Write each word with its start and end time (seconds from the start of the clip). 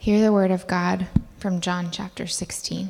Hear 0.00 0.22
the 0.22 0.32
word 0.32 0.50
of 0.50 0.66
God 0.66 1.08
from 1.36 1.60
John 1.60 1.90
chapter 1.90 2.26
16. 2.26 2.88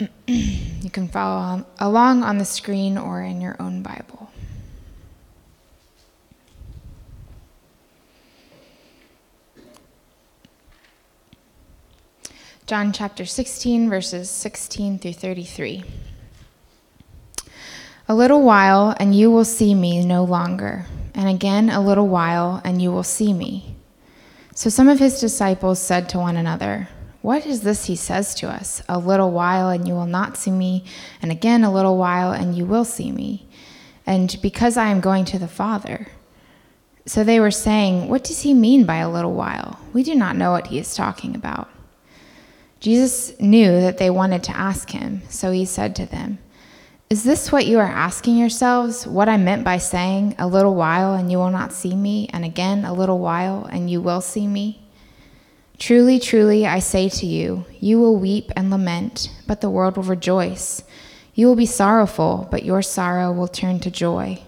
you 0.26 0.90
can 0.90 1.06
follow 1.06 1.64
along 1.78 2.24
on 2.24 2.38
the 2.38 2.44
screen 2.44 2.98
or 2.98 3.22
in 3.22 3.40
your 3.40 3.54
own 3.60 3.82
Bible. 3.82 4.32
John 12.66 12.92
chapter 12.92 13.24
16, 13.24 13.88
verses 13.88 14.28
16 14.28 14.98
through 14.98 15.12
33. 15.12 15.84
A 18.08 18.14
little 18.16 18.42
while, 18.42 18.92
and 18.98 19.14
you 19.14 19.30
will 19.30 19.44
see 19.44 19.76
me 19.76 20.04
no 20.04 20.24
longer, 20.24 20.86
and 21.14 21.28
again 21.28 21.70
a 21.70 21.80
little 21.80 22.08
while, 22.08 22.60
and 22.64 22.82
you 22.82 22.90
will 22.90 23.04
see 23.04 23.32
me. 23.32 23.76
So 24.58 24.70
some 24.70 24.88
of 24.88 24.98
his 24.98 25.20
disciples 25.20 25.80
said 25.80 26.08
to 26.08 26.18
one 26.18 26.36
another, 26.36 26.88
What 27.22 27.46
is 27.46 27.60
this 27.60 27.84
he 27.84 27.94
says 27.94 28.34
to 28.34 28.48
us? 28.48 28.82
A 28.88 28.98
little 28.98 29.30
while, 29.30 29.68
and 29.68 29.86
you 29.86 29.94
will 29.94 30.04
not 30.04 30.36
see 30.36 30.50
me, 30.50 30.82
and 31.22 31.30
again 31.30 31.62
a 31.62 31.72
little 31.72 31.96
while, 31.96 32.32
and 32.32 32.56
you 32.56 32.66
will 32.66 32.84
see 32.84 33.12
me. 33.12 33.46
And 34.04 34.36
because 34.42 34.76
I 34.76 34.88
am 34.88 34.98
going 34.98 35.24
to 35.26 35.38
the 35.38 35.46
Father. 35.46 36.08
So 37.06 37.22
they 37.22 37.38
were 37.38 37.52
saying, 37.52 38.08
What 38.08 38.24
does 38.24 38.42
he 38.42 38.52
mean 38.52 38.84
by 38.84 38.96
a 38.96 39.08
little 39.08 39.34
while? 39.34 39.78
We 39.92 40.02
do 40.02 40.16
not 40.16 40.34
know 40.34 40.50
what 40.50 40.66
he 40.66 40.80
is 40.80 40.96
talking 40.96 41.36
about. 41.36 41.70
Jesus 42.80 43.38
knew 43.38 43.80
that 43.80 43.98
they 43.98 44.10
wanted 44.10 44.42
to 44.42 44.56
ask 44.56 44.90
him, 44.90 45.22
so 45.28 45.52
he 45.52 45.64
said 45.66 45.94
to 45.94 46.06
them, 46.06 46.38
Is 47.10 47.24
this 47.24 47.50
what 47.50 47.64
you 47.64 47.78
are 47.78 47.86
asking 47.86 48.36
yourselves? 48.36 49.06
What 49.06 49.30
I 49.30 49.38
meant 49.38 49.64
by 49.64 49.78
saying, 49.78 50.34
A 50.38 50.46
little 50.46 50.74
while 50.74 51.14
and 51.14 51.32
you 51.32 51.38
will 51.38 51.48
not 51.48 51.72
see 51.72 51.96
me, 51.96 52.28
and 52.34 52.44
again 52.44 52.84
a 52.84 52.92
little 52.92 53.18
while 53.18 53.64
and 53.64 53.90
you 53.90 54.02
will 54.02 54.20
see 54.20 54.46
me? 54.46 54.82
Truly, 55.78 56.18
truly, 56.18 56.66
I 56.66 56.80
say 56.80 57.08
to 57.08 57.24
you, 57.24 57.64
you 57.80 57.98
will 57.98 58.16
weep 58.16 58.52
and 58.54 58.70
lament, 58.70 59.30
but 59.46 59.62
the 59.62 59.70
world 59.70 59.96
will 59.96 60.02
rejoice. 60.02 60.82
You 61.32 61.46
will 61.46 61.56
be 61.56 61.64
sorrowful, 61.64 62.46
but 62.50 62.62
your 62.62 62.82
sorrow 62.82 63.32
will 63.32 63.48
turn 63.48 63.80
to 63.80 63.90
joy. 63.90 64.42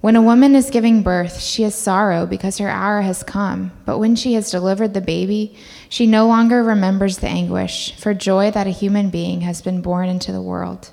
When 0.00 0.16
a 0.16 0.22
woman 0.22 0.54
is 0.54 0.70
giving 0.70 1.02
birth, 1.02 1.38
she 1.38 1.64
has 1.64 1.74
sorrow 1.74 2.24
because 2.24 2.56
her 2.56 2.68
hour 2.70 3.02
has 3.02 3.22
come. 3.22 3.72
But 3.84 3.98
when 3.98 4.16
she 4.16 4.32
has 4.34 4.50
delivered 4.50 4.94
the 4.94 5.02
baby, 5.02 5.58
she 5.90 6.06
no 6.06 6.28
longer 6.28 6.62
remembers 6.62 7.18
the 7.18 7.28
anguish 7.28 7.94
for 7.96 8.14
joy 8.14 8.52
that 8.52 8.66
a 8.66 8.70
human 8.70 9.10
being 9.10 9.42
has 9.42 9.60
been 9.60 9.82
born 9.82 10.08
into 10.08 10.32
the 10.32 10.40
world. 10.40 10.92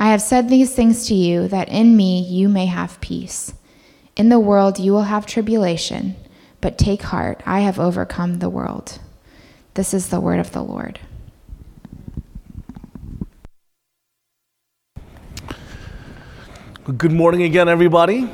I 0.00 0.08
have 0.08 0.22
said 0.22 0.48
these 0.48 0.74
things 0.74 1.06
to 1.08 1.14
you, 1.14 1.46
that 1.48 1.68
in 1.68 1.94
me 1.94 2.22
you 2.22 2.48
may 2.48 2.64
have 2.64 2.98
peace. 3.02 3.52
In 4.16 4.30
the 4.30 4.40
world 4.40 4.78
you 4.78 4.92
will 4.92 5.02
have 5.02 5.26
tribulation, 5.26 6.16
but 6.62 6.78
take 6.78 7.02
heart, 7.02 7.42
I 7.44 7.60
have 7.60 7.78
overcome 7.78 8.38
the 8.38 8.48
world. 8.48 8.98
This 9.74 9.92
is 9.92 10.08
the 10.08 10.18
word 10.18 10.40
of 10.40 10.52
the 10.52 10.62
Lord. 10.62 11.00
Good 16.96 17.12
morning 17.12 17.42
again, 17.42 17.68
everybody. 17.68 18.26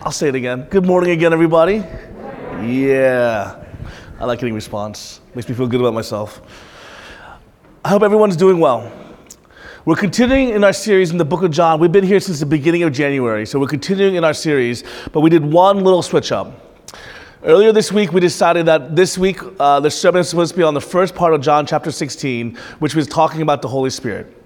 I'll 0.00 0.12
say 0.12 0.30
it 0.30 0.34
again. 0.34 0.66
Good 0.70 0.86
morning 0.86 1.10
again, 1.10 1.34
everybody. 1.34 1.84
Yeah. 2.62 3.62
I 4.18 4.24
like 4.24 4.38
getting 4.38 4.54
response. 4.54 5.20
Makes 5.34 5.50
me 5.50 5.54
feel 5.54 5.66
good 5.66 5.80
about 5.80 5.92
myself. 5.92 6.40
I 7.84 7.90
hope 7.90 8.02
everyone's 8.02 8.36
doing 8.36 8.58
well. 8.58 8.90
We're 9.86 9.96
continuing 9.96 10.50
in 10.50 10.62
our 10.62 10.74
series 10.74 11.10
in 11.10 11.16
the 11.16 11.24
book 11.24 11.42
of 11.42 11.52
John. 11.52 11.80
We've 11.80 11.90
been 11.90 12.04
here 12.04 12.20
since 12.20 12.38
the 12.38 12.44
beginning 12.44 12.82
of 12.82 12.92
January, 12.92 13.46
so 13.46 13.58
we're 13.58 13.66
continuing 13.66 14.16
in 14.16 14.24
our 14.24 14.34
series, 14.34 14.84
but 15.10 15.20
we 15.20 15.30
did 15.30 15.42
one 15.42 15.82
little 15.82 16.02
switch 16.02 16.32
up. 16.32 16.76
Earlier 17.42 17.72
this 17.72 17.90
week, 17.90 18.12
we 18.12 18.20
decided 18.20 18.66
that 18.66 18.94
this 18.94 19.16
week 19.16 19.40
uh, 19.58 19.80
the 19.80 19.90
sermon 19.90 20.20
is 20.20 20.28
supposed 20.28 20.52
to 20.52 20.58
be 20.58 20.62
on 20.62 20.74
the 20.74 20.82
first 20.82 21.14
part 21.14 21.32
of 21.32 21.40
John 21.40 21.64
chapter 21.64 21.90
16, 21.90 22.56
which 22.80 22.94
was 22.94 23.06
talking 23.06 23.40
about 23.40 23.62
the 23.62 23.68
Holy 23.68 23.88
Spirit. 23.88 24.36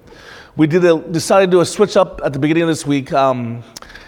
We 0.56 0.69
did 0.69 0.84
a, 0.84 1.00
decided 1.00 1.47
to 1.47 1.51
do 1.51 1.61
a 1.62 1.66
switch 1.66 1.97
up 1.97 2.21
at 2.25 2.33
the 2.33 2.39
beginning 2.39 2.62
of 2.62 2.69
this 2.69 2.87
week. 2.87 3.12
Um, 3.12 3.65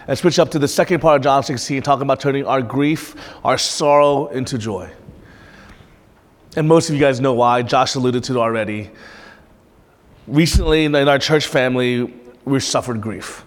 and 0.07 0.17
switch 0.17 0.39
up 0.39 0.49
to 0.51 0.59
the 0.59 0.69
second 0.69 1.01
part 1.01 1.17
of 1.17 1.23
John 1.23 1.43
16, 1.43 1.81
talking 1.81 2.03
about 2.03 2.21
turning 2.21 2.45
our 2.45 2.61
grief, 2.61 3.15
our 3.43 3.57
sorrow 3.57 4.27
into 4.27 4.57
joy. 4.57 4.89
And 6.55 6.69
most 6.69 6.87
of 6.87 6.95
you 6.95 7.01
guys 7.01 7.19
know 7.19 7.33
why. 7.33 7.63
Josh 7.63 7.95
alluded 7.95 8.23
to 8.23 8.35
it 8.35 8.37
already. 8.37 8.91
Recently, 10.27 10.83
in 10.83 10.93
our 10.93 11.19
church 11.19 11.47
family, 11.47 12.13
we've 12.43 12.63
suffered 12.63 12.99
grief. 12.99 13.45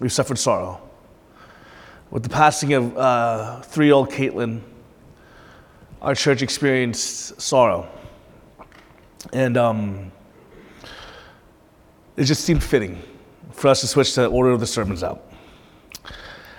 We've 0.00 0.12
suffered 0.12 0.36
sorrow. 0.36 0.80
With 2.10 2.24
the 2.24 2.28
passing 2.28 2.72
of 2.72 2.96
uh, 2.96 3.60
three 3.60 3.86
year 3.86 3.94
old 3.94 4.10
Caitlin, 4.10 4.60
our 6.02 6.16
church 6.16 6.42
experienced 6.42 7.40
sorrow. 7.40 7.88
And 9.32 9.56
um, 9.56 10.10
it 12.16 12.24
just 12.24 12.44
seemed 12.44 12.62
fitting 12.64 13.00
for 13.52 13.68
us 13.68 13.80
to 13.82 13.86
switch 13.86 14.16
the 14.16 14.26
order 14.26 14.50
of 14.50 14.58
the 14.58 14.66
sermons 14.66 15.04
out. 15.04 15.30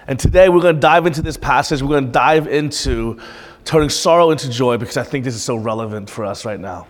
And 0.07 0.18
today 0.18 0.47
we're 0.47 0.62
going 0.62 0.75
to 0.75 0.81
dive 0.81 1.06
into 1.06 1.22
this 1.22 1.36
passage. 1.36 1.81
We're 1.81 1.90
going 1.90 2.06
to 2.06 2.12
dive 2.12 2.47
into 2.47 3.19
turning 3.66 3.90
sorrow 3.90 4.31
into 4.31 4.50
joy 4.50 4.78
because 4.78 4.96
I 4.96 5.03
think 5.03 5.25
this 5.25 5.36
is 5.36 5.44
so 5.44 5.57
relevant 5.57 6.09
for 6.09 6.24
us 6.24 6.46
right 6.46 6.59
now. 6.59 6.88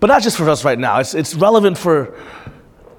But 0.00 0.06
not 0.08 0.22
just 0.22 0.36
for 0.36 0.48
us 0.48 0.64
right 0.64 0.78
now, 0.78 1.00
it's, 1.00 1.14
it's 1.14 1.34
relevant 1.34 1.76
for 1.76 2.14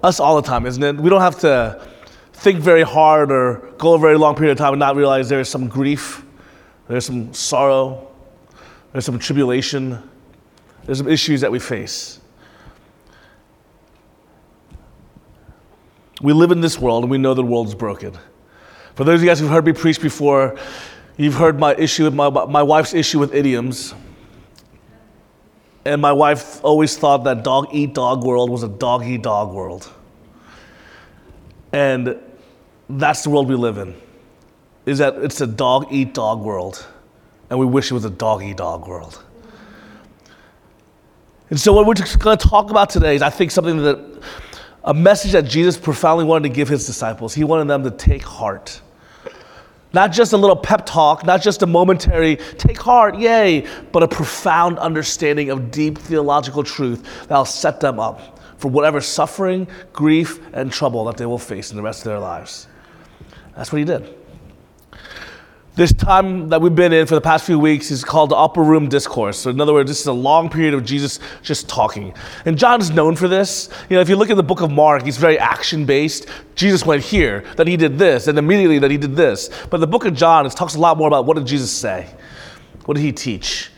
us 0.03 0.19
all 0.19 0.35
the 0.41 0.47
time, 0.47 0.65
isn't 0.65 0.83
it? 0.83 0.95
We 0.97 1.09
don't 1.09 1.21
have 1.21 1.39
to 1.39 1.85
think 2.33 2.59
very 2.59 2.83
hard 2.83 3.31
or 3.31 3.73
go 3.77 3.93
a 3.93 3.99
very 3.99 4.17
long 4.17 4.35
period 4.35 4.53
of 4.53 4.57
time 4.57 4.73
and 4.73 4.79
not 4.79 4.95
realize 4.95 5.29
there 5.29 5.39
is 5.39 5.49
some 5.49 5.67
grief, 5.67 6.23
there's 6.87 7.05
some 7.05 7.33
sorrow, 7.33 8.07
there's 8.91 9.05
some 9.05 9.19
tribulation, 9.19 10.09
there's 10.85 10.97
some 10.97 11.07
issues 11.07 11.41
that 11.41 11.51
we 11.51 11.59
face. 11.59 12.19
We 16.21 16.33
live 16.33 16.51
in 16.51 16.59
this 16.59 16.77
world 16.77 17.03
and 17.03 17.11
we 17.11 17.17
know 17.17 17.33
the 17.33 17.43
world's 17.43 17.75
broken. 17.75 18.17
For 18.95 19.05
those 19.05 19.19
of 19.19 19.23
you 19.23 19.29
guys 19.29 19.39
who've 19.39 19.49
heard 19.49 19.65
me 19.65 19.71
preach 19.71 20.01
before, 20.01 20.57
you've 21.15 21.35
heard 21.35 21.59
my 21.59 21.75
issue 21.75 22.03
with 22.03 22.13
my, 22.13 22.29
my 22.29 22.63
wife's 22.63 22.93
issue 22.93 23.19
with 23.19 23.33
idioms. 23.33 23.93
And 25.85 26.01
my 26.01 26.11
wife 26.11 26.63
always 26.63 26.97
thought 26.97 27.23
that 27.23 27.43
dog 27.43 27.69
eat 27.71 27.93
dog 27.93 28.23
world 28.23 28.49
was 28.49 28.63
a 28.63 28.67
dog 28.67 29.05
eat 29.05 29.23
dog 29.23 29.53
world. 29.53 29.91
And 31.71 32.17
that's 32.89 33.23
the 33.23 33.29
world 33.29 33.47
we 33.47 33.55
live 33.55 33.77
in. 33.77 33.95
Is 34.85 34.97
that 34.97 35.15
it's 35.17 35.41
a 35.41 35.47
dog 35.47 35.87
eat 35.91 36.13
dog 36.13 36.41
world. 36.41 36.85
And 37.49 37.59
we 37.59 37.65
wish 37.65 37.91
it 37.91 37.93
was 37.93 38.05
a 38.05 38.09
dog 38.09 38.43
eat 38.43 38.57
dog 38.57 38.87
world. 38.87 39.23
And 41.49 41.59
so, 41.59 41.73
what 41.73 41.87
we're 41.87 41.95
going 41.95 42.37
to 42.37 42.47
talk 42.47 42.69
about 42.69 42.89
today 42.91 43.15
is, 43.15 43.21
I 43.21 43.29
think, 43.31 43.49
something 43.49 43.77
that 43.77 43.99
a 44.83 44.93
message 44.93 45.31
that 45.31 45.45
Jesus 45.45 45.77
profoundly 45.77 46.25
wanted 46.25 46.49
to 46.49 46.55
give 46.55 46.67
his 46.67 46.85
disciples. 46.85 47.33
He 47.33 47.43
wanted 47.43 47.67
them 47.67 47.83
to 47.83 47.91
take 47.91 48.23
heart. 48.23 48.81
Not 49.91 50.11
just 50.11 50.33
a 50.33 50.37
little 50.37 50.55
pep 50.55 50.85
talk, 50.85 51.25
not 51.25 51.41
just 51.41 51.63
a 51.63 51.67
momentary 51.67 52.35
take 52.57 52.77
heart, 52.77 53.17
yay, 53.17 53.65
but 53.91 54.03
a 54.03 54.07
profound 54.07 54.77
understanding 54.77 55.49
of 55.49 55.71
deep 55.71 55.97
theological 55.97 56.63
truth 56.63 57.27
that'll 57.27 57.45
set 57.45 57.79
them 57.79 57.99
up 57.99 58.39
for 58.57 58.69
whatever 58.69 59.01
suffering, 59.01 59.67
grief, 59.93 60.39
and 60.53 60.71
trouble 60.71 61.05
that 61.05 61.17
they 61.17 61.25
will 61.25 61.39
face 61.39 61.71
in 61.71 61.77
the 61.77 61.83
rest 61.83 62.01
of 62.01 62.05
their 62.05 62.19
lives. 62.19 62.67
That's 63.55 63.71
what 63.71 63.79
he 63.79 63.85
did. 63.85 64.18
This 65.75 65.93
time 65.93 66.49
that 66.49 66.61
we've 66.61 66.75
been 66.75 66.91
in 66.91 67.05
for 67.05 67.15
the 67.15 67.21
past 67.21 67.45
few 67.45 67.57
weeks 67.57 67.89
is 67.91 68.03
called 68.03 68.31
the 68.31 68.35
upper 68.35 68.61
room 68.61 68.89
discourse. 68.89 69.39
So, 69.39 69.49
in 69.49 69.61
other 69.61 69.71
words, 69.71 69.89
this 69.89 70.01
is 70.01 70.07
a 70.07 70.13
long 70.13 70.49
period 70.49 70.73
of 70.73 70.83
Jesus 70.83 71.19
just 71.41 71.69
talking. 71.69 72.13
And 72.45 72.57
John 72.57 72.81
is 72.81 72.89
known 72.91 73.15
for 73.15 73.27
this. 73.27 73.69
You 73.89 73.95
know, 73.95 74.01
if 74.01 74.09
you 74.09 74.15
look 74.15 74.29
at 74.29 74.35
the 74.35 74.43
book 74.43 74.61
of 74.61 74.71
Mark, 74.71 75.03
he's 75.03 75.17
very 75.17 75.39
action 75.39 75.85
based. 75.85 76.27
Jesus 76.55 76.85
went 76.85 77.03
here, 77.03 77.45
then 77.55 77.67
he 77.67 77.77
did 77.77 77.97
this, 77.97 78.27
and 78.27 78.37
immediately 78.37 78.79
that 78.79 78.91
he 78.91 78.97
did 78.97 79.15
this. 79.15 79.49
But 79.69 79.79
the 79.79 79.87
book 79.87 80.05
of 80.05 80.13
John 80.13 80.45
it 80.45 80.51
talks 80.51 80.75
a 80.75 80.79
lot 80.79 80.97
more 80.97 81.07
about 81.07 81.25
what 81.25 81.37
did 81.37 81.45
Jesus 81.45 81.71
say? 81.71 82.13
What 82.85 82.95
did 82.95 83.03
he 83.03 83.13
teach? 83.13 83.71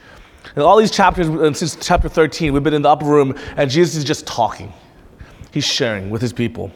And 0.55 0.63
all 0.63 0.77
these 0.77 0.91
chapters, 0.91 1.27
and 1.27 1.55
since 1.55 1.75
chapter 1.75 2.09
13, 2.09 2.51
we've 2.51 2.63
been 2.63 2.73
in 2.73 2.81
the 2.81 2.89
upper 2.89 3.05
room, 3.05 3.37
and 3.57 3.69
Jesus 3.69 3.95
is 3.95 4.03
just 4.03 4.25
talking. 4.25 4.73
He's 5.51 5.65
sharing 5.65 6.09
with 6.09 6.21
his 6.21 6.33
people. 6.33 6.71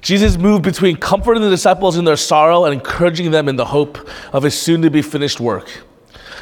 Jesus 0.00 0.38
moved 0.38 0.64
between 0.64 0.96
comforting 0.96 1.42
the 1.42 1.50
disciples 1.50 1.96
in 1.96 2.04
their 2.04 2.16
sorrow 2.16 2.64
and 2.64 2.72
encouraging 2.72 3.30
them 3.30 3.48
in 3.48 3.56
the 3.56 3.66
hope 3.66 4.08
of 4.32 4.42
his 4.42 4.58
soon 4.58 4.82
to 4.82 4.90
be 4.90 5.02
finished 5.02 5.40
work. 5.40 5.82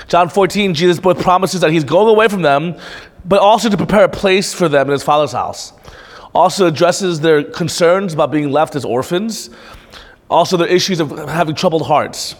John 0.06 0.28
14, 0.28 0.75
Jesus 0.75 0.99
both 0.99 1.20
promises 1.20 1.60
that 1.60 1.70
he's 1.70 1.84
going 1.84 2.08
away 2.08 2.28
from 2.28 2.43
them, 2.43 2.76
but 3.25 3.40
also 3.40 3.69
to 3.69 3.76
prepare 3.76 4.05
a 4.05 4.08
place 4.08 4.55
for 4.55 4.69
them 4.69 4.87
in 4.87 4.93
his 4.93 5.02
Father's 5.02 5.32
house. 5.32 5.72
Also 6.34 6.66
addresses 6.66 7.20
their 7.20 7.43
concerns 7.43 8.14
about 8.14 8.31
being 8.31 8.50
left 8.50 8.76
as 8.76 8.84
orphans, 8.84 9.50
also 10.31 10.56
their 10.56 10.69
issues 10.69 11.00
of 11.00 11.11
having 11.28 11.54
troubled 11.54 11.87
hearts. 11.87 12.37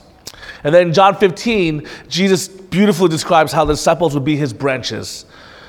And 0.65 0.75
then 0.75 0.93
John 0.93 1.17
15, 1.17 1.87
Jesus 2.09 2.49
beautifully 2.49 3.09
describes 3.09 3.53
how 3.53 3.65
the 3.65 3.75
disciples 3.75 4.15
would 4.15 4.25
be 4.25 4.37
his 4.37 4.53
branches, 4.53 5.27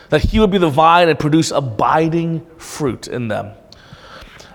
that 0.09 0.21
he 0.21 0.39
would 0.39 0.51
be 0.51 0.57
the 0.57 0.69
vine 0.69 1.09
and 1.09 1.17
produce 1.17 1.51
abiding 1.51 2.45
fruit 2.57 3.07
in 3.07 3.27
them. 3.27 3.51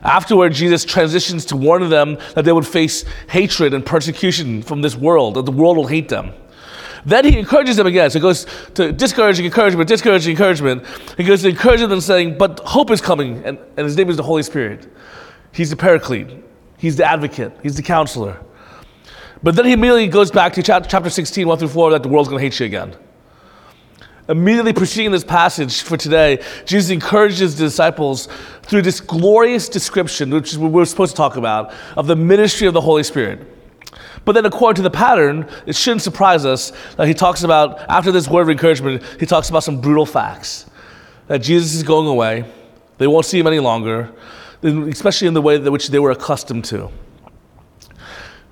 Afterward, 0.04 0.52
Jesus 0.52 0.84
transitions 0.84 1.46
to 1.46 1.56
warn 1.56 1.88
them 1.88 2.18
that 2.34 2.44
they 2.44 2.52
would 2.52 2.66
face 2.66 3.04
hatred 3.28 3.72
and 3.72 3.84
persecution 3.84 4.62
from 4.62 4.82
this 4.82 4.94
world, 4.94 5.34
that 5.34 5.46
the 5.46 5.52
world 5.52 5.76
will 5.76 5.86
hate 5.86 6.08
them. 6.10 6.32
Then 7.06 7.24
he 7.24 7.38
encourages 7.38 7.76
them 7.76 7.86
again. 7.86 8.10
So 8.10 8.18
he 8.18 8.22
goes 8.22 8.46
to 8.74 8.92
discouraging 8.92 9.44
encouragement, 9.44 9.88
discouraging 9.88 10.32
encouragement. 10.32 10.86
He 11.16 11.24
goes 11.24 11.42
to 11.42 11.48
encouraging 11.48 11.88
them, 11.88 12.00
saying, 12.00 12.38
But 12.38 12.60
hope 12.60 12.90
is 12.90 13.00
coming, 13.00 13.44
and, 13.44 13.58
and 13.76 13.84
his 13.84 13.96
name 13.96 14.08
is 14.10 14.16
the 14.16 14.22
Holy 14.22 14.42
Spirit. 14.42 14.90
He's 15.52 15.70
the 15.70 15.76
paraclete, 15.76 16.42
he's 16.78 16.96
the 16.96 17.04
advocate, 17.04 17.52
he's 17.62 17.76
the 17.76 17.82
counselor. 17.82 18.38
But 19.42 19.56
then 19.56 19.66
he 19.66 19.72
immediately 19.72 20.08
goes 20.08 20.30
back 20.30 20.54
to 20.54 20.62
chapter 20.62 21.10
16, 21.10 21.46
1 21.46 21.58
through 21.58 21.68
4, 21.68 21.90
that 21.90 22.02
the 22.02 22.08
world's 22.08 22.28
going 22.28 22.40
to 22.40 22.44
hate 22.44 22.58
you 22.58 22.66
again. 22.66 22.96
Immediately 24.26 24.72
preceding 24.72 25.10
this 25.10 25.24
passage 25.24 25.82
for 25.82 25.98
today, 25.98 26.42
Jesus 26.64 26.90
encourages 26.90 27.56
the 27.56 27.64
disciples 27.64 28.28
through 28.62 28.80
this 28.80 28.98
glorious 28.98 29.68
description, 29.68 30.30
which 30.30 30.52
is 30.52 30.58
what 30.58 30.72
we're 30.72 30.86
supposed 30.86 31.12
to 31.12 31.16
talk 31.16 31.36
about, 31.36 31.74
of 31.96 32.06
the 32.06 32.16
ministry 32.16 32.66
of 32.66 32.72
the 32.72 32.80
Holy 32.80 33.02
Spirit. 33.02 33.46
But 34.24 34.32
then, 34.32 34.46
according 34.46 34.76
to 34.76 34.82
the 34.82 34.90
pattern, 34.90 35.46
it 35.66 35.76
shouldn't 35.76 36.00
surprise 36.00 36.46
us 36.46 36.72
that 36.96 37.06
he 37.06 37.12
talks 37.12 37.42
about, 37.42 37.80
after 37.90 38.10
this 38.10 38.26
word 38.26 38.42
of 38.42 38.50
encouragement, 38.50 39.02
he 39.20 39.26
talks 39.26 39.50
about 39.50 39.62
some 39.62 39.82
brutal 39.82 40.06
facts. 40.06 40.70
That 41.26 41.42
Jesus 41.42 41.74
is 41.74 41.82
going 41.82 42.08
away, 42.08 42.44
they 42.96 43.06
won't 43.06 43.26
see 43.26 43.38
him 43.38 43.46
any 43.46 43.60
longer, 43.60 44.10
especially 44.62 45.28
in 45.28 45.34
the 45.34 45.42
way 45.42 45.58
that 45.58 45.70
which 45.70 45.88
they 45.88 45.98
were 45.98 46.12
accustomed 46.12 46.64
to. 46.66 46.90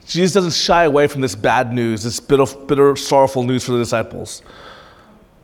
Jesus 0.06 0.34
doesn't 0.34 0.52
shy 0.52 0.84
away 0.84 1.06
from 1.06 1.22
this 1.22 1.34
bad 1.34 1.72
news, 1.72 2.02
this 2.02 2.20
bitter, 2.20 2.44
bitter 2.66 2.94
sorrowful 2.94 3.42
news 3.42 3.64
for 3.64 3.72
the 3.72 3.78
disciples 3.78 4.42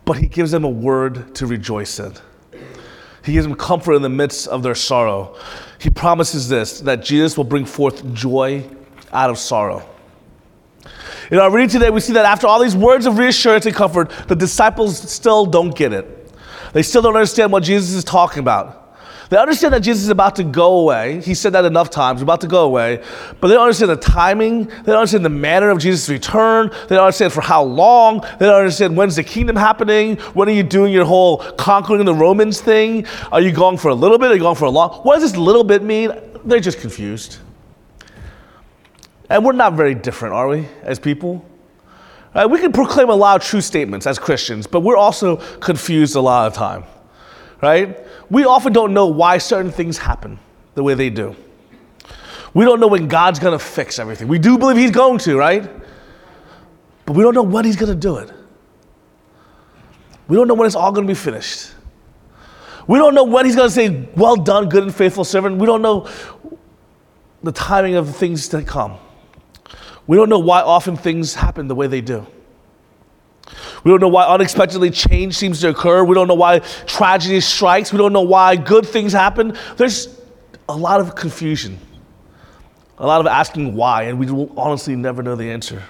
but 0.09 0.17
he 0.17 0.25
gives 0.25 0.49
them 0.49 0.63
a 0.63 0.69
word 0.69 1.35
to 1.35 1.45
rejoice 1.45 1.99
in. 1.99 2.11
He 3.23 3.33
gives 3.33 3.45
them 3.45 3.55
comfort 3.55 3.93
in 3.93 4.01
the 4.01 4.09
midst 4.09 4.47
of 4.47 4.63
their 4.63 4.73
sorrow. 4.73 5.37
He 5.77 5.91
promises 5.91 6.49
this 6.49 6.79
that 6.79 7.03
Jesus 7.03 7.37
will 7.37 7.43
bring 7.43 7.63
forth 7.63 8.11
joy 8.11 8.67
out 9.13 9.29
of 9.29 9.37
sorrow. 9.37 9.87
In 11.29 11.37
our 11.37 11.51
reading 11.51 11.69
today, 11.69 11.91
we 11.91 11.99
see 11.99 12.13
that 12.13 12.25
after 12.25 12.47
all 12.47 12.59
these 12.59 12.75
words 12.75 13.05
of 13.05 13.19
reassurance 13.19 13.67
and 13.67 13.75
comfort, 13.75 14.09
the 14.27 14.35
disciples 14.35 14.99
still 15.11 15.45
don't 15.45 15.75
get 15.75 15.93
it. 15.93 16.33
They 16.73 16.81
still 16.81 17.03
don't 17.03 17.15
understand 17.15 17.51
what 17.51 17.61
Jesus 17.61 17.93
is 17.93 18.03
talking 18.03 18.39
about. 18.39 18.88
They 19.29 19.37
understand 19.37 19.73
that 19.75 19.81
Jesus 19.81 20.03
is 20.03 20.09
about 20.09 20.35
to 20.37 20.43
go 20.43 20.79
away. 20.79 21.21
He 21.21 21.35
said 21.35 21.53
that 21.53 21.63
enough 21.63 21.89
times, 21.89 22.21
about 22.21 22.41
to 22.41 22.47
go 22.47 22.65
away. 22.65 23.03
But 23.39 23.47
they 23.47 23.53
don't 23.53 23.63
understand 23.63 23.91
the 23.91 23.95
timing. 23.95 24.65
They 24.65 24.91
don't 24.91 24.97
understand 24.97 25.23
the 25.23 25.29
manner 25.29 25.69
of 25.69 25.77
Jesus' 25.77 26.09
return. 26.09 26.69
They 26.87 26.95
don't 26.95 27.05
understand 27.05 27.33
for 27.33 27.41
how 27.41 27.63
long. 27.63 28.21
They 28.39 28.47
don't 28.47 28.59
understand 28.59 28.97
when's 28.97 29.15
the 29.15 29.23
kingdom 29.23 29.55
happening. 29.55 30.17
When 30.33 30.49
are 30.49 30.53
you 30.53 30.63
doing 30.63 30.91
your 30.91 31.05
whole 31.05 31.37
conquering 31.37 32.03
the 32.05 32.13
Romans 32.15 32.59
thing? 32.59 33.05
Are 33.31 33.41
you 33.41 33.51
going 33.51 33.77
for 33.77 33.89
a 33.89 33.95
little 33.95 34.17
bit? 34.17 34.31
Are 34.31 34.33
you 34.35 34.41
going 34.41 34.55
for 34.55 34.65
a 34.65 34.71
long? 34.71 35.01
What 35.03 35.19
does 35.19 35.31
this 35.31 35.39
little 35.39 35.63
bit 35.63 35.83
mean? 35.83 36.11
They're 36.43 36.59
just 36.59 36.79
confused. 36.79 37.37
And 39.29 39.45
we're 39.45 39.53
not 39.53 39.73
very 39.73 39.93
different, 39.93 40.33
are 40.33 40.47
we, 40.47 40.67
as 40.81 40.97
people? 40.97 41.45
Uh, 42.33 42.47
we 42.49 42.59
can 42.59 42.71
proclaim 42.71 43.09
a 43.09 43.15
lot 43.15 43.39
of 43.39 43.47
true 43.47 43.61
statements 43.61 44.07
as 44.07 44.17
Christians, 44.17 44.65
but 44.67 44.81
we're 44.81 44.97
also 44.97 45.37
confused 45.59 46.15
a 46.15 46.21
lot 46.21 46.47
of 46.47 46.53
time, 46.53 46.83
right? 47.61 48.05
we 48.29 48.45
often 48.45 48.73
don't 48.73 48.93
know 48.93 49.07
why 49.07 49.37
certain 49.37 49.71
things 49.71 49.97
happen 49.97 50.39
the 50.75 50.83
way 50.83 50.93
they 50.93 51.09
do. 51.09 51.35
We 52.53 52.65
don't 52.65 52.79
know 52.79 52.87
when 52.87 53.07
God's 53.07 53.39
going 53.39 53.57
to 53.57 53.63
fix 53.63 53.99
everything. 53.99 54.27
We 54.27 54.39
do 54.39 54.57
believe 54.57 54.77
He's 54.77 54.91
going 54.91 55.19
to, 55.19 55.37
right? 55.37 55.69
But 57.05 57.15
we 57.15 57.23
don't 57.23 57.35
know 57.35 57.43
when 57.43 57.65
He's 57.65 57.75
going 57.75 57.91
to 57.91 57.99
do 57.99 58.17
it. 58.17 58.31
We 60.27 60.35
don't 60.35 60.47
know 60.47 60.53
when 60.53 60.67
it's 60.67 60.75
all 60.75 60.91
going 60.91 61.07
to 61.07 61.11
be 61.11 61.17
finished. 61.17 61.71
We 62.87 62.97
don't 62.97 63.13
know 63.13 63.23
when 63.23 63.45
He's 63.45 63.55
going 63.55 63.69
to 63.69 63.73
say, 63.73 64.07
Well 64.15 64.35
done, 64.35 64.69
good 64.69 64.83
and 64.83 64.93
faithful 64.93 65.23
servant. 65.23 65.57
We 65.57 65.65
don't 65.65 65.81
know 65.81 66.09
the 67.43 67.51
timing 67.51 67.95
of 67.95 68.07
the 68.07 68.13
things 68.13 68.47
to 68.49 68.63
come. 68.63 68.97
We 70.07 70.17
don't 70.17 70.29
know 70.29 70.39
why 70.39 70.61
often 70.61 70.97
things 70.97 71.35
happen 71.35 71.67
the 71.67 71.75
way 71.75 71.87
they 71.87 72.01
do. 72.01 72.25
We 73.83 73.91
don't 73.91 74.01
know 74.01 74.07
why 74.07 74.25
unexpectedly 74.25 74.91
change 74.91 75.35
seems 75.35 75.61
to 75.61 75.69
occur. 75.69 76.03
We 76.03 76.15
don't 76.15 76.27
know 76.27 76.33
why 76.33 76.59
tragedy 76.85 77.39
strikes. 77.39 77.91
We 77.91 77.97
don't 77.97 78.13
know 78.13 78.21
why 78.21 78.55
good 78.55 78.85
things 78.85 79.13
happen. 79.13 79.57
There's 79.77 80.19
a 80.67 80.75
lot 80.75 81.01
of 81.01 81.15
confusion, 81.15 81.79
a 82.97 83.07
lot 83.07 83.21
of 83.21 83.27
asking 83.27 83.75
why, 83.75 84.03
and 84.03 84.19
we 84.19 84.29
will 84.29 84.53
honestly 84.59 84.95
never 84.95 85.23
know 85.23 85.35
the 85.35 85.49
answer. 85.51 85.83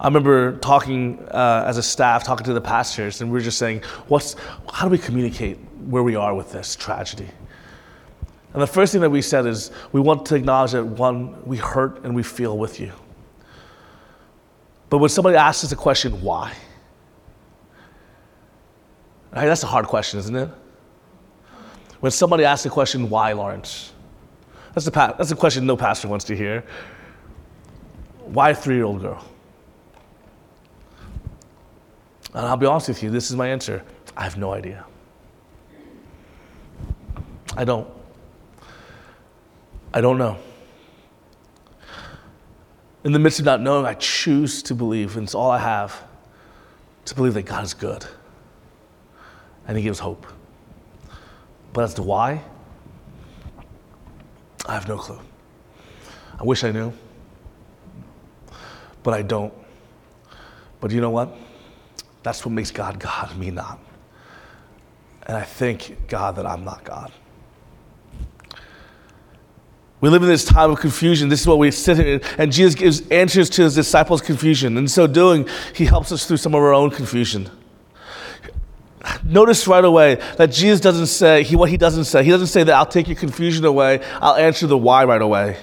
I 0.00 0.06
remember 0.06 0.56
talking 0.56 1.18
uh, 1.30 1.64
as 1.66 1.76
a 1.76 1.82
staff, 1.82 2.24
talking 2.24 2.44
to 2.46 2.54
the 2.54 2.60
pastors, 2.60 3.20
and 3.20 3.30
we 3.30 3.34
were 3.34 3.44
just 3.44 3.58
saying, 3.58 3.82
"What's? 4.08 4.34
How 4.72 4.86
do 4.86 4.90
we 4.90 4.98
communicate 4.98 5.58
where 5.86 6.02
we 6.02 6.16
are 6.16 6.34
with 6.34 6.52
this 6.52 6.74
tragedy?" 6.74 7.28
And 8.52 8.62
the 8.62 8.66
first 8.66 8.92
thing 8.92 9.02
that 9.02 9.10
we 9.10 9.22
said 9.22 9.46
is, 9.46 9.70
we 9.92 10.00
want 10.00 10.26
to 10.26 10.34
acknowledge 10.34 10.72
that 10.72 10.84
one, 10.84 11.44
we 11.46 11.56
hurt 11.56 12.02
and 12.02 12.14
we 12.14 12.22
feel 12.22 12.58
with 12.58 12.80
you. 12.80 12.92
But 14.90 14.98
when 14.98 15.08
somebody 15.08 15.36
asks 15.36 15.64
us 15.64 15.72
a 15.72 15.76
question, 15.76 16.20
why? 16.20 16.52
Right, 19.32 19.46
that's 19.46 19.62
a 19.62 19.68
hard 19.68 19.86
question, 19.86 20.18
isn't 20.18 20.34
it? 20.34 20.50
When 22.00 22.10
somebody 22.10 22.44
asks 22.44 22.64
the 22.64 22.70
question, 22.70 23.08
why, 23.08 23.32
Lawrence? 23.32 23.92
That's 24.74 24.88
a, 24.88 24.90
that's 24.90 25.30
a 25.30 25.36
question 25.36 25.64
no 25.64 25.76
pastor 25.76 26.08
wants 26.08 26.24
to 26.26 26.36
hear. 26.36 26.64
Why 28.24 28.50
a 28.50 28.54
three 28.54 28.74
year 28.74 28.84
old 28.84 29.00
girl? 29.00 29.24
And 32.34 32.46
I'll 32.46 32.56
be 32.56 32.66
honest 32.66 32.88
with 32.88 33.02
you, 33.02 33.10
this 33.10 33.30
is 33.30 33.36
my 33.36 33.48
answer. 33.48 33.84
I 34.16 34.24
have 34.24 34.36
no 34.36 34.52
idea. 34.52 34.84
I 37.56 37.64
don't. 37.64 37.88
I 39.92 40.00
don't 40.00 40.18
know 40.18 40.38
in 43.04 43.12
the 43.12 43.18
midst 43.18 43.38
of 43.38 43.46
not 43.46 43.60
knowing, 43.60 43.86
I 43.86 43.94
choose 43.94 44.62
to 44.64 44.74
believe, 44.74 45.16
and 45.16 45.24
it's 45.24 45.34
all 45.34 45.50
I 45.50 45.58
have, 45.58 46.04
to 47.06 47.14
believe 47.14 47.34
that 47.34 47.42
God 47.42 47.64
is 47.64 47.74
good. 47.74 48.04
And 49.66 49.76
He 49.76 49.82
gives 49.82 49.98
hope. 49.98 50.26
But 51.72 51.84
as 51.84 51.94
to 51.94 52.02
why, 52.02 52.42
I 54.66 54.74
have 54.74 54.88
no 54.88 54.98
clue. 54.98 55.20
I 56.38 56.44
wish 56.44 56.64
I 56.64 56.72
knew, 56.72 56.92
but 59.02 59.14
I 59.14 59.22
don't. 59.22 59.52
But 60.80 60.90
you 60.90 61.00
know 61.00 61.10
what? 61.10 61.36
That's 62.22 62.44
what 62.44 62.52
makes 62.52 62.70
God 62.70 62.98
God, 62.98 63.36
me 63.36 63.50
not. 63.50 63.78
And 65.26 65.36
I 65.36 65.42
thank 65.42 66.08
God 66.08 66.36
that 66.36 66.46
I'm 66.46 66.64
not 66.64 66.84
God. 66.84 67.12
We 70.00 70.08
live 70.08 70.22
in 70.22 70.28
this 70.28 70.44
time 70.44 70.70
of 70.70 70.80
confusion. 70.80 71.28
This 71.28 71.42
is 71.42 71.46
what 71.46 71.58
we 71.58 71.70
sit 71.70 72.00
in. 72.00 72.20
And 72.38 72.50
Jesus 72.50 72.74
gives 72.74 73.06
answers 73.08 73.50
to 73.50 73.62
his 73.62 73.74
disciples' 73.74 74.22
confusion. 74.22 74.78
In 74.78 74.88
so 74.88 75.06
doing, 75.06 75.46
he 75.74 75.84
helps 75.84 76.10
us 76.10 76.26
through 76.26 76.38
some 76.38 76.54
of 76.54 76.62
our 76.62 76.72
own 76.72 76.90
confusion. 76.90 77.50
Notice 79.24 79.66
right 79.66 79.84
away 79.84 80.16
that 80.36 80.50
Jesus 80.50 80.80
doesn't 80.80 81.06
say, 81.06 81.42
he, 81.42 81.56
what 81.56 81.70
he 81.70 81.76
doesn't 81.76 82.04
say, 82.04 82.22
he 82.22 82.30
doesn't 82.30 82.48
say 82.48 82.64
that 82.64 82.74
I'll 82.74 82.86
take 82.86 83.08
your 83.08 83.16
confusion 83.16 83.64
away, 83.64 84.00
I'll 84.20 84.36
answer 84.36 84.66
the 84.66 84.76
why 84.76 85.04
right 85.04 85.22
away. 85.22 85.56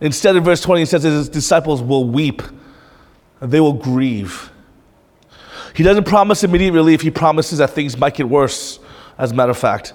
Instead, 0.00 0.36
in 0.36 0.44
verse 0.44 0.60
20, 0.60 0.82
he 0.82 0.86
says 0.86 1.02
that 1.02 1.10
his 1.10 1.28
disciples 1.28 1.82
will 1.82 2.04
weep, 2.04 2.42
and 3.40 3.50
they 3.50 3.60
will 3.60 3.72
grieve. 3.72 4.50
He 5.74 5.82
doesn't 5.82 6.04
promise 6.04 6.44
immediate 6.44 6.72
relief, 6.72 7.00
he 7.00 7.10
promises 7.10 7.58
that 7.58 7.70
things 7.70 7.96
might 7.96 8.14
get 8.14 8.28
worse, 8.28 8.80
as 9.16 9.32
a 9.32 9.34
matter 9.34 9.50
of 9.50 9.58
fact. 9.58 9.94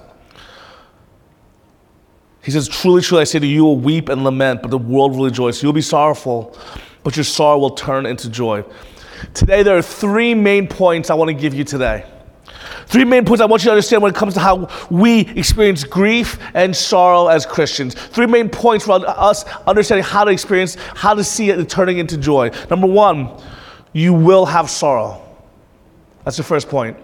He 2.43 2.51
says, 2.51 2.67
Truly, 2.67 3.01
truly, 3.01 3.21
I 3.21 3.23
say 3.23 3.39
to 3.39 3.47
you, 3.47 3.55
you 3.55 3.63
will 3.63 3.77
weep 3.77 4.09
and 4.09 4.23
lament, 4.23 4.61
but 4.61 4.69
the 4.71 4.77
world 4.77 5.15
will 5.15 5.25
rejoice. 5.25 5.63
You'll 5.63 5.73
be 5.73 5.81
sorrowful, 5.81 6.57
but 7.03 7.15
your 7.15 7.23
sorrow 7.23 7.57
will 7.57 7.71
turn 7.71 8.05
into 8.05 8.29
joy. 8.29 8.63
Today, 9.33 9.63
there 9.63 9.77
are 9.77 9.81
three 9.81 10.35
main 10.35 10.67
points 10.67 11.09
I 11.09 11.13
want 11.13 11.29
to 11.29 11.33
give 11.33 11.53
you 11.53 11.63
today. 11.63 12.05
Three 12.87 13.05
main 13.05 13.23
points 13.23 13.41
I 13.41 13.45
want 13.45 13.63
you 13.63 13.67
to 13.67 13.71
understand 13.71 14.01
when 14.01 14.11
it 14.11 14.15
comes 14.17 14.33
to 14.33 14.41
how 14.41 14.69
we 14.91 15.21
experience 15.21 15.85
grief 15.85 16.37
and 16.53 16.75
sorrow 16.75 17.27
as 17.27 17.45
Christians. 17.45 17.93
Three 17.95 18.25
main 18.25 18.49
points 18.49 18.85
for 18.85 19.01
us 19.07 19.45
understanding 19.65 20.03
how 20.03 20.25
to 20.25 20.31
experience, 20.31 20.75
how 20.93 21.13
to 21.13 21.23
see 21.23 21.49
it 21.49 21.69
turning 21.69 21.97
into 21.97 22.17
joy. 22.17 22.51
Number 22.69 22.87
one, 22.87 23.41
you 23.93 24.13
will 24.13 24.45
have 24.45 24.69
sorrow. 24.69 25.21
That's 26.25 26.37
the 26.37 26.43
first 26.43 26.67
point. 26.67 26.97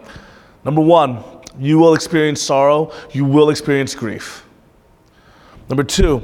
Number 0.65 0.81
one, 0.81 1.23
you 1.57 1.79
will 1.79 1.93
experience 1.93 2.41
sorrow, 2.41 2.91
you 3.11 3.23
will 3.23 3.49
experience 3.49 3.95
grief. 3.95 4.45
Number 5.69 5.83
two, 5.83 6.21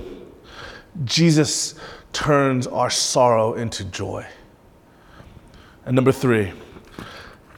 Jesus 1.04 1.76
turns 2.14 2.66
our 2.66 2.90
sorrow 2.90 3.54
into 3.54 3.84
joy. 3.86 4.26
And 5.86 5.96
number 5.96 6.12
three, 6.12 6.52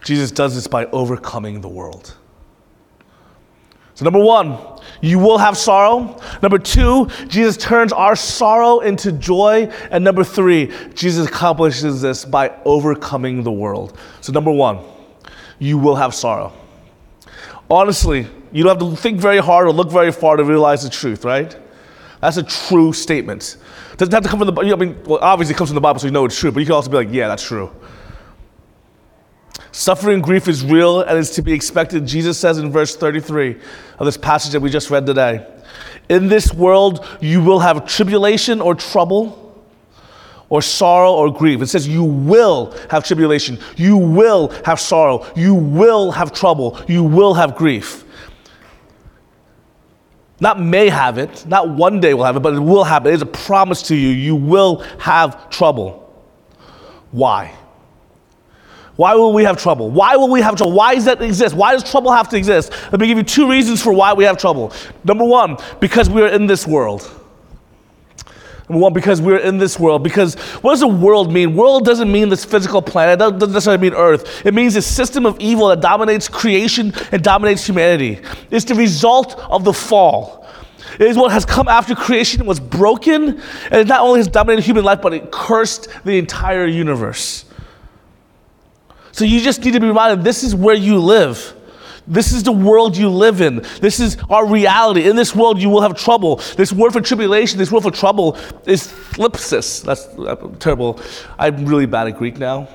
Jesus 0.03 0.32
does 0.32 0.56
this 0.56 0.67
by 0.67 0.86
overcoming 0.88 1.62
the 1.62 1.70
world. 1.70 2.17
So, 3.94 4.03
number 4.03 4.20
one, 4.20 4.60
you 5.01 5.17
will 5.17 5.38
have 5.38 5.58
sorrow. 5.58 6.20
Number 6.44 6.60
two, 6.60 7.08
Jesus 7.27 7.58
turns 7.58 7.91
our 7.91 8.15
sorrow 8.15 8.82
into 8.82 9.12
joy. 9.12 9.72
And 9.89 10.03
number 10.03 10.24
three, 10.24 10.72
Jesus 10.94 11.27
accomplishes 11.27 12.01
this 12.01 12.24
by 12.25 12.53
overcoming 12.63 13.44
the 13.44 13.51
world. 13.51 13.98
So, 14.22 14.32
number 14.34 14.51
one, 14.51 14.82
you 15.58 15.77
will 15.77 15.96
have 15.96 16.13
sorrow. 16.13 16.53
Honestly, 17.72 18.27
you 18.51 18.63
don't 18.63 18.79
have 18.79 18.89
to 18.89 18.96
think 18.96 19.20
very 19.20 19.39
hard 19.39 19.67
or 19.67 19.72
look 19.72 19.91
very 19.91 20.12
far 20.12 20.36
to 20.36 20.44
realize 20.44 20.84
the 20.84 20.89
truth, 20.89 21.25
right? 21.25 21.58
That's 22.22 22.38
a 22.38 22.44
true 22.44 22.94
statement. 22.94 23.58
Doesn't 23.98 24.14
have 24.14 24.24
to 24.24 24.30
come 24.30 24.40
from 24.40 24.54
the. 24.54 24.62
I 24.62 24.76
mean, 24.76 24.98
well, 25.04 25.20
obviously 25.22 25.54
it 25.54 25.58
comes 25.58 25.70
from 25.70 25.76
the 25.76 25.82
Bible, 25.82 26.00
so 26.00 26.08
you 26.08 26.12
know 26.12 26.26
it's 26.26 26.38
true. 26.38 26.52
But 26.52 26.60
you 26.60 26.66
can 26.66 26.76
also 26.76 26.90
be 26.90 26.98
like, 26.98 27.10
yeah, 27.12 27.28
that's 27.28 27.44
true. 27.44 27.72
Suffering 29.72 30.16
and 30.16 30.24
grief 30.24 30.48
is 30.48 30.64
real 30.66 31.02
and 31.02 31.18
is 31.18 31.32
to 31.32 31.42
be 31.42 31.54
expected. 31.54 32.06
Jesus 32.06 32.40
says 32.40 32.58
in 32.58 32.72
verse 32.72 32.96
33 32.96 33.58
of 34.00 34.06
this 34.06 34.18
passage 34.18 34.54
that 34.54 34.60
we 34.60 34.70
just 34.70 34.90
read 34.90 35.06
today 35.06 35.46
In 36.10 36.28
this 36.28 36.54
world, 36.54 37.06
you 37.22 37.44
will 37.44 37.60
have 37.60 37.88
tribulation 37.88 38.62
or 38.62 38.74
trouble, 38.74 39.48
or 40.50 40.62
sorrow 40.62 41.14
or 41.14 41.32
grief. 41.32 41.62
It 41.62 41.68
says 41.68 41.88
you 41.88 42.04
will 42.04 42.72
have 42.90 43.04
tribulation, 43.04 43.60
you 43.76 43.98
will 43.98 44.50
have 44.66 44.80
sorrow, 44.80 45.26
you 45.36 45.54
will 45.54 46.12
have 46.12 46.32
trouble, 46.32 46.80
you 46.88 47.04
will 47.04 47.34
have 47.34 47.56
grief. 47.56 48.06
Not 50.39 50.60
may 50.62 50.89
have 50.89 51.17
it, 51.17 51.46
not 51.48 51.70
one 51.70 52.00
day 52.00 52.13
will 52.13 52.24
have 52.24 52.36
it, 52.36 52.41
but 52.41 52.53
it 52.53 52.60
will 52.60 52.84
happen. 52.84 53.12
It 53.12 53.15
is 53.15 53.22
a 53.24 53.25
promise 53.25 53.82
to 53.84 53.96
you. 53.96 54.10
You 54.10 54.36
will 54.36 54.82
have 55.00 55.50
trouble. 55.50 56.03
Why? 57.12 57.56
Why 58.98 59.13
will 59.15 59.34
we 59.34 59.44
have 59.44 59.62
trouble? 59.62 59.89
Why 59.89 60.15
will 60.15 60.29
we 60.29 60.41
have 60.41 60.56
trouble? 60.56 60.74
Why 60.74 60.96
does 60.96 61.06
that 61.06 61.22
exist? 61.22 61.56
Why 61.56 61.74
does 61.74 61.89
trouble 61.89 62.12
have 62.12 62.29
to 62.29 62.38
exist? 62.38 62.72
Let 62.91 63.00
me 63.00 63.08
give 63.08 63.17
you 63.17 63.24
two 63.24 63.50
reasons 63.50 63.82
for 63.82 63.94
why 63.94 64.13
we 64.13 64.24
have 64.25 64.38
trouble. 64.38 64.74
Number 65.03 65.24
one, 65.24 65.58
because 65.79 66.10
we 66.10 66.22
are 66.22 66.29
in 66.29 66.48
this 66.48 66.67
world. 66.67 67.17
Because 68.68 69.22
we're 69.22 69.38
in 69.38 69.58
this 69.58 69.80
world. 69.80 70.04
Because 70.04 70.36
what 70.62 70.72
does 70.72 70.82
the 70.82 70.88
world 70.88 71.32
mean? 71.32 71.56
World 71.56 71.86
doesn't 71.86 72.12
mean 72.12 72.28
this 72.28 72.44
physical 72.44 72.82
planet. 72.82 73.14
It 73.14 73.40
doesn't 73.40 73.54
necessarily 73.54 73.82
mean 73.82 73.94
Earth. 73.94 74.46
It 74.46 74.54
means 74.54 74.76
a 74.76 74.82
system 74.82 75.26
of 75.26 75.40
evil 75.40 75.70
that 75.70 75.80
dominates 75.80 76.28
creation 76.28 76.94
and 77.12 77.24
dominates 77.24 77.66
humanity. 77.66 78.20
It's 78.52 78.66
the 78.66 78.76
result 78.76 79.40
of 79.50 79.64
the 79.64 79.72
fall. 79.72 80.46
It 81.00 81.08
is 81.08 81.18
what 81.18 81.32
has 81.32 81.46
come 81.46 81.68
after 81.68 81.96
creation 81.96 82.46
was 82.46 82.60
broken, 82.60 83.42
and 83.72 83.82
it 83.82 83.88
not 83.88 84.02
only 84.02 84.20
has 84.20 84.28
dominated 84.28 84.66
human 84.66 84.84
life, 84.84 85.02
but 85.02 85.14
it 85.14 85.32
cursed 85.32 85.90
the 86.04 86.18
entire 86.18 86.66
universe. 86.66 87.46
So 89.12 89.24
you 89.26 89.40
just 89.40 89.64
need 89.64 89.74
to 89.74 89.80
be 89.80 89.88
reminded 89.88 90.24
this 90.24 90.44
is 90.44 90.54
where 90.54 90.76
you 90.76 91.00
live. 91.00 91.54
This 92.08 92.32
is 92.32 92.44
the 92.44 92.54
world 92.54 92.96
you 92.96 93.10
live 93.10 93.42
in. 93.42 93.58
This 93.82 94.00
is 94.00 94.18
our 94.30 94.46
reality. 94.46 95.10
In 95.10 95.18
this 95.18 95.36
world, 95.36 95.62
you 95.62 95.70
will 95.70 95.82
have 95.82 95.96
trouble. 95.96 96.38
This 96.56 96.72
word 96.72 96.94
for 96.94 97.02
tribulation, 97.02 97.60
this 97.60 97.72
word 97.72 97.84
for 97.84 97.92
trouble 97.92 98.38
is 98.66 98.88
thlipsis. 98.88 99.84
That's 99.84 100.08
terrible. 100.60 101.02
I'm 101.38 101.66
really 101.66 101.86
bad 101.86 102.08
at 102.08 102.18
Greek 102.18 102.38
now. 102.38 102.70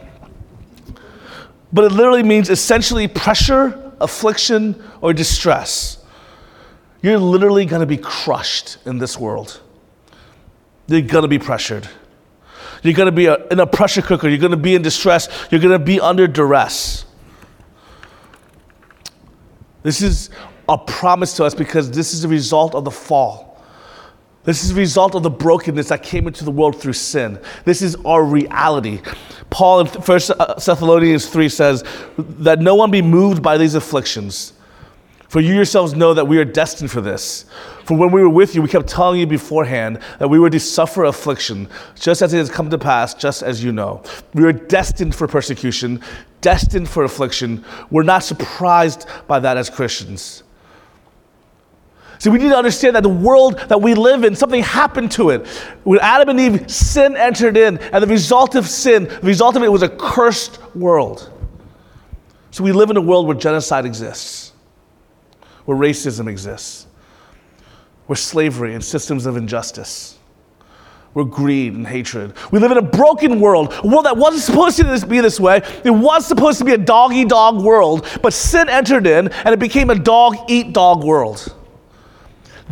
But 1.73 1.87
it 1.87 1.93
literally 1.93 2.23
means 2.23 2.51
essentially 2.51 3.09
pressure, 3.09 3.93
affliction, 4.01 4.83
or 5.01 5.15
distress. 5.15 6.05
You're 7.01 7.19
literally 7.19 7.65
going 7.65 7.81
to 7.81 7.87
be 7.87 7.97
crushed 7.97 8.77
in 8.85 8.99
this 8.99 9.19
world. 9.19 9.61
You're 10.89 11.01
going 11.01 11.23
to 11.23 11.29
be 11.29 11.39
pressured. 11.39 11.89
You're 12.83 12.95
going 12.95 13.07
to 13.07 13.13
be 13.13 13.27
in 13.27 13.61
a 13.61 13.67
pressure 13.67 14.03
cooker. 14.03 14.29
You're 14.29 14.39
going 14.39 14.51
to 14.51 14.57
be 14.59 14.75
in 14.75 14.83
distress. 14.83 15.29
You're 15.51 15.61
going 15.61 15.73
to 15.73 15.85
be 15.85 16.01
under 16.01 16.27
duress. 16.27 17.07
This 19.83 20.03
is 20.03 20.31
a 20.69 20.79
promise 20.79 21.35
to 21.35 21.45
us 21.45 21.55
because 21.55 21.91
this 21.91 22.15
is 22.15 22.23
the 22.23 22.29
result 22.29 22.75
of 22.75 22.85
the 22.85 22.91
fall. 22.91 23.53
This 24.45 24.65
is 24.65 24.71
the 24.71 24.81
result 24.81 25.15
of 25.15 25.23
the 25.23 25.31
brokenness 25.31 25.89
that 25.89 26.03
came 26.03 26.27
into 26.27 26.45
the 26.45 26.51
world 26.51 26.81
through 26.81 26.95
sin. 26.95 27.39
This 27.65 27.81
is 27.81 27.97
our 28.05 28.25
reality. 28.25 29.01
Paul 29.51 29.81
in 29.81 29.87
1 29.87 30.05
Thessalonians 30.05 31.29
3 31.29 31.49
says 31.49 31.85
that 32.19 32.59
no 32.59 32.75
one 32.75 32.91
be 32.91 33.03
moved 33.03 33.43
by 33.43 33.57
these 33.57 33.75
afflictions. 33.75 34.55
For 35.33 35.41
you 35.41 35.55
yourselves 35.55 35.95
know 35.95 36.13
that 36.13 36.29
we 36.29 36.37
are 36.37 36.45
destined 36.45 36.91
for 36.91 37.01
this. 37.01 37.47
For 37.85 37.97
when 37.97 38.13
we 38.13 38.21
were 38.21 38.29
with 38.29 38.55
you, 38.55 38.61
we 38.61 38.69
kept 38.69 38.87
telling 38.87 39.19
you 39.19 39.27
beforehand 39.27 40.01
that 40.19 40.29
we 40.29 40.39
were 40.39 40.51
to 40.51 40.61
suffer 40.61 41.05
affliction, 41.05 41.71
just 41.99 42.21
as 42.21 42.35
it 42.35 42.37
has 42.37 42.51
come 42.51 42.69
to 42.69 42.77
pass, 42.77 43.15
just 43.15 43.43
as 43.43 43.65
you 43.65 43.73
know. 43.73 44.03
We 44.35 44.45
are 44.45 44.53
destined 44.53 45.15
for 45.15 45.27
persecution, 45.27 46.03
destined 46.43 46.87
for 46.91 47.05
affliction. 47.05 47.65
We're 47.91 48.03
not 48.03 48.25
surprised 48.25 49.07
by 49.27 49.41
that 49.41 49.57
as 49.57 49.71
Christians. 49.71 50.43
See, 52.19 52.29
we 52.29 52.37
need 52.37 52.51
to 52.51 52.59
understand 52.59 52.95
that 52.97 53.03
the 53.03 53.09
world 53.09 53.59
that 53.69 53.81
we 53.81 53.95
live 53.95 54.25
in, 54.25 54.37
something 54.37 54.63
happened 54.63 55.13
to 55.13 55.31
it. 55.31 55.47
When 55.85 55.99
Adam 56.01 56.29
and 56.29 56.41
Eve, 56.41 56.71
sin 56.71 57.17
entered 57.17 57.57
in, 57.57 57.79
and 57.79 58.05
the 58.05 58.07
result 58.07 58.55
of 58.55 58.69
sin, 58.69 59.05
the 59.05 59.21
result 59.23 59.57
of 59.57 59.63
it 59.63 59.73
was 59.73 59.83
a 59.83 59.89
cursed 59.89 60.61
world. 60.75 61.33
So 62.51 62.63
we 62.63 62.73
live 62.73 62.91
in 62.91 62.99
a 62.99 63.01
world 63.01 63.27
where 63.27 63.35
genocide 63.35 63.87
exists, 63.87 64.52
where 65.65 65.77
racism 65.77 66.29
exists, 66.29 66.87
where 68.07 68.17
slavery 68.17 68.75
and 68.75 68.85
systems 68.85 69.27
of 69.27 69.37
injustice 69.37 70.19
where 71.13 71.25
greed 71.25 71.75
and 71.75 71.87
hatred. 71.87 72.33
We 72.51 72.59
live 72.59 72.71
in 72.71 72.79
a 72.79 72.83
broken 72.83 73.39
world, 73.41 73.75
a 73.85 73.87
world 73.87 74.07
that 74.07 74.17
wasn't 74.17 74.43
supposed 74.45 74.79
to 74.79 75.07
be 75.07 75.21
this 75.21 75.39
way. 75.39 75.61
It 75.85 75.91
was 75.91 76.27
supposed 76.27 76.59
to 76.59 76.65
be 76.65 76.73
a 76.73 76.79
dog 76.79 77.13
eat 77.13 77.29
dog 77.29 77.63
world, 77.63 78.07
but 78.23 78.33
sin 78.33 78.69
entered 78.69 79.07
in 79.07 79.29
and 79.29 79.49
it 79.49 79.59
became 79.59 79.91
a 79.91 79.95
dog 79.95 80.37
eat 80.49 80.73
dog 80.73 81.05
world. 81.05 81.55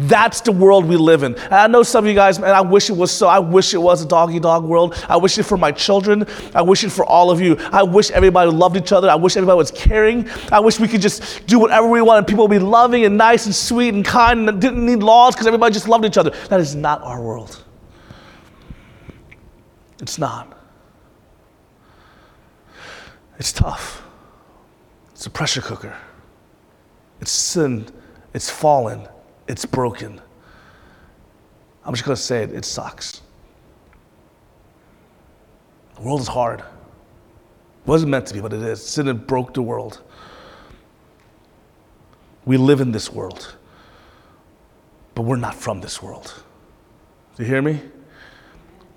That's 0.02 0.40
the 0.40 0.52
world 0.52 0.86
we 0.86 0.96
live 0.96 1.24
in. 1.24 1.34
And 1.34 1.54
I 1.54 1.66
know 1.66 1.82
some 1.82 2.04
of 2.04 2.08
you 2.08 2.14
guys, 2.14 2.38
man, 2.38 2.54
I 2.54 2.62
wish 2.62 2.88
it 2.88 2.96
was 2.96 3.10
so. 3.10 3.28
I 3.28 3.38
wish 3.38 3.74
it 3.74 3.78
was 3.78 4.02
a 4.02 4.08
doggy 4.08 4.40
dog 4.40 4.64
world. 4.64 4.94
I 5.08 5.18
wish 5.18 5.36
it 5.36 5.42
for 5.42 5.58
my 5.58 5.72
children. 5.72 6.26
I 6.54 6.62
wish 6.62 6.84
it 6.84 6.90
for 6.90 7.04
all 7.04 7.30
of 7.30 7.40
you. 7.40 7.56
I 7.70 7.82
wish 7.82 8.10
everybody 8.10 8.50
loved 8.50 8.78
each 8.78 8.92
other. 8.92 9.10
I 9.10 9.16
wish 9.16 9.36
everybody 9.36 9.58
was 9.58 9.70
caring. 9.70 10.26
I 10.50 10.60
wish 10.60 10.80
we 10.80 10.88
could 10.88 11.02
just 11.02 11.46
do 11.46 11.58
whatever 11.58 11.86
we 11.86 12.00
want 12.00 12.18
and 12.18 12.26
people 12.26 12.48
would 12.48 12.54
be 12.54 12.58
loving 12.58 13.04
and 13.04 13.18
nice 13.18 13.44
and 13.44 13.54
sweet 13.54 13.92
and 13.92 14.02
kind 14.04 14.48
and 14.48 14.60
didn't 14.60 14.86
need 14.86 15.02
laws 15.02 15.34
because 15.34 15.46
everybody 15.46 15.74
just 15.74 15.86
loved 15.86 16.06
each 16.06 16.16
other. 16.16 16.30
That 16.48 16.60
is 16.60 16.74
not 16.74 17.02
our 17.02 17.20
world. 17.20 17.62
It's 20.00 20.18
not. 20.18 20.56
It's 23.38 23.52
tough. 23.52 24.02
It's 25.12 25.26
a 25.26 25.30
pressure 25.30 25.60
cooker. 25.60 25.94
It's 27.20 27.30
sin. 27.30 27.86
It's 28.32 28.48
fallen. 28.48 29.06
It's 29.50 29.66
broken. 29.66 30.20
I'm 31.84 31.92
just 31.92 32.04
going 32.04 32.14
to 32.14 32.22
say 32.22 32.44
it, 32.44 32.52
it 32.52 32.64
sucks. 32.64 33.20
The 35.96 36.02
world 36.02 36.20
is 36.20 36.28
hard. 36.28 36.60
It 36.60 36.66
wasn't 37.84 38.12
meant 38.12 38.26
to 38.26 38.34
be, 38.34 38.40
but 38.40 38.52
it 38.52 38.62
is. 38.62 38.86
Sin 38.86 39.12
broke 39.26 39.52
the 39.54 39.62
world. 39.62 40.02
We 42.44 42.58
live 42.58 42.80
in 42.80 42.92
this 42.92 43.12
world, 43.12 43.56
but 45.16 45.22
we're 45.22 45.34
not 45.34 45.56
from 45.56 45.80
this 45.80 46.00
world. 46.00 46.44
Do 47.34 47.42
you 47.42 47.48
hear 47.48 47.60
me? 47.60 47.80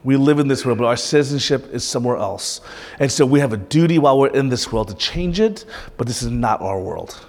We 0.03 0.17
live 0.17 0.38
in 0.38 0.48
this 0.48 0.63
world, 0.67 0.77
but 0.77 0.86
our 0.86 0.98
citizenship 0.98 1.74
is 1.74 1.83
somewhere 1.83 2.17
else. 2.17 2.62
And 3.00 3.12
so 3.12 3.25
we 3.25 3.39
have 3.39 3.53
a 3.53 3.57
duty 3.57 3.98
while 3.98 4.19
we're 4.19 4.27
in 4.27 4.50
this 4.50 4.72
world 4.72 4.89
to 4.89 4.95
change 4.95 5.39
it, 5.39 5.65
but 5.98 6.05
this 6.05 6.22
is 6.22 6.29
not 6.29 6.62
our 6.62 6.79
world. 6.79 7.25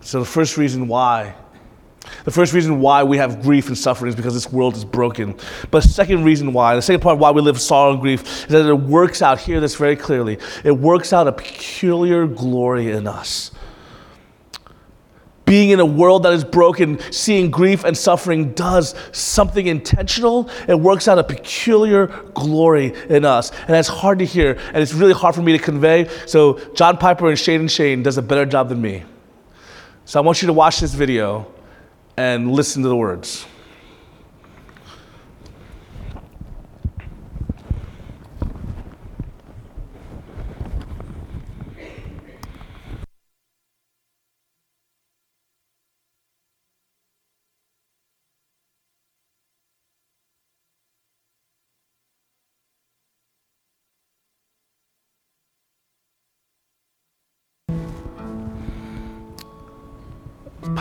So 0.00 0.18
the 0.18 0.26
first 0.26 0.56
reason 0.56 0.88
why 0.88 1.34
the 2.24 2.30
first 2.30 2.52
reason 2.52 2.80
why 2.80 3.02
we 3.02 3.18
have 3.18 3.42
grief 3.42 3.68
and 3.68 3.76
suffering 3.76 4.10
is 4.10 4.16
because 4.16 4.34
this 4.34 4.52
world 4.52 4.74
is 4.74 4.84
broken. 4.84 5.34
But 5.70 5.82
the 5.82 5.88
second 5.88 6.24
reason 6.24 6.52
why, 6.52 6.74
the 6.74 6.82
second 6.82 7.00
part 7.00 7.18
why 7.18 7.30
we 7.30 7.40
live 7.40 7.60
sorrow 7.60 7.92
and 7.92 8.00
grief, 8.00 8.44
is 8.44 8.48
that 8.48 8.66
it 8.66 8.74
works 8.74 9.22
out, 9.22 9.40
hear 9.40 9.60
this 9.60 9.76
very 9.76 9.96
clearly, 9.96 10.38
it 10.64 10.72
works 10.72 11.12
out 11.12 11.28
a 11.28 11.32
peculiar 11.32 12.26
glory 12.26 12.90
in 12.90 13.06
us. 13.06 13.52
Being 15.44 15.70
in 15.70 15.80
a 15.80 15.86
world 15.86 16.22
that 16.22 16.32
is 16.32 16.44
broken, 16.44 17.00
seeing 17.12 17.50
grief 17.50 17.82
and 17.82 17.96
suffering 17.96 18.52
does 18.52 18.94
something 19.10 19.66
intentional. 19.66 20.48
It 20.68 20.78
works 20.78 21.08
out 21.08 21.18
a 21.18 21.24
peculiar 21.24 22.06
glory 22.34 22.94
in 23.08 23.24
us. 23.24 23.50
And 23.50 23.70
that's 23.70 23.88
hard 23.88 24.20
to 24.20 24.24
hear, 24.24 24.52
and 24.68 24.76
it's 24.76 24.94
really 24.94 25.12
hard 25.12 25.34
for 25.34 25.42
me 25.42 25.50
to 25.52 25.58
convey. 25.58 26.08
So, 26.26 26.60
John 26.74 26.98
Piper 26.98 27.28
and 27.28 27.38
Shane 27.38 27.60
and 27.62 27.70
Shane 27.70 28.04
does 28.04 28.16
a 28.16 28.22
better 28.22 28.46
job 28.46 28.68
than 28.68 28.80
me. 28.80 29.02
So, 30.10 30.18
I 30.18 30.24
want 30.24 30.42
you 30.42 30.46
to 30.46 30.52
watch 30.52 30.80
this 30.80 30.92
video 30.92 31.46
and 32.16 32.50
listen 32.50 32.82
to 32.82 32.88
the 32.88 32.96
words. 32.96 33.46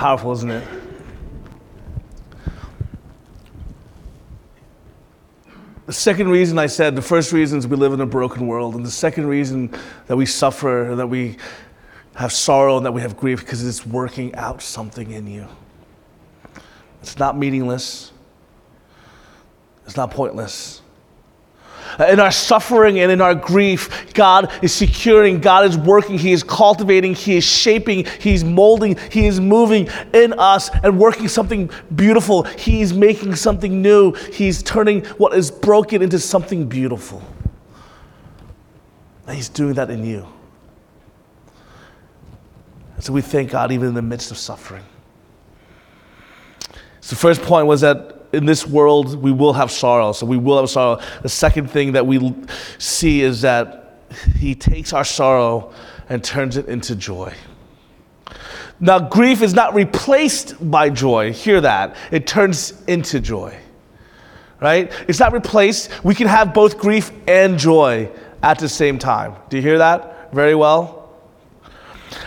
Powerful, 0.10 0.32
isn't 0.32 0.50
it? 0.50 0.68
The 5.86 5.94
second 5.94 6.30
reason 6.30 6.58
I 6.58 6.66
said, 6.66 6.96
the 6.96 7.02
first 7.04 7.32
reason 7.32 7.60
is 7.60 7.68
we 7.68 7.78
live 7.78 7.94
in 7.94 8.02
a 8.02 8.08
broken 8.08 8.48
world, 8.48 8.74
and 8.74 8.84
the 8.84 8.90
second 8.90 9.28
reason 9.28 9.72
that 10.08 10.18
we 10.18 10.26
suffer, 10.26 10.96
that 10.96 11.06
we 11.06 11.38
have 12.16 12.32
sorrow, 12.32 12.78
and 12.78 12.86
that 12.88 12.92
we 12.92 13.02
have 13.02 13.18
grief, 13.18 13.42
because 13.42 13.64
it's 13.64 13.86
working 13.86 14.34
out 14.34 14.64
something 14.64 15.12
in 15.12 15.28
you. 15.28 15.48
It's 17.04 17.20
not 17.20 17.38
meaningless, 17.38 18.12
it's 19.86 19.96
not 19.96 20.10
pointless. 20.10 20.82
In 21.98 22.20
our 22.20 22.32
suffering 22.32 23.00
and 23.00 23.12
in 23.12 23.22
our 23.22 23.34
grief, 23.34 24.14
God 24.14 24.52
is 24.64 24.74
securing, 24.74 25.40
God 25.40 25.66
is 25.66 25.78
working, 25.78 26.18
He 26.18 26.32
is 26.32 26.44
cultivating, 26.44 27.16
He 27.16 27.38
is 27.38 27.44
shaping, 27.44 28.06
He's 28.20 28.44
molding, 28.44 28.98
He 29.12 29.26
is 29.28 29.40
moving 29.40 29.90
in 30.14 30.34
us 30.34 30.70
and 30.84 31.00
working 31.00 31.28
something 31.28 31.70
beautiful. 31.96 32.44
He's 32.44 32.94
making 32.94 33.36
something 33.36 33.82
new. 33.82 34.14
He's 34.14 34.62
turning 34.64 35.04
what 35.18 35.34
is 35.34 35.52
broken 35.52 36.02
into 36.02 36.20
something 36.20 36.68
beautiful. 36.68 37.24
And 39.28 39.36
He's 39.36 39.50
doing 39.50 39.74
that 39.74 39.90
in 39.90 40.06
you. 40.06 40.28
And 42.96 43.04
so 43.04 43.14
we 43.14 43.22
thank 43.22 43.52
God 43.52 43.72
even 43.72 43.88
in 43.88 43.94
the 43.94 44.02
midst 44.02 44.30
of 44.30 44.38
suffering. 44.38 44.84
So, 47.02 47.16
the 47.16 47.22
first 47.22 47.42
point 47.42 47.66
was 47.66 47.82
that 47.82 48.19
in 48.34 48.46
this 48.46 48.68
world, 48.68 49.22
we 49.22 49.32
will 49.32 49.54
have 49.54 49.72
sorrow. 49.72 50.12
So 50.12 50.26
we 50.26 50.38
will 50.38 50.60
have 50.60 50.70
sorrow. 50.70 51.02
The 51.22 51.30
second 51.30 51.70
thing 51.70 51.94
that 51.94 52.06
we 52.06 52.34
see 52.78 53.22
is 53.22 53.42
that 53.42 54.00
He 54.38 54.56
takes 54.56 54.94
our 54.94 55.06
sorrow 55.06 55.74
and 56.10 56.24
turns 56.24 56.58
it 56.58 56.68
into 56.68 56.96
joy. 56.96 57.34
Now, 58.80 59.00
grief 59.00 59.42
is 59.42 59.54
not 59.54 59.74
replaced 59.76 60.72
by 60.72 60.90
joy. 60.90 61.34
Hear 61.34 61.62
that. 61.62 61.96
It 62.12 62.26
turns 62.26 62.82
into 62.88 63.20
joy. 63.20 63.58
Right? 64.62 64.92
It's 65.08 65.20
not 65.20 65.34
replaced. 65.34 66.04
We 66.04 66.16
can 66.16 66.28
have 66.28 66.54
both 66.54 66.78
grief 66.78 67.12
and 67.28 67.58
joy 67.58 68.10
at 68.42 68.60
the 68.60 68.70
same 68.70 68.98
time. 68.98 69.36
Do 69.50 69.58
you 69.58 69.64
hear 69.64 69.78
that 69.78 70.34
very 70.34 70.56
well? 70.56 70.99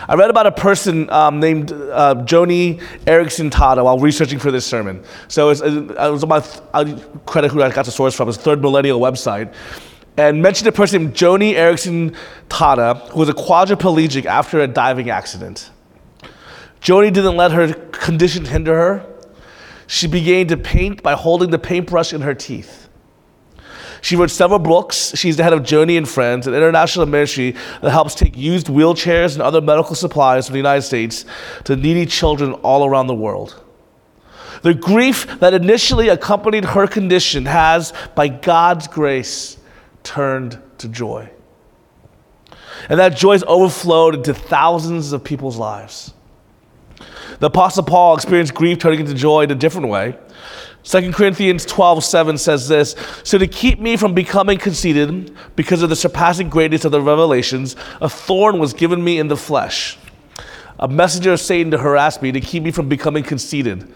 I 0.07 0.15
read 0.15 0.29
about 0.29 0.47
a 0.47 0.51
person 0.51 1.09
um, 1.09 1.39
named 1.39 1.71
uh, 1.71 2.15
Joni 2.25 2.81
Eareckson 3.05 3.49
Tada 3.49 3.83
while 3.83 3.99
researching 3.99 4.39
for 4.39 4.51
this 4.51 4.65
sermon. 4.65 5.03
So 5.27 5.49
it 5.49 5.61
was 5.61 6.23
on 6.23 6.29
my, 6.29 6.45
I 6.73 6.99
credit 7.25 7.51
who 7.51 7.61
I 7.61 7.71
got 7.71 7.85
the 7.85 7.91
source 7.91 8.15
from, 8.15 8.29
it's 8.29 8.37
Third 8.37 8.61
Millennium 8.61 8.97
website. 8.97 9.53
And 10.15 10.41
mentioned 10.41 10.67
a 10.67 10.71
person 10.71 11.03
named 11.03 11.15
Joni 11.15 11.53
Eareckson 11.53 12.15
Tada, 12.47 13.09
who 13.09 13.19
was 13.19 13.29
a 13.29 13.33
quadriplegic 13.33 14.25
after 14.25 14.59
a 14.59 14.67
diving 14.67 15.09
accident. 15.09 15.71
Joni 16.81 17.11
didn't 17.11 17.37
let 17.37 17.51
her 17.51 17.73
condition 17.73 18.45
hinder 18.45 18.75
her. 18.75 19.05
She 19.87 20.07
began 20.07 20.47
to 20.47 20.57
paint 20.57 21.01
by 21.01 21.13
holding 21.13 21.49
the 21.49 21.59
paintbrush 21.59 22.13
in 22.13 22.21
her 22.21 22.33
teeth. 22.33 22.82
She 24.03 24.17
wrote 24.17 24.31
several 24.31 24.59
books. 24.59 25.13
She's 25.15 25.37
the 25.37 25.43
head 25.43 25.53
of 25.53 25.61
Joni 25.61 25.97
and 25.97 26.07
Friends, 26.07 26.45
an 26.45 26.53
international 26.53 27.05
ministry 27.05 27.55
that 27.81 27.89
helps 27.89 28.15
take 28.15 28.35
used 28.35 28.67
wheelchairs 28.67 29.33
and 29.33 29.41
other 29.41 29.61
medical 29.61 29.95
supplies 29.95 30.45
from 30.45 30.53
the 30.53 30.59
United 30.59 30.81
States 30.81 31.23
to 31.63 31.77
needy 31.77 32.05
children 32.05 32.51
all 32.55 32.85
around 32.85 33.07
the 33.07 33.15
world. 33.15 33.63
The 34.61 34.73
grief 34.73 35.39
that 35.39 35.53
initially 35.53 36.09
accompanied 36.09 36.65
her 36.65 36.85
condition 36.85 37.45
has, 37.45 37.93
by 38.13 38.27
God's 38.27 38.89
grace, 38.89 39.57
turned 40.03 40.61
to 40.79 40.89
joy. 40.89 41.29
And 42.89 42.99
that 42.99 43.15
joy 43.15 43.31
has 43.31 43.45
overflowed 43.47 44.15
into 44.15 44.33
thousands 44.33 45.13
of 45.13 45.23
people's 45.23 45.55
lives. 45.55 46.13
The 47.39 47.45
Apostle 47.45 47.83
Paul 47.83 48.15
experienced 48.15 48.53
grief 48.53 48.79
turning 48.79 48.99
into 48.99 49.13
joy 49.13 49.43
in 49.43 49.51
a 49.51 49.55
different 49.55 49.87
way. 49.87 50.17
2 50.83 51.13
Corinthians 51.13 51.65
12, 51.65 52.03
7 52.03 52.37
says 52.37 52.67
this 52.67 52.95
So 53.23 53.37
to 53.37 53.47
keep 53.47 53.79
me 53.79 53.95
from 53.95 54.13
becoming 54.13 54.57
conceited, 54.57 55.35
because 55.55 55.81
of 55.81 55.89
the 55.89 55.95
surpassing 55.95 56.49
greatness 56.49 56.83
of 56.85 56.91
the 56.91 57.01
revelations, 57.01 57.75
a 58.01 58.09
thorn 58.09 58.59
was 58.59 58.73
given 58.73 59.03
me 59.03 59.17
in 59.17 59.29
the 59.29 59.37
flesh, 59.37 59.97
a 60.79 60.87
messenger 60.87 61.33
of 61.33 61.39
Satan 61.39 61.71
to 61.71 61.77
harass 61.77 62.21
me, 62.21 62.31
to 62.33 62.41
keep 62.41 62.63
me 62.63 62.71
from 62.71 62.89
becoming 62.89 63.23
conceited. 63.23 63.93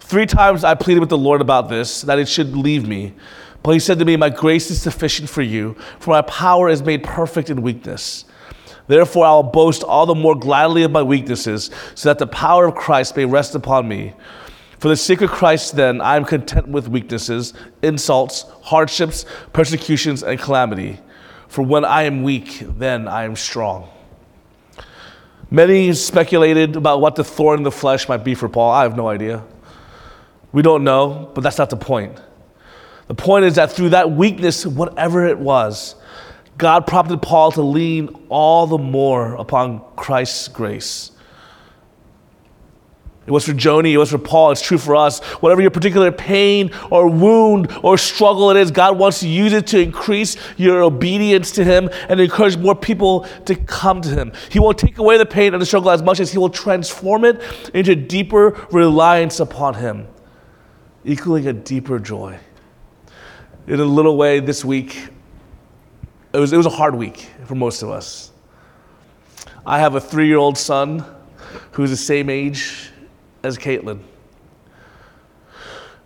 Three 0.00 0.26
times 0.26 0.64
I 0.64 0.74
pleaded 0.74 1.00
with 1.00 1.10
the 1.10 1.18
Lord 1.18 1.40
about 1.40 1.68
this, 1.68 2.02
that 2.02 2.18
it 2.18 2.28
should 2.28 2.56
leave 2.56 2.88
me. 2.88 3.14
But 3.62 3.72
he 3.72 3.78
said 3.78 3.98
to 3.98 4.04
me, 4.04 4.16
My 4.16 4.30
grace 4.30 4.70
is 4.70 4.80
sufficient 4.80 5.28
for 5.28 5.42
you, 5.42 5.74
for 6.00 6.10
my 6.10 6.22
power 6.22 6.68
is 6.68 6.82
made 6.82 7.04
perfect 7.04 7.50
in 7.50 7.62
weakness. 7.62 8.24
Therefore, 8.88 9.26
I 9.26 9.32
will 9.32 9.42
boast 9.42 9.82
all 9.82 10.06
the 10.06 10.14
more 10.14 10.34
gladly 10.34 10.82
of 10.82 10.90
my 10.90 11.02
weaknesses, 11.02 11.70
so 11.94 12.08
that 12.08 12.18
the 12.18 12.26
power 12.26 12.64
of 12.64 12.74
Christ 12.74 13.16
may 13.16 13.26
rest 13.26 13.54
upon 13.54 13.86
me. 13.86 14.14
For 14.78 14.88
the 14.88 14.96
sake 14.96 15.22
of 15.22 15.30
Christ, 15.30 15.74
then, 15.74 16.00
I 16.00 16.16
am 16.16 16.24
content 16.24 16.68
with 16.68 16.88
weaknesses, 16.88 17.52
insults, 17.82 18.42
hardships, 18.62 19.24
persecutions, 19.52 20.22
and 20.22 20.38
calamity. 20.38 21.00
For 21.48 21.62
when 21.62 21.84
I 21.84 22.02
am 22.04 22.22
weak, 22.22 22.62
then 22.78 23.08
I 23.08 23.24
am 23.24 23.34
strong. 23.34 23.88
Many 25.50 25.92
speculated 25.94 26.76
about 26.76 27.00
what 27.00 27.16
the 27.16 27.24
thorn 27.24 27.58
in 27.58 27.62
the 27.64 27.72
flesh 27.72 28.08
might 28.08 28.22
be 28.22 28.34
for 28.34 28.48
Paul. 28.48 28.70
I 28.70 28.82
have 28.82 28.96
no 28.96 29.08
idea. 29.08 29.42
We 30.52 30.62
don't 30.62 30.84
know, 30.84 31.30
but 31.34 31.40
that's 31.40 31.58
not 31.58 31.70
the 31.70 31.76
point. 31.76 32.20
The 33.08 33.14
point 33.14 33.46
is 33.46 33.56
that 33.56 33.72
through 33.72 33.90
that 33.90 34.10
weakness, 34.10 34.64
whatever 34.66 35.26
it 35.26 35.38
was, 35.38 35.96
God 36.58 36.86
prompted 36.86 37.22
Paul 37.22 37.50
to 37.52 37.62
lean 37.62 38.10
all 38.28 38.66
the 38.66 38.78
more 38.78 39.34
upon 39.34 39.80
Christ's 39.96 40.48
grace. 40.48 41.12
It 43.28 43.32
was 43.32 43.44
for 43.44 43.52
Joni, 43.52 43.92
it 43.92 43.98
was 43.98 44.10
for 44.10 44.16
Paul, 44.16 44.52
it's 44.52 44.62
true 44.62 44.78
for 44.78 44.96
us. 44.96 45.22
Whatever 45.42 45.60
your 45.60 45.70
particular 45.70 46.10
pain 46.10 46.70
or 46.90 47.08
wound 47.10 47.70
or 47.82 47.98
struggle 47.98 48.48
it 48.48 48.56
is, 48.56 48.70
God 48.70 48.98
wants 48.98 49.20
to 49.20 49.28
use 49.28 49.52
it 49.52 49.66
to 49.66 49.78
increase 49.78 50.38
your 50.56 50.80
obedience 50.82 51.52
to 51.52 51.62
Him 51.62 51.90
and 52.08 52.20
encourage 52.20 52.56
more 52.56 52.74
people 52.74 53.26
to 53.44 53.54
come 53.54 54.00
to 54.00 54.08
Him. 54.08 54.32
He 54.48 54.58
won't 54.58 54.78
take 54.78 54.96
away 54.96 55.18
the 55.18 55.26
pain 55.26 55.52
and 55.52 55.60
the 55.60 55.66
struggle 55.66 55.90
as 55.90 56.02
much 56.02 56.20
as 56.20 56.32
He 56.32 56.38
will 56.38 56.48
transform 56.48 57.26
it 57.26 57.42
into 57.74 57.94
deeper 57.94 58.66
reliance 58.72 59.40
upon 59.40 59.74
Him, 59.74 60.06
equaling 61.04 61.48
a 61.48 61.52
deeper 61.52 61.98
joy. 61.98 62.38
In 63.66 63.78
a 63.78 63.84
little 63.84 64.16
way, 64.16 64.40
this 64.40 64.64
week, 64.64 65.10
it 66.32 66.38
was, 66.38 66.54
it 66.54 66.56
was 66.56 66.64
a 66.64 66.70
hard 66.70 66.94
week 66.94 67.28
for 67.44 67.56
most 67.56 67.82
of 67.82 67.90
us. 67.90 68.32
I 69.66 69.80
have 69.80 69.96
a 69.96 70.00
three 70.00 70.28
year 70.28 70.38
old 70.38 70.56
son 70.56 71.04
who's 71.72 71.90
the 71.90 71.96
same 71.98 72.30
age 72.30 72.87
as 73.42 73.58
Caitlin. 73.58 74.00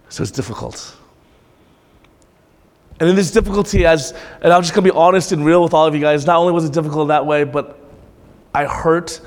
So 0.08 0.22
it's 0.22 0.32
difficult. 0.32 0.96
And 3.00 3.08
in 3.08 3.16
this 3.16 3.30
difficulty, 3.30 3.86
as 3.86 4.12
and 4.42 4.52
I'm 4.52 4.62
just 4.62 4.74
gonna 4.74 4.84
be 4.84 4.90
honest 4.90 5.32
and 5.32 5.44
real 5.44 5.62
with 5.62 5.74
all 5.74 5.86
of 5.86 5.94
you 5.94 6.00
guys, 6.00 6.26
not 6.26 6.36
only 6.36 6.52
was 6.52 6.64
it 6.64 6.72
difficult 6.72 7.02
in 7.02 7.08
that 7.08 7.26
way, 7.26 7.44
but 7.44 7.78
I 8.54 8.66
hurt 8.66 9.20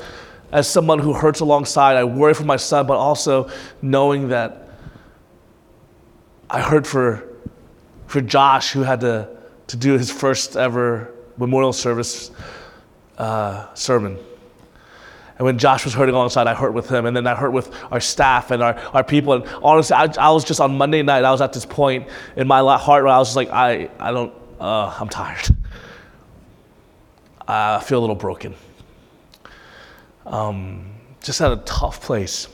as 0.52 0.68
someone 0.68 1.00
who 1.00 1.14
hurts 1.14 1.40
alongside. 1.40 1.98
I 1.98 2.04
worry 2.04 2.34
for 2.34 2.44
my 2.44 2.56
son, 2.56 2.88
but 2.88 2.98
also 2.98 3.50
knowing 3.82 4.30
that 4.30 4.70
I 6.50 6.62
hurt 6.62 6.86
for, 6.86 7.28
for 8.08 8.22
Josh, 8.22 8.72
who 8.72 8.84
had 8.84 9.02
to, 9.02 9.28
to 9.68 9.78
do 9.78 9.98
his 9.98 10.12
first 10.12 10.56
ever 10.56 11.12
memorial 11.38 11.74
service 11.74 12.32
uh, 13.18 13.74
sermon. 13.74 14.18
And 15.38 15.46
when 15.46 15.58
Josh 15.58 15.84
was 15.84 15.94
hurting 15.94 16.16
alongside, 16.16 16.48
I 16.48 16.54
hurt 16.54 16.74
with 16.74 16.90
him. 16.90 17.06
And 17.06 17.16
then 17.16 17.28
I 17.28 17.36
hurt 17.36 17.52
with 17.52 17.70
our 17.92 18.00
staff 18.00 18.52
and 18.52 18.64
our, 18.64 18.76
our 18.94 19.04
people. 19.04 19.34
And 19.34 19.46
honestly, 19.62 19.96
I, 19.96 20.06
I 20.18 20.32
was 20.32 20.46
just 20.46 20.62
on 20.62 20.78
Monday 20.78 21.02
night, 21.02 21.26
I 21.26 21.32
was 21.32 21.42
at 21.42 21.52
this 21.52 21.66
point 21.66 22.08
in 22.38 22.48
my 22.48 22.60
heart 22.78 23.04
where 23.04 23.14
I 23.14 23.18
was 23.18 23.30
just 23.30 23.36
like, 23.36 23.50
I, 23.50 23.90
I 24.00 24.12
don't, 24.12 24.34
uh, 24.60 24.96
I'm 24.98 25.10
tired. 25.10 25.46
I 27.48 27.80
feel 27.82 28.00
a 28.00 28.02
little 28.02 28.16
broken. 28.16 28.56
Um, 30.26 30.92
just 31.22 31.42
at 31.42 31.52
a 31.52 31.58
tough 31.58 32.02
place. 32.02 32.48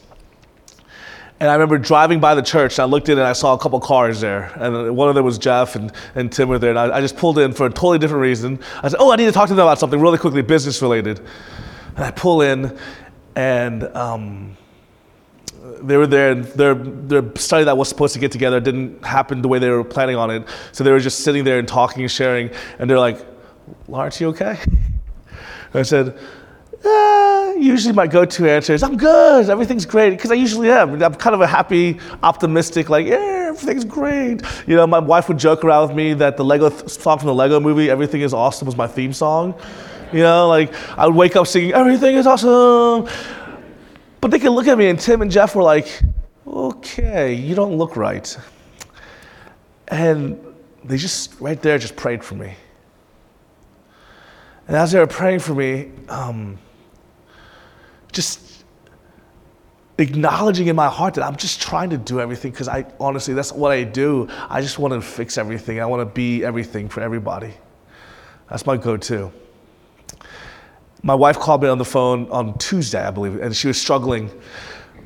And 1.39 1.50
I 1.50 1.54
remember 1.54 1.78
driving 1.78 2.20
by 2.20 2.36
the 2.36 2.41
church, 2.44 2.78
and 2.78 2.84
I 2.84 2.86
looked 2.86 3.10
in 3.10 3.17
and 3.17 3.26
I 3.26 3.34
saw 3.34 3.54
a 3.54 3.58
couple 3.58 3.80
cars 3.80 4.22
there. 4.22 4.52
And 4.56 4.96
one 4.96 5.10
of 5.10 5.15
them 5.15 5.26
was 5.26 5.38
Jeff 5.38 5.76
and, 5.76 5.91
and 6.13 6.32
Tim 6.32 6.50
were 6.50 6.60
there. 6.60 6.70
And 6.70 6.78
I, 6.78 6.98
I 6.98 7.02
just 7.02 7.17
pulled 7.17 7.39
in 7.39 7.54
for 7.54 7.65
a 7.65 7.70
totally 7.70 8.00
different 8.00 8.22
reason. 8.22 8.60
I 8.84 8.89
said, 8.89 8.98
Oh, 9.00 9.12
I 9.12 9.15
need 9.15 9.26
to 9.26 9.32
talk 9.32 9.48
to 9.48 9.56
them 9.56 9.65
about 9.65 9.80
something 9.80 10.00
really 10.00 10.17
quickly, 10.17 10.41
business 10.41 10.82
related. 10.82 11.20
And 11.95 12.06
I 12.06 12.12
pull 12.12 12.41
in, 12.41 12.77
and 13.36 13.84
um, 13.95 14.58
they 15.82 15.97
were 15.97 16.08
there, 16.08 16.32
and 16.32 16.45
their, 16.45 16.73
their 16.73 17.36
study 17.36 17.65
that 17.65 17.77
was 17.77 17.89
supposed 17.89 18.13
to 18.13 18.19
get 18.19 18.32
together 18.32 18.60
didn't 18.60 19.04
happen 19.06 19.41
the 19.41 19.47
way 19.47 19.60
they 19.60 19.69
were 19.69 19.84
planning 19.84 20.15
on 20.15 20.32
it. 20.32 20.47
So 20.71 20.84
they 20.84 20.91
were 20.91 20.99
just 20.99 21.19
sitting 21.19 21.43
there 21.43 21.60
and 21.60 21.67
talking 21.67 22.01
and 22.01 22.12
sharing. 22.12 22.49
And 22.80 22.89
they're 22.89 22.99
like, 22.99 23.25
Lawrence, 23.88 24.19
you 24.19 24.27
okay? 24.30 24.58
And 25.73 25.75
I 25.75 25.84
said, 25.84 26.17
uh, 26.84 27.54
usually 27.58 27.93
my 27.93 28.08
go-to 28.08 28.49
answer 28.49 28.73
is, 28.73 28.82
I'm 28.84 28.97
good, 28.97 29.49
everything's 29.49 29.86
great, 29.86 30.12
because 30.12 30.32
I 30.32 30.34
usually 30.34 30.69
am. 30.69 31.01
I'm 31.01 31.13
kind 31.13 31.36
of 31.36 31.41
a 31.41 31.47
happy, 31.47 31.99
optimistic, 32.23 32.89
like, 32.89 33.06
yeah, 33.06 33.49
everything's 33.49 33.86
great. 33.86 34.41
You 34.65 34.75
know, 34.75 34.88
my 34.88 34.99
wife 34.99 35.27
would 35.27 35.38
joke 35.38 35.63
around 35.63 35.89
with 35.89 35.95
me 35.95 36.13
that 36.15 36.38
the 36.38 36.43
Lego 36.43 36.69
th- 36.69 36.89
song 36.89 37.19
from 37.19 37.27
the 37.27 37.36
Lego 37.36 37.60
movie, 37.60 37.89
Everything 37.89 38.21
is 38.21 38.34
Awesome, 38.34 38.65
was 38.65 38.75
my 38.75 38.88
theme 38.88 39.13
song. 39.13 39.54
You 40.13 40.19
know, 40.19 40.47
like, 40.47 40.74
I 40.97 41.08
would 41.08 41.15
wake 41.15 41.36
up 41.36 41.47
singing, 41.47 41.74
everything 41.74 42.15
is 42.15 42.28
awesome. 42.28 43.08
But 44.19 44.32
they 44.32 44.39
could 44.39 44.52
look 44.52 44.67
at 44.67 44.78
me, 44.78 44.88
and 44.89 45.00
Tim 45.00 45.21
and 45.21 45.32
Jeff 45.32 45.56
were 45.56 45.63
like, 45.63 46.02
okay, 46.45 47.34
you 47.34 47.56
don't 47.56 47.78
look 47.78 47.95
right. 47.95 48.38
And 49.88 50.39
they 50.84 50.97
just, 50.97 51.39
right 51.39 51.62
there, 51.62 51.78
just 51.78 51.95
prayed 51.95 52.24
for 52.24 52.36
me. 52.36 52.54
And 54.67 54.78
as 54.78 54.91
they 54.91 55.00
were 55.00 55.08
praying 55.08 55.39
for 55.39 55.54
me, 55.54 55.91
um, 56.10 56.58
just 58.12 58.63
acknowledging 59.97 60.67
in 60.67 60.76
my 60.76 60.88
heart 60.88 61.13
that 61.15 61.24
I'm 61.26 61.36
just 61.36 61.62
trying 61.62 61.89
to 61.91 61.97
do 61.97 62.19
everything 62.19 62.52
because 62.52 62.67
I 62.67 62.86
honestly, 63.00 63.34
that's 63.34 63.52
what 63.52 63.71
I 63.71 63.84
do. 63.84 64.28
I 64.50 64.62
just 64.62 64.80
want 64.80 64.93
to 64.93 65.02
fix 65.02 65.38
everything. 65.38 65.80
I 65.80 65.86
want 65.86 66.02
to 66.02 66.06
be 66.06 66.43
everything 66.43 66.89
for 66.89 67.02
everybody. 67.02 67.54
That's 68.50 68.65
my 68.65 68.78
go 68.78 68.97
to. 68.97 69.32
My 71.04 71.16
wife 71.16 71.40
called 71.40 71.64
me 71.64 71.70
on 71.70 71.78
the 71.78 71.86
phone 71.86 72.30
on 72.30 72.58
Tuesday, 72.58 73.04
I 73.04 73.12
believe, 73.12 73.42
and 73.42 73.56
she 73.56 73.68
was 73.68 73.82
struggling 73.82 74.30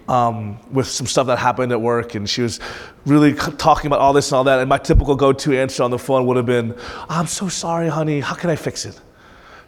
um, 0.07 0.59
with 0.71 0.87
some 0.87 1.07
stuff 1.07 1.27
that 1.27 1.39
happened 1.39 1.71
at 1.71 1.79
work, 1.79 2.15
and 2.15 2.29
she 2.29 2.41
was 2.41 2.59
really 3.05 3.33
talking 3.33 3.87
about 3.87 3.99
all 3.99 4.13
this 4.13 4.29
and 4.31 4.37
all 4.37 4.43
that. 4.43 4.59
And 4.59 4.69
my 4.69 4.77
typical 4.77 5.15
go 5.15 5.31
to 5.31 5.57
answer 5.57 5.83
on 5.83 5.91
the 5.91 5.99
phone 5.99 6.25
would 6.25 6.37
have 6.37 6.45
been, 6.45 6.77
I'm 7.09 7.27
so 7.27 7.47
sorry, 7.47 7.87
honey. 7.87 8.19
How 8.19 8.35
can 8.35 8.49
I 8.49 8.55
fix 8.55 8.85
it? 8.85 8.99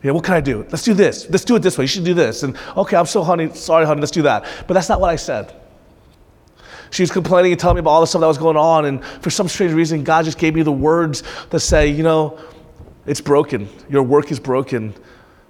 Know, 0.03 0.13
what 0.13 0.23
can 0.23 0.35
I 0.35 0.41
do? 0.41 0.65
Let's 0.69 0.83
do 0.83 0.93
this. 0.93 1.29
Let's 1.29 1.43
do 1.43 1.55
it 1.55 1.59
this 1.59 1.77
way. 1.77 1.83
You 1.83 1.87
should 1.87 2.05
do 2.05 2.13
this. 2.13 2.43
And 2.43 2.55
okay, 2.77 2.95
I'm 2.95 3.05
so 3.05 3.23
honey, 3.23 3.53
sorry, 3.53 3.85
honey, 3.85 3.99
let's 3.99 4.11
do 4.11 4.21
that. 4.21 4.45
But 4.67 4.75
that's 4.75 4.89
not 4.89 5.01
what 5.01 5.09
I 5.09 5.15
said. 5.15 5.53
She 6.91 7.03
was 7.03 7.11
complaining 7.11 7.51
and 7.51 7.59
telling 7.59 7.75
me 7.75 7.79
about 7.79 7.89
all 7.89 8.01
the 8.01 8.07
stuff 8.07 8.21
that 8.21 8.27
was 8.27 8.37
going 8.37 8.55
on, 8.55 8.85
and 8.85 9.03
for 9.03 9.29
some 9.29 9.47
strange 9.47 9.73
reason, 9.73 10.03
God 10.03 10.23
just 10.23 10.37
gave 10.37 10.55
me 10.55 10.61
the 10.61 10.71
words 10.71 11.23
to 11.49 11.59
say, 11.59 11.87
you 11.87 12.03
know, 12.03 12.39
it's 13.05 13.19
broken. 13.19 13.67
Your 13.89 14.03
work 14.03 14.31
is 14.31 14.39
broken. 14.39 14.93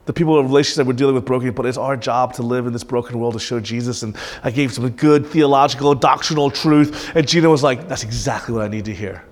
The 0.08 0.14
people 0.14 0.40
in 0.40 0.46
relationships 0.48 0.78
that 0.78 0.88
we're 0.88 0.94
dealing 0.94 1.16
with 1.16 1.26
broken, 1.26 1.52
but 1.52 1.66
it's 1.66 1.78
our 1.78 1.98
job 1.98 2.34
to 2.36 2.42
live 2.42 2.66
in 2.66 2.74
this 2.74 2.84
broken 2.84 3.20
world 3.20 3.34
to 3.34 3.40
show 3.40 3.60
Jesus. 3.60 4.04
And 4.04 4.16
I 4.42 4.52
gave 4.52 4.74
some 4.74 4.90
good 4.90 5.28
theological, 5.28 5.94
doctrinal 5.94 6.50
truth, 6.50 7.12
and 7.14 7.28
Gina 7.28 7.50
was 7.50 7.62
like, 7.62 7.90
that's 7.90 8.04
exactly 8.04 8.56
what 8.56 8.64
I 8.64 8.70
need 8.70 8.86
to 8.86 8.94
hear. 8.94 9.24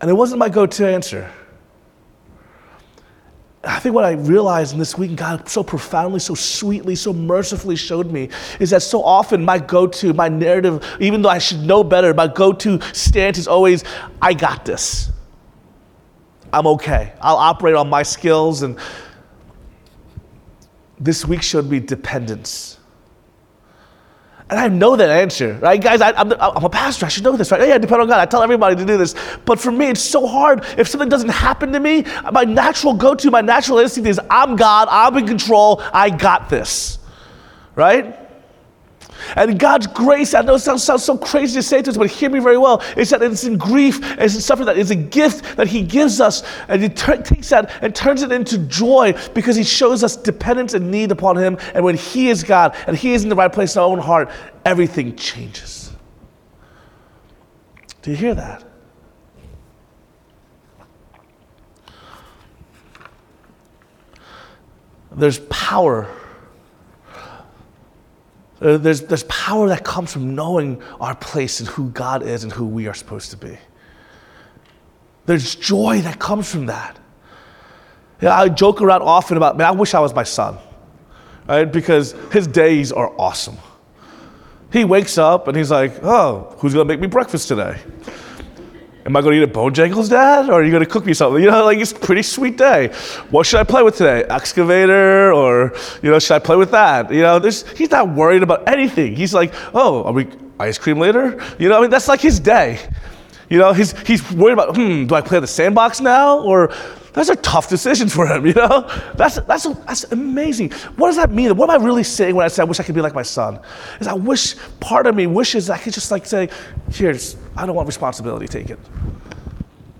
And 0.00 0.10
it 0.10 0.14
wasn't 0.14 0.38
my 0.38 0.48
go-to 0.48 0.88
answer. 0.88 1.30
I 3.62 3.78
think 3.80 3.94
what 3.94 4.06
I 4.06 4.12
realized 4.12 4.72
in 4.72 4.78
this 4.78 4.96
week, 4.96 5.10
and 5.10 5.18
God 5.18 5.46
so 5.46 5.62
profoundly, 5.62 6.20
so 6.20 6.34
sweetly, 6.34 6.94
so 6.94 7.12
mercifully 7.12 7.76
showed 7.76 8.10
me, 8.10 8.30
is 8.58 8.70
that 8.70 8.80
so 8.80 9.04
often 9.04 9.44
my 9.44 9.58
go 9.58 9.86
to, 9.86 10.14
my 10.14 10.30
narrative, 10.30 10.82
even 11.00 11.20
though 11.20 11.28
I 11.28 11.36
should 11.36 11.60
know 11.60 11.84
better, 11.84 12.14
my 12.14 12.26
go 12.28 12.54
to 12.54 12.80
stance 12.94 13.36
is 13.36 13.46
always, 13.46 13.84
I 14.22 14.32
got 14.32 14.64
this. 14.64 15.10
I'm 16.50 16.66
okay. 16.66 17.12
I'll 17.20 17.36
operate 17.36 17.74
on 17.74 17.90
my 17.90 18.02
skills. 18.02 18.62
And 18.62 18.78
this 21.00 21.24
week 21.24 21.42
showed 21.42 21.68
me 21.68 21.80
dependence. 21.80 22.78
And 24.50 24.58
I 24.58 24.66
know 24.66 24.96
that 24.96 25.10
answer, 25.10 25.54
right? 25.62 25.80
Guys, 25.80 26.00
I, 26.00 26.10
am 26.20 26.32
a 26.32 26.68
pastor. 26.68 27.06
I 27.06 27.08
should 27.08 27.22
know 27.22 27.36
this, 27.36 27.52
right? 27.52 27.68
Yeah, 27.68 27.78
depend 27.78 28.02
on 28.02 28.08
God. 28.08 28.18
I 28.18 28.26
tell 28.26 28.42
everybody 28.42 28.74
to 28.74 28.84
do 28.84 28.98
this. 28.98 29.14
But 29.44 29.60
for 29.60 29.70
me, 29.70 29.86
it's 29.86 30.00
so 30.00 30.26
hard. 30.26 30.64
If 30.76 30.88
something 30.88 31.08
doesn't 31.08 31.28
happen 31.28 31.72
to 31.72 31.78
me, 31.78 32.04
my 32.32 32.42
natural 32.42 32.94
go 32.94 33.14
to, 33.14 33.30
my 33.30 33.42
natural 33.42 33.78
instinct 33.78 34.08
is 34.08 34.20
I'm 34.28 34.56
God, 34.56 34.88
I'm 34.90 35.16
in 35.16 35.26
control, 35.26 35.80
I 35.92 36.10
got 36.10 36.48
this, 36.48 36.98
right? 37.76 38.29
And 39.36 39.58
God's 39.58 39.86
grace, 39.86 40.34
I 40.34 40.42
know 40.42 40.54
it 40.54 40.60
sounds, 40.60 40.82
sounds 40.82 41.04
so 41.04 41.16
crazy 41.16 41.54
to 41.54 41.62
say 41.62 41.82
to 41.82 41.90
us, 41.90 41.96
but 41.96 42.10
hear 42.10 42.30
me 42.30 42.38
very 42.38 42.58
well. 42.58 42.82
It's 42.96 43.10
that 43.10 43.22
it's 43.22 43.44
in 43.44 43.58
grief, 43.58 44.00
it's 44.18 44.34
in 44.34 44.40
suffering, 44.40 44.66
that 44.66 44.78
it's 44.78 44.90
a 44.90 44.96
gift 44.96 45.56
that 45.56 45.66
He 45.66 45.82
gives 45.82 46.20
us. 46.20 46.42
And 46.68 46.82
He 46.82 46.88
t- 46.88 47.16
takes 47.18 47.48
that 47.50 47.72
and 47.82 47.94
turns 47.94 48.22
it 48.22 48.32
into 48.32 48.58
joy 48.58 49.14
because 49.34 49.56
He 49.56 49.64
shows 49.64 50.02
us 50.04 50.16
dependence 50.16 50.74
and 50.74 50.90
need 50.90 51.12
upon 51.12 51.36
Him. 51.36 51.58
And 51.74 51.84
when 51.84 51.96
He 51.96 52.28
is 52.28 52.42
God 52.42 52.76
and 52.86 52.96
He 52.96 53.12
is 53.12 53.22
in 53.22 53.28
the 53.28 53.36
right 53.36 53.52
place 53.52 53.76
in 53.76 53.82
our 53.82 53.88
own 53.88 53.98
heart, 53.98 54.30
everything 54.64 55.16
changes. 55.16 55.92
Do 58.02 58.10
you 58.10 58.16
hear 58.16 58.34
that? 58.34 58.64
There's 65.12 65.40
power 65.50 66.08
uh, 68.60 68.76
there's, 68.76 69.02
there's 69.02 69.24
power 69.24 69.68
that 69.68 69.84
comes 69.84 70.12
from 70.12 70.34
knowing 70.34 70.82
our 71.00 71.14
place 71.14 71.60
and 71.60 71.68
who 71.68 71.90
God 71.90 72.22
is 72.22 72.44
and 72.44 72.52
who 72.52 72.66
we 72.66 72.86
are 72.86 72.94
supposed 72.94 73.30
to 73.30 73.36
be. 73.36 73.56
There's 75.26 75.54
joy 75.54 76.00
that 76.02 76.18
comes 76.18 76.50
from 76.50 76.66
that. 76.66 76.98
Yeah, 78.20 78.38
I 78.38 78.48
joke 78.48 78.82
around 78.82 79.02
often 79.02 79.36
about, 79.36 79.56
man, 79.56 79.66
I 79.66 79.70
wish 79.70 79.94
I 79.94 80.00
was 80.00 80.14
my 80.14 80.24
son, 80.24 80.58
right? 81.48 81.64
Because 81.64 82.12
his 82.32 82.46
days 82.46 82.92
are 82.92 83.12
awesome. 83.18 83.56
He 84.72 84.84
wakes 84.84 85.18
up 85.18 85.48
and 85.48 85.56
he's 85.56 85.70
like, 85.70 86.02
oh, 86.02 86.54
who's 86.58 86.74
gonna 86.74 86.84
make 86.84 87.00
me 87.00 87.06
breakfast 87.06 87.48
today? 87.48 87.80
Am 89.10 89.16
I 89.16 89.22
going 89.22 89.40
to 89.40 89.42
eat 89.42 89.48
at 89.48 89.52
Bojangles, 89.52 90.08
Dad? 90.08 90.48
Or 90.48 90.60
are 90.60 90.62
you 90.62 90.70
going 90.70 90.84
to 90.84 90.88
cook 90.88 91.04
me 91.04 91.14
something? 91.14 91.42
You 91.42 91.50
know, 91.50 91.64
like 91.64 91.78
it's 91.78 91.90
a 91.90 91.96
pretty 91.96 92.22
sweet 92.22 92.56
day. 92.56 92.92
What 93.30 93.44
should 93.44 93.58
I 93.58 93.64
play 93.64 93.82
with 93.82 93.96
today? 93.96 94.22
Excavator? 94.22 95.32
Or, 95.32 95.74
you 96.00 96.12
know, 96.12 96.20
should 96.20 96.34
I 96.34 96.38
play 96.38 96.54
with 96.54 96.70
that? 96.70 97.12
You 97.12 97.22
know, 97.22 97.40
he's 97.40 97.90
not 97.90 98.08
worried 98.14 98.44
about 98.44 98.68
anything. 98.68 99.16
He's 99.16 99.34
like, 99.34 99.52
oh, 99.74 100.04
are 100.04 100.12
we 100.12 100.28
ice 100.60 100.78
cream 100.78 101.00
later? 101.00 101.44
You 101.58 101.68
know, 101.68 101.78
I 101.78 101.80
mean, 101.80 101.90
that's 101.90 102.06
like 102.06 102.20
his 102.20 102.38
day. 102.38 102.78
You 103.48 103.58
know, 103.58 103.72
he's, 103.72 103.98
he's 104.06 104.30
worried 104.30 104.52
about, 104.52 104.76
hmm, 104.76 105.06
do 105.06 105.14
I 105.16 105.22
play 105.22 105.40
the 105.40 105.46
sandbox 105.48 106.00
now? 106.00 106.38
Or 106.38 106.72
that's 107.12 107.28
a 107.28 107.36
tough 107.36 107.68
decision 107.68 108.08
for 108.08 108.26
him, 108.26 108.46
you 108.46 108.52
know? 108.52 108.88
That's, 109.16 109.40
that's, 109.40 109.64
that's 109.64 110.04
amazing. 110.04 110.70
What 110.96 111.08
does 111.08 111.16
that 111.16 111.30
mean? 111.30 111.56
What 111.56 111.70
am 111.70 111.80
I 111.80 111.84
really 111.84 112.04
saying 112.04 112.34
when 112.34 112.44
I 112.44 112.48
say 112.48 112.62
I 112.62 112.64
wish 112.64 112.78
I 112.78 112.82
could 112.82 112.94
be 112.94 113.00
like 113.00 113.14
my 113.14 113.22
son? 113.22 113.58
Is 114.00 114.06
I 114.06 114.12
wish, 114.12 114.54
part 114.78 115.06
of 115.06 115.14
me 115.14 115.26
wishes 115.26 115.70
I 115.70 115.78
could 115.78 115.92
just 115.92 116.10
like 116.10 116.26
say, 116.26 116.48
here's, 116.92 117.36
I 117.56 117.66
don't 117.66 117.74
want 117.74 117.86
responsibility, 117.86 118.46
taken. 118.46 118.78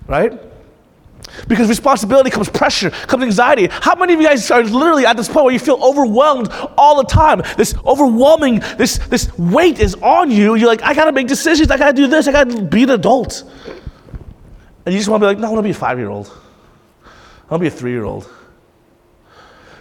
Right? 0.07 0.39
Because 1.49 1.69
responsibility 1.69 2.31
comes 2.31 2.49
pressure, 2.49 2.91
comes 2.91 3.23
anxiety. 3.23 3.69
How 3.71 3.95
many 3.95 4.15
of 4.15 4.21
you 4.21 4.27
guys 4.27 4.51
are 4.51 4.63
literally 4.63 5.07
at 5.07 5.17
this 5.17 5.29
point 5.29 5.45
where 5.45 5.53
you 5.53 5.61
feel 5.61 5.83
overwhelmed 5.83 6.49
all 6.77 6.97
the 6.97 7.05
time? 7.05 7.43
This 7.57 7.75
overwhelming, 7.85 8.61
this, 8.77 8.99
this 9.09 9.37
weight 9.39 9.79
is 9.79 9.95
on 9.97 10.31
you. 10.31 10.55
You're 10.55 10.69
like, 10.69 10.83
I 10.83 10.95
gotta 10.95 11.13
make 11.13 11.29
decisions, 11.29 11.71
I 11.71 11.79
gotta 11.79 11.93
do 11.93 12.07
this, 12.07 12.29
I 12.29 12.33
gotta 12.33 12.63
be 12.63 12.85
an 12.85 12.91
adult. 12.91 13.45
And 14.87 14.93
you 14.93 14.99
just 14.99 15.09
wanna 15.09 15.23
be 15.23 15.27
like, 15.27 15.39
no, 15.39 15.49
I 15.49 15.51
wanna 15.51 15.63
be 15.63 15.71
a 15.71 15.75
five 15.75 15.99
year 15.99 16.11
old. 16.11 16.40
I 17.51 17.55
wanna 17.55 17.63
be 17.63 17.67
a 17.67 17.71
three 17.71 17.91
year 17.91 18.05
old. 18.05 18.31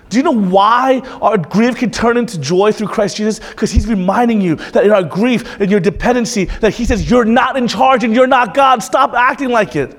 Do 0.10 0.18
you 0.18 0.24
know 0.24 0.32
why 0.32 1.02
our 1.22 1.38
grief 1.38 1.76
can 1.76 1.92
turn 1.92 2.18
into 2.18 2.40
joy 2.40 2.72
through 2.72 2.88
Christ 2.88 3.18
Jesus? 3.18 3.40
Because 3.40 3.72
He's 3.72 3.86
reminding 3.86 4.42
you 4.42 4.56
that 4.56 4.84
in 4.84 4.92
our 4.92 5.04
grief 5.04 5.60
and 5.60 5.70
your 5.70 5.80
dependency, 5.80 6.46
that 6.46 6.74
He 6.74 6.84
says, 6.84 7.10
You're 7.10 7.26
not 7.26 7.56
in 7.58 7.68
charge 7.68 8.04
and 8.04 8.14
you're 8.14 8.28
not 8.28 8.56
God. 8.56 8.82
Stop 8.82 9.14
acting 9.14 9.50
like 9.50 9.76
it. 9.76 9.96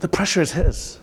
The 0.00 0.08
pressure 0.08 0.40
is 0.40 0.50
His. 0.50 0.98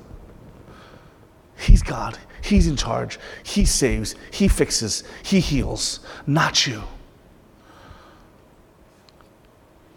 He's 1.57 1.81
God. 1.81 2.17
He's 2.41 2.67
in 2.67 2.75
charge. 2.75 3.17
He 3.43 3.63
saves. 3.63 4.15
He 4.31 4.47
fixes. 4.47 5.03
He 5.23 5.39
heals, 5.39 6.01
not 6.25 6.67
you. 6.67 6.83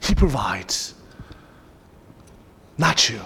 He 0.03 0.15
provides, 0.15 0.95
not 2.81 3.11
you. 3.11 3.21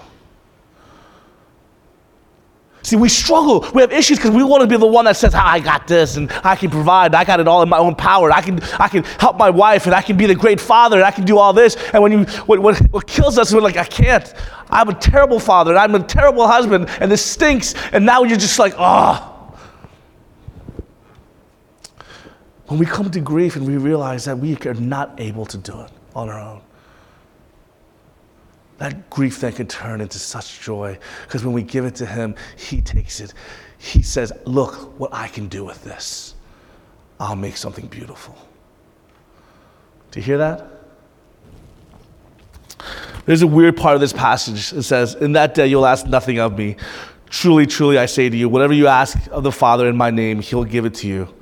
See, 2.83 2.97
we 2.97 3.09
struggle. 3.09 3.65
We 3.73 3.81
have 3.81 3.91
issues 3.91 4.19
because 4.19 4.29
we 4.29 4.43
want 4.43 4.61
to 4.61 4.67
be 4.67 4.77
the 4.77 4.85
one 4.85 5.05
that 5.05 5.15
says, 5.15 5.33
I 5.33 5.59
got 5.59 5.87
this 5.87 6.17
and 6.17 6.31
I 6.43 6.55
can 6.55 6.69
provide. 6.69 7.15
I 7.15 7.23
got 7.23 7.39
it 7.39 7.47
all 7.47 7.63
in 7.63 7.69
my 7.69 7.79
own 7.79 7.95
power. 7.95 8.31
I 8.31 8.41
can, 8.41 8.61
I 8.79 8.89
can 8.89 9.03
help 9.03 9.37
my 9.37 9.49
wife 9.49 9.87
and 9.87 9.95
I 9.95 10.03
can 10.03 10.17
be 10.17 10.27
the 10.27 10.35
great 10.35 10.59
father 10.59 10.97
and 10.97 11.05
I 11.05 11.09
can 11.09 11.25
do 11.25 11.39
all 11.39 11.51
this. 11.51 11.77
And 11.93 12.03
when 12.03 12.11
you, 12.11 12.25
what, 12.45 12.59
what, 12.59 12.77
what 12.91 13.07
kills 13.07 13.39
us, 13.39 13.47
is 13.47 13.55
we're 13.55 13.61
like, 13.61 13.77
I 13.77 13.85
can't. 13.85 14.31
I'm 14.69 14.89
a 14.89 14.93
terrible 14.93 15.39
father 15.39 15.71
and 15.71 15.79
I'm 15.79 15.95
a 15.95 16.05
terrible 16.05 16.47
husband 16.47 16.87
and 16.99 17.09
this 17.09 17.25
stinks. 17.25 17.73
And 17.91 18.05
now 18.05 18.23
you're 18.23 18.37
just 18.37 18.59
like, 18.59 18.75
oh. 18.77 19.31
When 22.67 22.77
we 22.77 22.85
come 22.85 23.09
to 23.09 23.21
grief 23.21 23.55
and 23.55 23.65
we 23.65 23.77
realize 23.77 24.25
that 24.25 24.37
we 24.37 24.57
are 24.57 24.73
not 24.75 25.19
able 25.19 25.45
to 25.47 25.57
do 25.57 25.79
it 25.81 25.91
on 26.13 26.29
our 26.29 26.39
own 26.39 26.61
that 28.77 29.09
grief 29.09 29.39
then 29.39 29.53
can 29.53 29.67
turn 29.67 30.01
into 30.01 30.19
such 30.19 30.59
joy 30.59 30.97
because 31.23 31.45
when 31.45 31.53
we 31.53 31.63
give 31.63 31.85
it 31.85 31.95
to 31.95 32.05
Him, 32.05 32.35
He 32.57 32.81
takes 32.81 33.19
it. 33.19 33.33
He 33.77 34.01
says, 34.01 34.33
Look 34.45 34.99
what 34.99 35.13
I 35.13 35.27
can 35.27 35.47
do 35.47 35.63
with 35.63 35.83
this. 35.83 36.35
I'll 37.19 37.35
make 37.35 37.57
something 37.57 37.87
beautiful. 37.87 38.37
Do 40.11 40.19
you 40.19 40.25
hear 40.25 40.37
that? 40.37 40.71
There's 43.25 43.41
a 43.41 43.47
weird 43.47 43.77
part 43.77 43.95
of 43.95 44.01
this 44.01 44.13
passage. 44.13 44.77
It 44.77 44.83
says, 44.83 45.15
In 45.15 45.31
that 45.33 45.55
day 45.55 45.67
you'll 45.67 45.85
ask 45.85 46.05
nothing 46.05 46.39
of 46.39 46.57
me. 46.57 46.75
Truly, 47.29 47.65
truly, 47.65 47.97
I 47.97 48.05
say 48.05 48.29
to 48.29 48.37
you, 48.37 48.47
whatever 48.47 48.73
you 48.73 48.87
ask 48.87 49.17
of 49.31 49.43
the 49.43 49.51
Father 49.51 49.89
in 49.89 49.97
my 49.97 50.11
name, 50.11 50.41
He'll 50.41 50.63
give 50.63 50.85
it 50.85 50.93
to 50.95 51.07
you. 51.07 51.33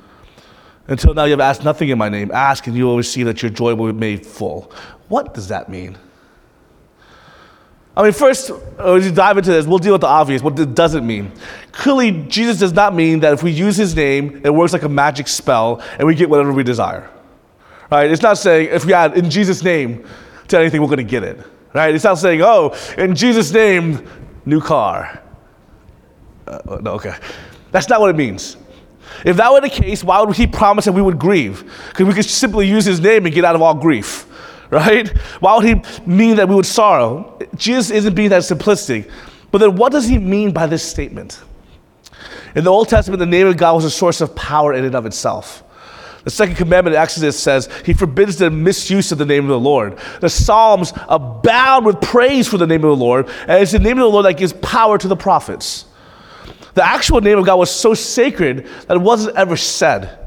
Until 0.88 1.13
now, 1.13 1.26
you 1.26 1.32
have 1.32 1.39
asked 1.39 1.63
nothing 1.63 1.89
in 1.89 1.98
my 1.98 2.10
name. 2.10 2.32
Ask, 2.32 2.67
and 2.67 2.76
you 2.76 2.86
will 2.86 2.98
receive 2.98 3.26
that 3.28 3.41
your 3.41 3.52
joy 3.52 3.74
will 3.74 3.91
be 3.93 4.00
made 4.00 4.26
full. 4.26 4.72
What 5.08 5.34
does 5.34 5.48
that 5.48 5.69
mean? 5.69 5.98
I 7.95 8.01
mean, 8.01 8.12
first, 8.12 8.49
as 8.79 9.06
you 9.06 9.12
dive 9.12 9.38
into 9.38 9.51
this, 9.51 9.67
we'll 9.67 9.77
deal 9.77 9.93
with 9.93 10.01
the 10.01 10.08
obvious, 10.08 10.41
what 10.41 10.58
it 10.58 10.73
doesn't 10.73 11.06
mean. 11.06 11.32
Clearly, 11.71 12.23
Jesus 12.23 12.58
does 12.58 12.73
not 12.73 12.95
mean 12.95 13.19
that 13.19 13.34
if 13.34 13.43
we 13.43 13.51
use 13.51 13.77
his 13.77 13.95
name, 13.95 14.41
it 14.43 14.49
works 14.49 14.73
like 14.73 14.82
a 14.82 14.89
magic 14.89 15.27
spell 15.27 15.79
and 15.99 16.08
we 16.08 16.15
get 16.15 16.29
whatever 16.29 16.51
we 16.51 16.63
desire. 16.63 17.10
Right? 17.91 18.10
It's 18.10 18.23
not 18.23 18.39
saying 18.39 18.69
if 18.71 18.86
we 18.86 18.93
add 18.93 19.15
in 19.15 19.29
Jesus' 19.29 19.63
name 19.63 20.06
to 20.47 20.58
anything, 20.58 20.82
we're 20.82 20.88
going 20.88 20.97
to 20.97 21.03
get 21.03 21.23
it. 21.23 21.39
Right? 21.73 21.93
It's 21.93 22.03
not 22.03 22.15
saying, 22.17 22.41
oh, 22.41 22.75
in 22.97 23.15
Jesus' 23.15 23.51
name, 23.51 24.08
new 24.45 24.60
car. 24.60 25.21
Uh, 26.47 26.79
no, 26.82 26.93
okay. 26.93 27.15
That's 27.71 27.89
not 27.89 28.01
what 28.01 28.10
it 28.10 28.15
means. 28.15 28.58
If 29.23 29.38
that 29.38 29.51
were 29.51 29.62
the 29.62 29.69
case, 29.69 30.03
why 30.03 30.21
would 30.21 30.36
he 30.36 30.47
promise 30.47 30.86
that 30.86 30.93
we 30.93 31.01
would 31.01 31.19
grieve? 31.19 31.63
Because 31.89 32.08
we 32.08 32.13
could 32.13 32.25
simply 32.25 32.67
use 32.67 32.86
his 32.86 32.99
name 32.99 33.25
and 33.25 33.36
get 33.36 33.45
out 33.45 33.56
of 33.56 33.62
all 33.62 33.75
grief 33.75 34.25
right? 34.73 35.07
Why 35.39 35.55
would 35.55 35.65
he 35.65 35.81
mean 36.05 36.36
that 36.38 36.49
we 36.49 36.55
would 36.55 36.65
sorrow? 36.65 37.39
Jesus 37.55 37.91
isn't 37.91 38.15
being 38.15 38.29
that 38.29 38.41
simplistic. 38.41 39.09
But 39.51 39.59
then 39.59 39.75
what 39.75 39.91
does 39.91 40.07
he 40.07 40.17
mean 40.17 40.51
by 40.51 40.65
this 40.65 40.83
statement? 40.83 41.41
In 42.55 42.63
the 42.63 42.71
Old 42.71 42.89
Testament, 42.89 43.19
the 43.19 43.25
name 43.25 43.47
of 43.47 43.57
God 43.57 43.75
was 43.75 43.86
a 43.86 43.91
source 43.91 44.21
of 44.21 44.36
power 44.36 44.73
in 44.73 44.83
and 44.86 44.95
of 44.95 45.05
itself. 45.05 45.63
The 46.23 46.29
second 46.29 46.55
commandment 46.55 46.95
in 46.95 47.01
Exodus 47.01 47.38
says 47.38 47.69
he 47.86 47.93
forbids 47.93 48.38
the 48.38 48.49
misuse 48.49 49.12
of 49.12 49.17
the 49.17 49.25
name 49.25 49.43
of 49.43 49.49
the 49.49 49.59
Lord. 49.59 49.99
The 50.21 50.29
Psalms 50.29 50.93
abound 51.09 51.86
with 51.86 51.99
praise 52.01 52.47
for 52.47 52.57
the 52.57 52.67
name 52.67 52.83
of 52.83 52.97
the 52.97 53.03
Lord, 53.03 53.27
and 53.41 53.62
it's 53.62 53.73
the 53.73 53.79
name 53.79 53.97
of 53.97 54.03
the 54.03 54.09
Lord 54.09 54.25
that 54.25 54.38
gives 54.38 54.53
power 54.53 54.97
to 54.97 55.07
the 55.07 55.17
prophets. 55.17 55.86
The 56.75 56.86
actual 56.86 57.21
name 57.21 57.38
of 57.38 57.45
God 57.45 57.57
was 57.57 57.69
so 57.69 57.93
sacred 57.93 58.65
that 58.88 58.95
it 58.95 59.01
wasn't 59.01 59.36
ever 59.36 59.57
said. 59.57 60.22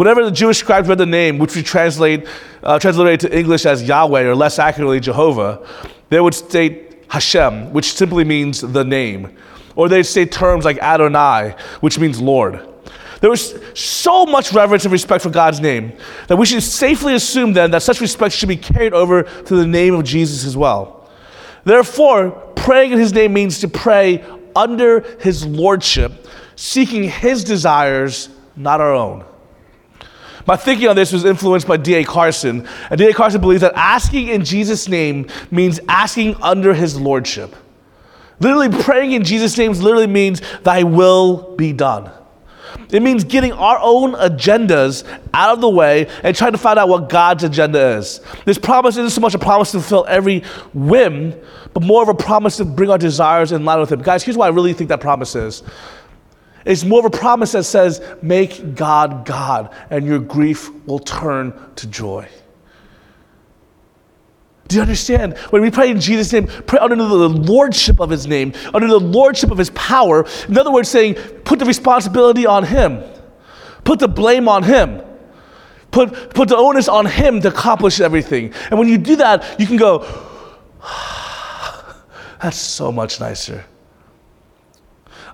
Whenever 0.00 0.24
the 0.24 0.30
Jewish 0.30 0.56
scribes 0.56 0.88
read 0.88 0.96
the 0.96 1.04
name, 1.04 1.38
which 1.38 1.54
we 1.54 1.62
translate, 1.62 2.26
uh, 2.62 2.78
to 2.78 3.38
English 3.38 3.66
as 3.66 3.82
Yahweh, 3.82 4.22
or 4.22 4.34
less 4.34 4.58
accurately, 4.58 4.98
Jehovah, 4.98 5.62
they 6.08 6.18
would 6.18 6.32
state 6.32 7.04
Hashem, 7.08 7.74
which 7.74 7.92
simply 7.92 8.24
means 8.24 8.62
the 8.62 8.82
name. 8.82 9.36
Or 9.76 9.90
they'd 9.90 10.04
say 10.04 10.24
terms 10.24 10.64
like 10.64 10.78
Adonai, 10.78 11.54
which 11.80 11.98
means 11.98 12.18
Lord. 12.18 12.66
There 13.20 13.28
was 13.28 13.54
so 13.74 14.24
much 14.24 14.54
reverence 14.54 14.86
and 14.86 14.92
respect 14.92 15.22
for 15.22 15.28
God's 15.28 15.60
name 15.60 15.92
that 16.28 16.36
we 16.38 16.46
should 16.46 16.62
safely 16.62 17.12
assume 17.12 17.52
then 17.52 17.70
that 17.72 17.82
such 17.82 18.00
respect 18.00 18.34
should 18.34 18.48
be 18.48 18.56
carried 18.56 18.94
over 18.94 19.24
to 19.24 19.54
the 19.54 19.66
name 19.66 19.92
of 19.94 20.04
Jesus 20.04 20.46
as 20.46 20.56
well. 20.56 21.10
Therefore, 21.64 22.30
praying 22.56 22.92
in 22.92 22.98
his 22.98 23.12
name 23.12 23.34
means 23.34 23.58
to 23.58 23.68
pray 23.68 24.24
under 24.56 25.00
his 25.20 25.44
lordship, 25.44 26.26
seeking 26.56 27.02
his 27.02 27.44
desires, 27.44 28.30
not 28.56 28.80
our 28.80 28.94
own. 28.94 29.26
My 30.50 30.56
thinking 30.56 30.88
on 30.88 30.96
this 30.96 31.12
was 31.12 31.24
influenced 31.24 31.68
by 31.68 31.76
D.A. 31.76 32.02
Carson. 32.02 32.66
And 32.90 32.98
D.A. 32.98 33.12
Carson 33.12 33.40
believes 33.40 33.60
that 33.60 33.72
asking 33.76 34.26
in 34.26 34.44
Jesus' 34.44 34.88
name 34.88 35.28
means 35.52 35.78
asking 35.88 36.34
under 36.42 36.74
his 36.74 37.00
lordship. 37.00 37.54
Literally, 38.40 38.68
praying 38.82 39.12
in 39.12 39.22
Jesus' 39.22 39.56
name 39.56 39.70
literally 39.74 40.08
means, 40.08 40.42
Thy 40.64 40.82
will 40.82 41.54
be 41.54 41.72
done. 41.72 42.10
It 42.90 43.00
means 43.00 43.22
getting 43.22 43.52
our 43.52 43.78
own 43.80 44.14
agendas 44.14 45.04
out 45.32 45.54
of 45.54 45.60
the 45.60 45.68
way 45.68 46.08
and 46.24 46.34
trying 46.34 46.50
to 46.50 46.58
find 46.58 46.80
out 46.80 46.88
what 46.88 47.08
God's 47.08 47.44
agenda 47.44 47.98
is. 47.98 48.20
This 48.44 48.58
promise 48.58 48.96
isn't 48.96 49.10
so 49.10 49.20
much 49.20 49.34
a 49.34 49.38
promise 49.38 49.70
to 49.70 49.78
fulfill 49.78 50.04
every 50.08 50.40
whim, 50.74 51.32
but 51.74 51.84
more 51.84 52.02
of 52.02 52.08
a 52.08 52.14
promise 52.14 52.56
to 52.56 52.64
bring 52.64 52.90
our 52.90 52.98
desires 52.98 53.52
in 53.52 53.64
line 53.64 53.78
with 53.78 53.92
Him. 53.92 54.02
Guys, 54.02 54.24
here's 54.24 54.36
why 54.36 54.46
I 54.46 54.50
really 54.50 54.72
think 54.72 54.88
that 54.88 55.00
promise 55.00 55.36
is 55.36 55.62
it's 56.64 56.84
more 56.84 57.00
of 57.00 57.06
a 57.06 57.10
promise 57.10 57.52
that 57.52 57.64
says, 57.64 58.02
Make 58.22 58.74
God 58.74 59.24
God, 59.24 59.74
and 59.90 60.06
your 60.06 60.18
grief 60.18 60.70
will 60.86 60.98
turn 60.98 61.54
to 61.76 61.86
joy. 61.86 62.28
Do 64.68 64.76
you 64.76 64.82
understand? 64.82 65.36
When 65.50 65.62
we 65.62 65.70
pray 65.70 65.90
in 65.90 66.00
Jesus' 66.00 66.32
name, 66.32 66.46
pray 66.46 66.78
under 66.78 66.94
the 66.94 67.28
lordship 67.28 67.98
of 67.98 68.08
his 68.08 68.28
name, 68.28 68.52
under 68.72 68.86
the 68.86 69.00
lordship 69.00 69.50
of 69.50 69.58
his 69.58 69.70
power. 69.70 70.24
In 70.48 70.56
other 70.56 70.70
words, 70.70 70.88
saying, 70.88 71.14
put 71.44 71.58
the 71.58 71.64
responsibility 71.64 72.46
on 72.46 72.64
him, 72.64 73.02
put 73.82 73.98
the 73.98 74.06
blame 74.06 74.48
on 74.48 74.62
him, 74.62 75.02
put, 75.90 76.34
put 76.34 76.48
the 76.48 76.56
onus 76.56 76.86
on 76.88 77.06
him 77.06 77.40
to 77.40 77.48
accomplish 77.48 78.00
everything. 78.00 78.54
And 78.70 78.78
when 78.78 78.86
you 78.86 78.96
do 78.96 79.16
that, 79.16 79.58
you 79.58 79.66
can 79.66 79.76
go, 79.76 80.06
that's 82.40 82.56
so 82.56 82.92
much 82.92 83.18
nicer. 83.18 83.64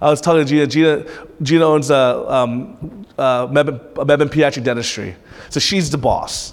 I 0.01 0.11
was 0.11 0.21
talking 0.21 0.45
to 0.45 0.49
Gina. 0.49 0.67
Gina, 0.67 1.07
Gina 1.43 1.65
owns 1.65 1.91
a, 1.91 2.31
um, 2.31 3.07
a 3.19 3.49
Mebane, 3.51 4.29
Pediatric 4.29 4.65
Dentistry. 4.65 5.17
So 5.51 5.61
she's 5.61 5.91
the 5.91 5.99
boss, 5.99 6.53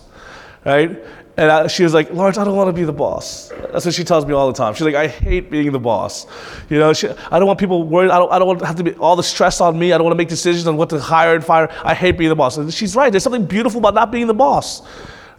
right? 0.65 1.03
And 1.35 1.51
I, 1.51 1.67
she 1.67 1.83
was 1.83 1.95
like, 1.95 2.11
Lawrence, 2.11 2.37
I 2.37 2.43
don't 2.43 2.55
want 2.55 2.67
to 2.67 2.73
be 2.73 2.83
the 2.83 2.93
boss. 2.93 3.49
That's 3.71 3.85
what 3.85 3.95
she 3.95 4.03
tells 4.03 4.25
me 4.25 4.33
all 4.33 4.47
the 4.47 4.53
time. 4.53 4.75
She's 4.75 4.83
like, 4.83 4.93
I 4.93 5.07
hate 5.07 5.49
being 5.49 5.71
the 5.71 5.79
boss. 5.79 6.27
You 6.69 6.77
know, 6.77 6.93
she, 6.93 7.09
I 7.09 7.39
don't 7.39 7.47
want 7.47 7.59
people 7.59 7.83
worried. 7.83 8.11
I 8.11 8.19
don't, 8.19 8.31
I 8.31 8.37
don't 8.37 8.47
want 8.47 8.59
to 8.59 8.65
have 8.67 8.75
to 8.75 8.83
be 8.83 8.93
all 8.95 9.15
the 9.15 9.23
stress 9.23 9.59
on 9.59 9.77
me. 9.79 9.93
I 9.93 9.97
don't 9.97 10.05
want 10.05 10.13
to 10.13 10.17
make 10.17 10.27
decisions 10.27 10.67
on 10.67 10.77
what 10.77 10.91
to 10.91 10.99
hire 10.99 11.33
and 11.33 11.43
fire. 11.43 11.69
I 11.83 11.95
hate 11.95 12.19
being 12.19 12.29
the 12.29 12.35
boss. 12.35 12.57
And 12.57 12.71
she's 12.71 12.95
right. 12.95 13.11
There's 13.11 13.23
something 13.23 13.47
beautiful 13.47 13.79
about 13.79 13.95
not 13.95 14.11
being 14.11 14.27
the 14.27 14.33
boss, 14.33 14.83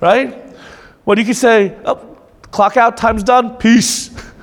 right? 0.00 0.52
Well, 1.04 1.16
you 1.16 1.24
can 1.24 1.34
say, 1.34 1.76
oh, 1.84 2.18
clock 2.50 2.76
out, 2.76 2.96
time's 2.96 3.22
done, 3.22 3.56
peace. 3.56 4.10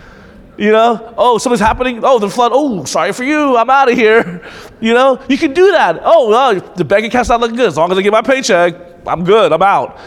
You 0.58 0.72
know, 0.72 1.14
oh, 1.18 1.38
something's 1.38 1.62
happening. 1.62 2.02
Oh, 2.04 2.20
the 2.20 2.30
flood. 2.30 2.52
Oh, 2.54 2.84
sorry 2.84 3.14
for 3.14 3.24
you. 3.24 3.58
I'm 3.58 3.70
out 3.70 3.90
of 3.90 3.98
here. 3.98 4.44
You 4.80 4.94
know, 4.94 5.22
you 5.30 5.38
can 5.38 5.54
do 5.54 5.72
that. 5.72 6.00
Oh, 6.04 6.30
well, 6.30 6.56
the 6.76 6.84
bank 6.84 7.06
account's 7.06 7.30
not 7.30 7.40
looking 7.40 7.56
good. 7.56 7.68
As 7.68 7.78
long 7.78 7.92
as 7.92 7.98
I 7.98 8.02
get 8.02 8.12
my 8.12 8.22
paycheck, 8.22 8.76
I'm 9.08 9.24
good. 9.24 9.54
I'm 9.54 9.62
out. 9.62 9.98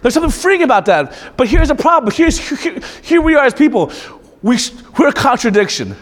There's 0.00 0.14
something 0.14 0.30
freeing 0.30 0.62
about 0.62 0.86
that. 0.86 1.16
But 1.36 1.48
here's 1.48 1.68
the 1.68 1.74
problem. 1.74 2.14
Here's, 2.14 2.38
here, 2.60 2.80
here 3.02 3.20
we 3.20 3.34
are 3.34 3.44
as 3.44 3.54
people. 3.54 3.92
We, 4.42 4.58
we're 4.98 5.08
a 5.08 5.12
contradiction. 5.12 5.96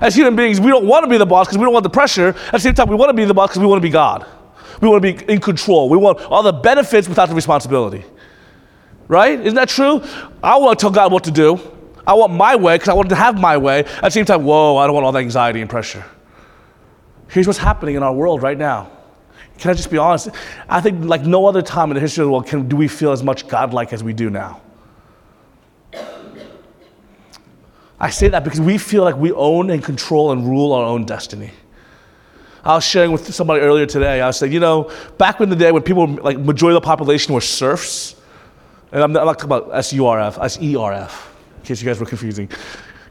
As 0.00 0.14
human 0.14 0.36
beings, 0.36 0.60
we 0.60 0.68
don't 0.68 0.86
want 0.86 1.04
to 1.04 1.10
be 1.10 1.16
the 1.16 1.26
boss 1.26 1.46
because 1.46 1.58
we 1.58 1.64
don't 1.64 1.72
want 1.72 1.84
the 1.84 1.90
pressure. 1.90 2.28
At 2.28 2.52
the 2.52 2.60
same 2.60 2.74
time, 2.74 2.88
we 2.88 2.96
want 2.96 3.10
to 3.10 3.14
be 3.14 3.24
the 3.24 3.34
boss 3.34 3.50
because 3.50 3.60
we 3.60 3.66
want 3.66 3.78
to 3.78 3.86
be 3.86 3.90
God. 3.90 4.26
We 4.80 4.88
want 4.88 5.02
to 5.02 5.12
be 5.12 5.32
in 5.32 5.40
control. 5.40 5.88
We 5.88 5.96
want 5.96 6.20
all 6.20 6.42
the 6.42 6.52
benefits 6.52 7.08
without 7.08 7.28
the 7.28 7.34
responsibility. 7.34 8.04
Right? 9.08 9.40
Isn't 9.40 9.54
that 9.54 9.68
true? 9.68 10.02
I 10.42 10.58
want 10.58 10.78
to 10.78 10.82
tell 10.82 10.90
God 10.90 11.12
what 11.12 11.24
to 11.24 11.30
do. 11.30 11.60
I 12.06 12.14
want 12.14 12.32
my 12.32 12.54
way 12.54 12.76
because 12.76 12.88
I 12.88 12.94
want 12.94 13.08
to 13.08 13.16
have 13.16 13.40
my 13.40 13.56
way. 13.56 13.80
At 13.80 14.02
the 14.02 14.10
same 14.10 14.24
time, 14.24 14.44
whoa, 14.44 14.76
I 14.76 14.86
don't 14.86 14.94
want 14.94 15.06
all 15.06 15.12
that 15.12 15.18
anxiety 15.18 15.60
and 15.60 15.68
pressure. 15.68 16.04
Here's 17.28 17.46
what's 17.46 17.58
happening 17.58 17.96
in 17.96 18.02
our 18.02 18.12
world 18.12 18.42
right 18.42 18.56
now. 18.56 18.90
Can 19.58 19.70
I 19.70 19.74
just 19.74 19.90
be 19.90 19.98
honest? 19.98 20.28
I 20.68 20.80
think, 20.80 21.04
like 21.04 21.22
no 21.22 21.46
other 21.46 21.62
time 21.62 21.90
in 21.90 21.94
the 21.94 22.00
history 22.00 22.22
of 22.22 22.26
the 22.26 22.32
world, 22.32 22.46
can, 22.46 22.68
do 22.68 22.76
we 22.76 22.88
feel 22.88 23.10
as 23.10 23.22
much 23.22 23.48
godlike 23.48 23.92
as 23.92 24.04
we 24.04 24.12
do 24.12 24.30
now. 24.30 24.60
I 27.98 28.10
say 28.10 28.28
that 28.28 28.44
because 28.44 28.60
we 28.60 28.76
feel 28.76 29.02
like 29.02 29.16
we 29.16 29.32
own 29.32 29.70
and 29.70 29.82
control 29.82 30.30
and 30.30 30.46
rule 30.46 30.74
our 30.74 30.84
own 30.84 31.06
destiny. 31.06 31.50
I 32.62 32.74
was 32.74 32.84
sharing 32.84 33.10
with 33.10 33.34
somebody 33.34 33.62
earlier 33.62 33.86
today. 33.86 34.20
I 34.20 34.26
was 34.26 34.38
saying, 34.38 34.52
you 34.52 34.60
know, 34.60 34.92
back 35.16 35.40
in 35.40 35.48
the 35.48 35.56
day 35.56 35.72
when 35.72 35.82
people, 35.82 36.06
like, 36.06 36.38
majority 36.38 36.76
of 36.76 36.82
the 36.82 36.86
population 36.86 37.32
were 37.32 37.40
serfs, 37.40 38.14
and 38.92 39.02
I'm 39.02 39.12
not, 39.12 39.20
I'm 39.20 39.26
not 39.26 39.38
talking 39.38 39.56
about 39.56 39.74
S 39.74 39.92
U 39.94 40.06
R 40.06 40.20
F, 40.20 40.38
S 40.38 40.58
E 40.60 40.76
R 40.76 40.92
F 40.92 41.25
case 41.66 41.82
you 41.82 41.86
guys 41.86 42.00
were 42.00 42.06
confusing, 42.06 42.48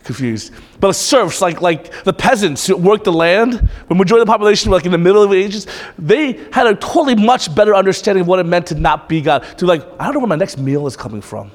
confused. 0.04 0.54
But 0.80 0.94
serfs, 0.94 1.42
like, 1.42 1.62
like 1.62 2.04
the 2.04 2.14
peasants 2.14 2.66
who 2.68 2.78
worked 2.78 3.04
the 3.04 3.14
land, 3.14 3.70
when 3.88 3.98
majority 3.98 4.22
of 4.22 4.28
the 4.28 4.32
population 4.32 4.72
like 4.72 4.86
in 4.86 4.92
the 4.92 4.98
middle 4.98 5.24
of 5.24 5.30
the 5.30 5.38
ages, 5.38 5.68
they 5.98 6.34
had 6.52 6.68
a 6.68 6.76
totally 6.76 7.16
much 7.16 7.54
better 7.54 7.76
understanding 7.76 8.22
of 8.22 8.28
what 8.28 8.40
it 8.40 8.46
meant 8.46 8.68
to 8.68 8.76
not 8.76 9.10
be 9.10 9.22
God. 9.22 9.46
To 9.58 9.66
like, 9.66 9.82
I 10.00 10.06
don't 10.06 10.14
know 10.14 10.20
where 10.20 10.28
my 10.28 10.36
next 10.36 10.58
meal 10.58 10.88
is 10.88 10.96
coming 10.96 11.22
from. 11.22 11.52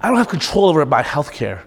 I 0.00 0.08
don't 0.08 0.16
have 0.16 0.28
control 0.28 0.66
over 0.66 0.84
my 0.84 1.02
health 1.02 1.32
care. 1.32 1.64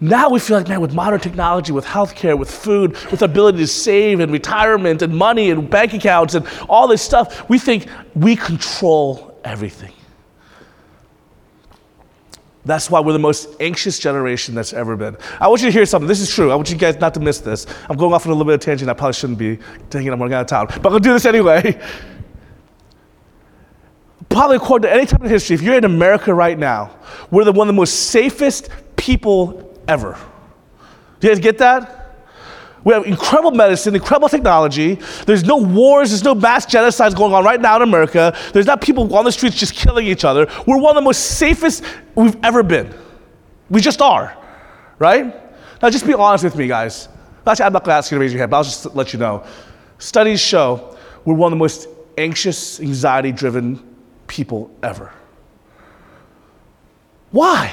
Now 0.00 0.30
we 0.30 0.40
feel 0.40 0.56
like, 0.56 0.66
man, 0.66 0.80
with 0.80 0.94
modern 0.94 1.20
technology, 1.20 1.72
with 1.72 1.84
healthcare, 1.84 2.38
with 2.38 2.50
food, 2.50 2.96
with 3.10 3.20
ability 3.20 3.58
to 3.58 3.66
save 3.66 4.20
and 4.20 4.32
retirement 4.32 5.02
and 5.02 5.14
money 5.14 5.50
and 5.50 5.68
bank 5.68 5.92
accounts 5.92 6.34
and 6.34 6.46
all 6.70 6.88
this 6.88 7.02
stuff, 7.02 7.48
we 7.50 7.58
think 7.58 7.86
we 8.14 8.34
control 8.34 9.38
everything. 9.44 9.92
That's 12.64 12.90
why 12.90 13.00
we're 13.00 13.14
the 13.14 13.18
most 13.18 13.48
anxious 13.58 13.98
generation 13.98 14.54
that's 14.54 14.72
ever 14.74 14.94
been. 14.96 15.16
I 15.40 15.48
want 15.48 15.62
you 15.62 15.68
to 15.68 15.72
hear 15.72 15.86
something. 15.86 16.06
This 16.06 16.20
is 16.20 16.30
true. 16.32 16.50
I 16.50 16.54
want 16.54 16.70
you 16.70 16.76
guys 16.76 17.00
not 17.00 17.14
to 17.14 17.20
miss 17.20 17.38
this. 17.38 17.66
I'm 17.88 17.96
going 17.96 18.12
off 18.12 18.26
on 18.26 18.32
a 18.32 18.34
little 18.34 18.46
bit 18.46 18.54
of 18.54 18.60
tangent. 18.60 18.90
I 18.90 18.92
probably 18.92 19.14
shouldn't 19.14 19.38
be. 19.38 19.58
Dang 19.88 20.04
it, 20.04 20.12
I'm 20.12 20.20
running 20.20 20.34
out 20.34 20.42
of 20.42 20.46
town. 20.46 20.66
But 20.66 20.76
I'm 20.76 20.82
going 20.82 21.02
to 21.02 21.08
do 21.08 21.12
this 21.14 21.24
anyway. 21.24 21.80
Probably 24.28 24.56
according 24.56 24.88
to 24.88 24.94
any 24.94 25.06
time 25.06 25.22
in 25.22 25.28
history, 25.28 25.54
if 25.54 25.62
you're 25.62 25.76
in 25.76 25.84
America 25.84 26.32
right 26.32 26.56
now, 26.56 26.96
we're 27.30 27.44
the 27.44 27.52
one 27.52 27.68
of 27.68 27.74
the 27.74 27.76
most 27.76 28.10
safest 28.10 28.68
people 28.96 29.76
ever. 29.88 30.16
Do 31.18 31.26
you 31.26 31.34
guys 31.34 31.42
get 31.42 31.58
that? 31.58 31.99
We 32.84 32.94
have 32.94 33.04
incredible 33.04 33.50
medicine, 33.50 33.94
incredible 33.94 34.28
technology. 34.28 34.94
There's 35.26 35.44
no 35.44 35.56
wars, 35.56 36.10
there's 36.10 36.24
no 36.24 36.34
mass 36.34 36.64
genocides 36.66 37.14
going 37.14 37.32
on 37.34 37.44
right 37.44 37.60
now 37.60 37.76
in 37.76 37.82
America. 37.82 38.36
There's 38.52 38.66
not 38.66 38.80
people 38.80 39.14
on 39.14 39.24
the 39.24 39.32
streets 39.32 39.56
just 39.56 39.74
killing 39.74 40.06
each 40.06 40.24
other. 40.24 40.46
We're 40.66 40.78
one 40.78 40.96
of 40.96 41.02
the 41.02 41.04
most 41.04 41.38
safest 41.38 41.84
we've 42.14 42.36
ever 42.42 42.62
been. 42.62 42.94
We 43.68 43.80
just 43.80 44.00
are, 44.00 44.36
right? 44.98 45.34
Now, 45.82 45.90
just 45.90 46.06
be 46.06 46.14
honest 46.14 46.44
with 46.44 46.56
me, 46.56 46.66
guys. 46.68 47.08
Actually, 47.46 47.66
I'm 47.66 47.72
not 47.72 47.84
going 47.84 47.92
to 47.92 47.98
ask 47.98 48.10
you 48.10 48.16
to 48.16 48.20
raise 48.20 48.32
your 48.32 48.40
hand, 48.40 48.50
but 48.50 48.58
I'll 48.58 48.64
just 48.64 48.94
let 48.94 49.12
you 49.12 49.18
know. 49.18 49.44
Studies 49.98 50.40
show 50.40 50.96
we're 51.24 51.34
one 51.34 51.52
of 51.52 51.58
the 51.58 51.62
most 51.62 51.88
anxious, 52.16 52.80
anxiety 52.80 53.32
driven 53.32 53.96
people 54.26 54.70
ever. 54.82 55.12
Why? 57.30 57.72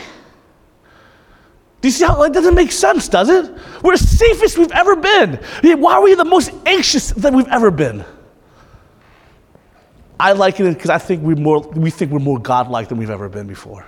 Do 1.81 1.87
you 1.87 1.91
see 1.91 2.05
how 2.05 2.23
it 2.23 2.33
doesn't 2.33 2.55
make 2.55 2.71
sense, 2.71 3.07
does 3.07 3.29
it? 3.29 3.53
We're 3.83 3.97
safest 3.97 4.57
we've 4.57 4.71
ever 4.71 4.95
been. 4.95 5.39
Why 5.79 5.93
are 5.93 6.01
we 6.01 6.15
the 6.15 6.25
most 6.25 6.51
anxious 6.65 7.11
that 7.11 7.33
we've 7.33 7.47
ever 7.47 7.69
been? 7.69 8.03
I 10.19 10.31
like 10.31 10.59
it 10.59 10.73
because 10.73 10.89
I 10.89 10.97
think 10.97 11.21
we're 11.21 11.35
more 11.35 11.61
we 11.61 11.91
think 11.91 12.11
we're 12.11 12.19
more 12.19 12.39
godlike 12.39 12.89
than 12.89 12.97
we've 12.97 13.11
ever 13.11 13.29
been 13.29 13.45
before. 13.45 13.85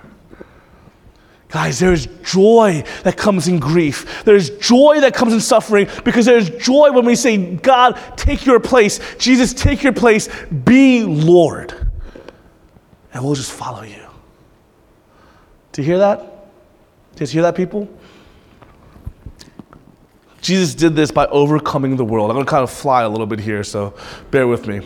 Guys, 1.48 1.80
there's 1.80 2.06
joy 2.22 2.84
that 3.02 3.16
comes 3.16 3.48
in 3.48 3.58
grief. 3.58 4.22
There's 4.24 4.50
joy 4.58 5.00
that 5.00 5.14
comes 5.14 5.32
in 5.32 5.40
suffering 5.40 5.88
because 6.04 6.24
there's 6.24 6.48
joy 6.48 6.92
when 6.92 7.04
we 7.04 7.16
say, 7.16 7.56
God, 7.56 8.00
take 8.16 8.46
your 8.46 8.60
place. 8.60 9.00
Jesus, 9.18 9.52
take 9.52 9.82
your 9.82 9.92
place. 9.92 10.28
Be 10.46 11.02
Lord. 11.02 11.74
And 13.12 13.24
we'll 13.24 13.34
just 13.34 13.50
follow 13.50 13.82
you. 13.82 14.06
Do 15.72 15.82
you 15.82 15.86
hear 15.86 15.98
that? 15.98 16.29
Did 17.20 17.28
you 17.28 17.32
hear 17.34 17.42
that, 17.42 17.54
people? 17.54 17.86
Jesus 20.40 20.74
did 20.74 20.96
this 20.96 21.10
by 21.10 21.26
overcoming 21.26 21.96
the 21.96 22.04
world. 22.04 22.30
I'm 22.30 22.34
going 22.34 22.46
to 22.46 22.50
kind 22.50 22.62
of 22.62 22.70
fly 22.70 23.02
a 23.02 23.08
little 23.10 23.26
bit 23.26 23.38
here, 23.38 23.62
so 23.62 23.92
bear 24.30 24.48
with 24.48 24.66
me. 24.66 24.80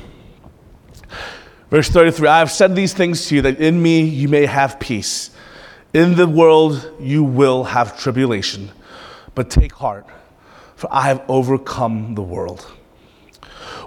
Verse 1.70 1.88
33 1.88 2.26
I 2.26 2.40
have 2.40 2.50
said 2.50 2.74
these 2.74 2.92
things 2.92 3.28
to 3.28 3.36
you 3.36 3.42
that 3.42 3.60
in 3.60 3.80
me 3.80 4.00
you 4.00 4.26
may 4.26 4.46
have 4.46 4.80
peace. 4.80 5.30
In 5.92 6.16
the 6.16 6.26
world 6.26 6.92
you 6.98 7.22
will 7.22 7.62
have 7.62 7.96
tribulation, 8.00 8.68
but 9.36 9.48
take 9.48 9.72
heart, 9.72 10.04
for 10.74 10.92
I 10.92 11.02
have 11.02 11.22
overcome 11.28 12.16
the 12.16 12.22
world. 12.22 12.62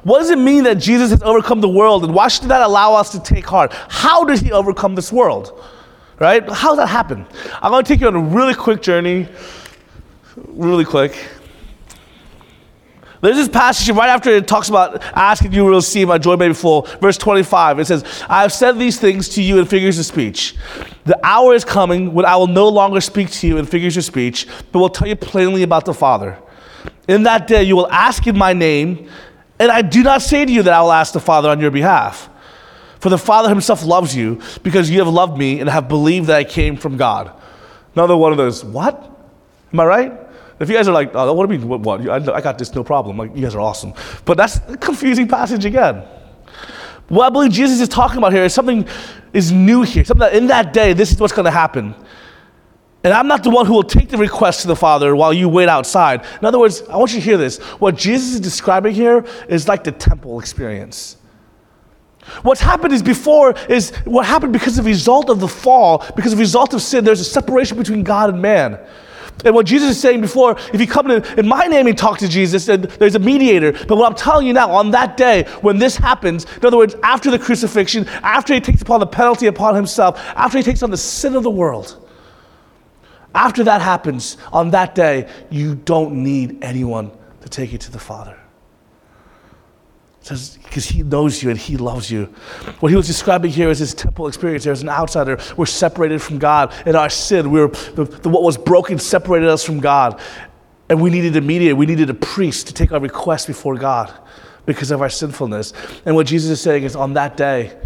What 0.03 0.19
does 0.19 0.29
it 0.29 0.39
mean 0.39 0.63
that 0.63 0.75
Jesus 0.75 1.11
has 1.11 1.21
overcome 1.21 1.59
the 1.59 1.67
world, 1.67 2.05
and 2.05 2.13
why 2.13 2.29
should 2.29 2.47
that 2.47 2.61
allow 2.61 2.93
us 2.93 3.11
to 3.11 3.19
take 3.19 3.45
heart? 3.45 3.73
How 3.89 4.23
did 4.23 4.39
he 4.39 4.53
overcome 4.53 4.95
this 4.95 5.11
world? 5.11 5.61
Right? 6.19 6.47
How 6.49 6.69
does 6.69 6.77
that 6.77 6.87
happen? 6.87 7.25
I'm 7.61 7.71
going 7.71 7.83
to 7.83 7.87
take 7.87 8.01
you 8.01 8.07
on 8.07 8.15
a 8.15 8.19
really 8.19 8.55
quick 8.55 8.81
journey, 8.81 9.27
really 10.35 10.85
quick. 10.85 11.15
There's 13.21 13.35
this 13.35 13.49
passage 13.49 13.89
right 13.95 14.09
after 14.09 14.29
it 14.29 14.47
talks 14.47 14.69
about 14.69 15.01
asking 15.15 15.51
you 15.51 15.65
will 15.65 15.75
receive 15.75 16.07
my 16.07 16.17
joy 16.17 16.35
may 16.35 16.49
be 16.49 16.53
full. 16.53 16.83
Verse 17.01 17.17
25, 17.17 17.79
it 17.79 17.85
says, 17.85 18.23
I 18.29 18.43
have 18.43 18.53
said 18.53 18.77
these 18.77 18.99
things 18.99 19.29
to 19.29 19.41
you 19.41 19.59
in 19.59 19.65
figures 19.65 19.97
of 19.97 20.05
speech. 20.05 20.55
The 21.05 21.19
hour 21.25 21.55
is 21.55 21.65
coming 21.65 22.13
when 22.13 22.25
I 22.25 22.35
will 22.35 22.47
no 22.47 22.67
longer 22.67 23.01
speak 23.01 23.31
to 23.31 23.47
you 23.47 23.57
in 23.57 23.65
figures 23.65 23.97
of 23.97 24.03
speech, 24.03 24.47
but 24.71 24.79
will 24.79 24.89
tell 24.89 25.07
you 25.07 25.15
plainly 25.15 25.63
about 25.63 25.85
the 25.85 25.93
Father. 25.93 26.37
In 27.07 27.23
that 27.23 27.47
day 27.47 27.63
you 27.63 27.75
will 27.75 27.91
ask 27.91 28.27
in 28.27 28.37
my 28.37 28.53
name, 28.53 29.09
and 29.59 29.71
I 29.71 29.81
do 29.81 30.03
not 30.03 30.21
say 30.21 30.45
to 30.45 30.51
you 30.51 30.61
that 30.63 30.73
I 30.73 30.81
will 30.81 30.91
ask 30.91 31.13
the 31.13 31.19
Father 31.19 31.49
on 31.49 31.59
your 31.59 31.71
behalf. 31.71 32.29
For 33.07 33.11
the 33.11 33.17
Father 33.17 33.47
himself 33.47 33.85
loves 33.85 34.13
you 34.13 34.41
because 34.63 34.89
you 34.89 34.99
have 34.99 35.07
loved 35.07 35.37
me 35.37 35.61
and 35.61 35.69
have 35.69 35.87
believed 35.87 36.27
that 36.27 36.35
I 36.35 36.43
came 36.43 36.75
from 36.75 36.97
God. 36.97 37.31
Another 37.95 38.17
one 38.17 38.33
of 38.33 38.37
those, 38.37 38.65
what? 38.65 39.01
Am 39.71 39.79
I 39.79 39.85
right? 39.85 40.11
If 40.59 40.67
you 40.67 40.75
guys 40.75 40.89
are 40.89 40.93
like, 40.93 41.11
oh, 41.13 41.31
what 41.31 41.47
do 41.47 41.53
you 41.53 41.59
mean, 41.59 41.69
what? 41.69 41.79
what? 41.79 42.09
I, 42.09 42.41
got 42.41 42.57
this, 42.57 42.75
no 42.75 42.83
problem. 42.83 43.15
Like, 43.15 43.33
you 43.33 43.43
guys 43.43 43.55
are 43.55 43.61
awesome. 43.61 43.93
But 44.25 44.35
that's 44.35 44.57
a 44.67 44.75
confusing 44.75 45.25
passage 45.25 45.63
again. 45.63 46.03
What 47.07 47.27
I 47.27 47.29
believe 47.29 47.53
Jesus 47.53 47.79
is 47.79 47.87
talking 47.87 48.17
about 48.17 48.33
here 48.33 48.43
is 48.43 48.53
something 48.53 48.85
is 49.31 49.53
new 49.53 49.83
here. 49.83 50.03
Something 50.03 50.27
that 50.27 50.35
in 50.35 50.47
that 50.47 50.73
day, 50.73 50.91
this 50.91 51.09
is 51.09 51.17
what's 51.17 51.31
going 51.31 51.45
to 51.45 51.51
happen. 51.51 51.95
And 53.05 53.13
I'm 53.13 53.29
not 53.29 53.41
the 53.41 53.51
one 53.51 53.65
who 53.67 53.71
will 53.71 53.83
take 53.83 54.09
the 54.09 54.17
request 54.17 54.63
to 54.63 54.67
the 54.67 54.75
Father 54.75 55.15
while 55.15 55.31
you 55.31 55.47
wait 55.47 55.69
outside. 55.69 56.25
In 56.41 56.45
other 56.45 56.59
words, 56.59 56.81
I 56.89 56.97
want 56.97 57.13
you 57.13 57.21
to 57.21 57.25
hear 57.25 57.37
this. 57.37 57.57
What 57.79 57.95
Jesus 57.95 58.33
is 58.33 58.41
describing 58.41 58.93
here 58.93 59.23
is 59.47 59.69
like 59.69 59.85
the 59.85 59.93
temple 59.93 60.41
experience. 60.41 61.15
What's 62.43 62.61
happened 62.61 62.93
is 62.93 63.01
before 63.01 63.55
is 63.69 63.91
what 64.05 64.25
happened 64.25 64.53
because 64.53 64.77
of 64.77 64.83
the 64.83 64.89
result 64.89 65.29
of 65.29 65.39
the 65.39 65.47
fall, 65.47 66.05
because 66.15 66.33
of 66.33 66.37
the 66.37 66.43
result 66.43 66.73
of 66.73 66.81
sin, 66.81 67.03
there's 67.03 67.19
a 67.19 67.25
separation 67.25 67.77
between 67.77 68.03
God 68.03 68.29
and 68.29 68.41
man. 68.41 68.79
And 69.45 69.53
what 69.53 69.65
Jesus 69.67 69.91
is 69.91 69.99
saying 69.99 70.21
before, 70.21 70.57
if 70.73 70.81
you 70.81 70.87
come 70.87 71.11
in, 71.11 71.23
in 71.37 71.47
my 71.47 71.65
name 71.67 71.85
and 71.87 71.97
talk 71.97 72.17
to 72.19 72.27
Jesus, 72.27 72.65
there's 72.65 73.15
a 73.15 73.19
mediator. 73.19 73.71
But 73.71 73.97
what 73.97 74.09
I'm 74.09 74.17
telling 74.17 74.47
you 74.47 74.53
now, 74.53 74.71
on 74.71 74.91
that 74.91 75.15
day, 75.15 75.43
when 75.61 75.77
this 75.77 75.95
happens, 75.95 76.45
in 76.57 76.65
other 76.65 76.77
words, 76.77 76.95
after 77.03 77.29
the 77.29 77.37
crucifixion, 77.37 78.07
after 78.23 78.53
he 78.53 78.59
takes 78.59 78.81
upon 78.81 78.99
the 78.99 79.07
penalty 79.07 79.45
upon 79.45 79.75
himself, 79.75 80.19
after 80.35 80.57
he 80.57 80.63
takes 80.63 80.81
on 80.81 80.89
the 80.89 80.97
sin 80.97 81.35
of 81.35 81.43
the 81.43 81.51
world, 81.51 82.03
after 83.35 83.63
that 83.63 83.81
happens, 83.81 84.37
on 84.51 84.71
that 84.71 84.95
day, 84.95 85.29
you 85.51 85.75
don't 85.75 86.23
need 86.23 86.63
anyone 86.63 87.11
to 87.41 87.49
take 87.49 87.71
you 87.71 87.77
to 87.77 87.91
the 87.91 87.99
Father 87.99 88.37
says 90.27 90.57
because 90.63 90.85
he 90.85 91.03
knows 91.03 91.41
you 91.41 91.49
and 91.49 91.57
he 91.57 91.77
loves 91.77 92.11
you. 92.11 92.25
What 92.79 92.89
he 92.89 92.95
was 92.95 93.07
describing 93.07 93.51
here 93.51 93.69
is 93.69 93.79
his 93.79 93.93
temple 93.93 94.27
experience. 94.27 94.63
There's 94.63 94.81
an 94.81 94.89
outsider. 94.89 95.39
We're 95.55 95.65
separated 95.65 96.21
from 96.21 96.37
God 96.37 96.73
in 96.85 96.95
our 96.95 97.09
sin. 97.09 97.49
We 97.49 97.61
were 97.61 97.69
the, 97.69 98.03
the, 98.03 98.29
what 98.29 98.43
was 98.43 98.57
broken 98.57 98.99
separated 98.99 99.49
us 99.49 99.63
from 99.63 99.79
God, 99.79 100.19
and 100.89 101.01
we 101.01 101.09
needed 101.09 101.35
a 101.35 101.41
mediator. 101.41 101.75
We 101.75 101.85
needed 101.85 102.09
a 102.09 102.13
priest 102.13 102.67
to 102.67 102.73
take 102.73 102.91
our 102.91 102.99
request 102.99 103.47
before 103.47 103.75
God 103.75 104.13
because 104.65 104.91
of 104.91 105.01
our 105.01 105.09
sinfulness. 105.09 105.73
And 106.05 106.15
what 106.15 106.27
Jesus 106.27 106.51
is 106.51 106.61
saying 106.61 106.83
is, 106.83 106.95
on 106.95 107.13
that 107.13 107.37
day, 107.37 107.77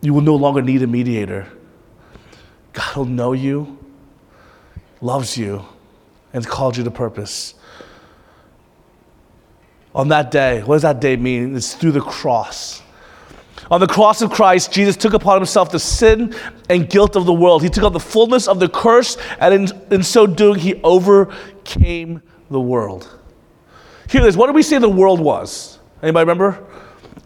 you 0.00 0.12
will 0.12 0.22
no 0.22 0.34
longer 0.34 0.60
need 0.60 0.82
a 0.82 0.86
mediator. 0.86 1.46
God 2.72 2.96
will 2.96 3.04
know 3.06 3.32
you, 3.32 3.78
loves 5.00 5.38
you, 5.38 5.64
and 6.32 6.46
called 6.46 6.76
you 6.76 6.84
to 6.84 6.90
purpose 6.90 7.54
on 9.96 10.08
that 10.08 10.30
day. 10.30 10.62
What 10.62 10.76
does 10.76 10.82
that 10.82 11.00
day 11.00 11.16
mean? 11.16 11.56
It's 11.56 11.74
through 11.74 11.92
the 11.92 12.02
cross. 12.02 12.82
On 13.70 13.80
the 13.80 13.86
cross 13.86 14.20
of 14.20 14.30
Christ, 14.30 14.70
Jesus 14.70 14.94
took 14.96 15.14
upon 15.14 15.38
himself 15.38 15.72
the 15.72 15.80
sin 15.80 16.36
and 16.68 16.88
guilt 16.88 17.16
of 17.16 17.24
the 17.24 17.32
world. 17.32 17.62
He 17.62 17.70
took 17.70 17.82
on 17.82 17.94
the 17.94 17.98
fullness 17.98 18.46
of 18.46 18.60
the 18.60 18.68
curse, 18.68 19.16
and 19.40 19.54
in, 19.54 19.82
in 19.90 20.02
so 20.02 20.26
doing, 20.26 20.60
he 20.60 20.74
overcame 20.84 22.22
the 22.50 22.60
world. 22.60 23.18
Here 24.08 24.20
it 24.22 24.28
is. 24.28 24.36
What 24.36 24.46
did 24.46 24.54
we 24.54 24.62
say 24.62 24.78
the 24.78 24.88
world 24.88 25.18
was? 25.18 25.80
Anybody 26.02 26.22
remember? 26.22 26.62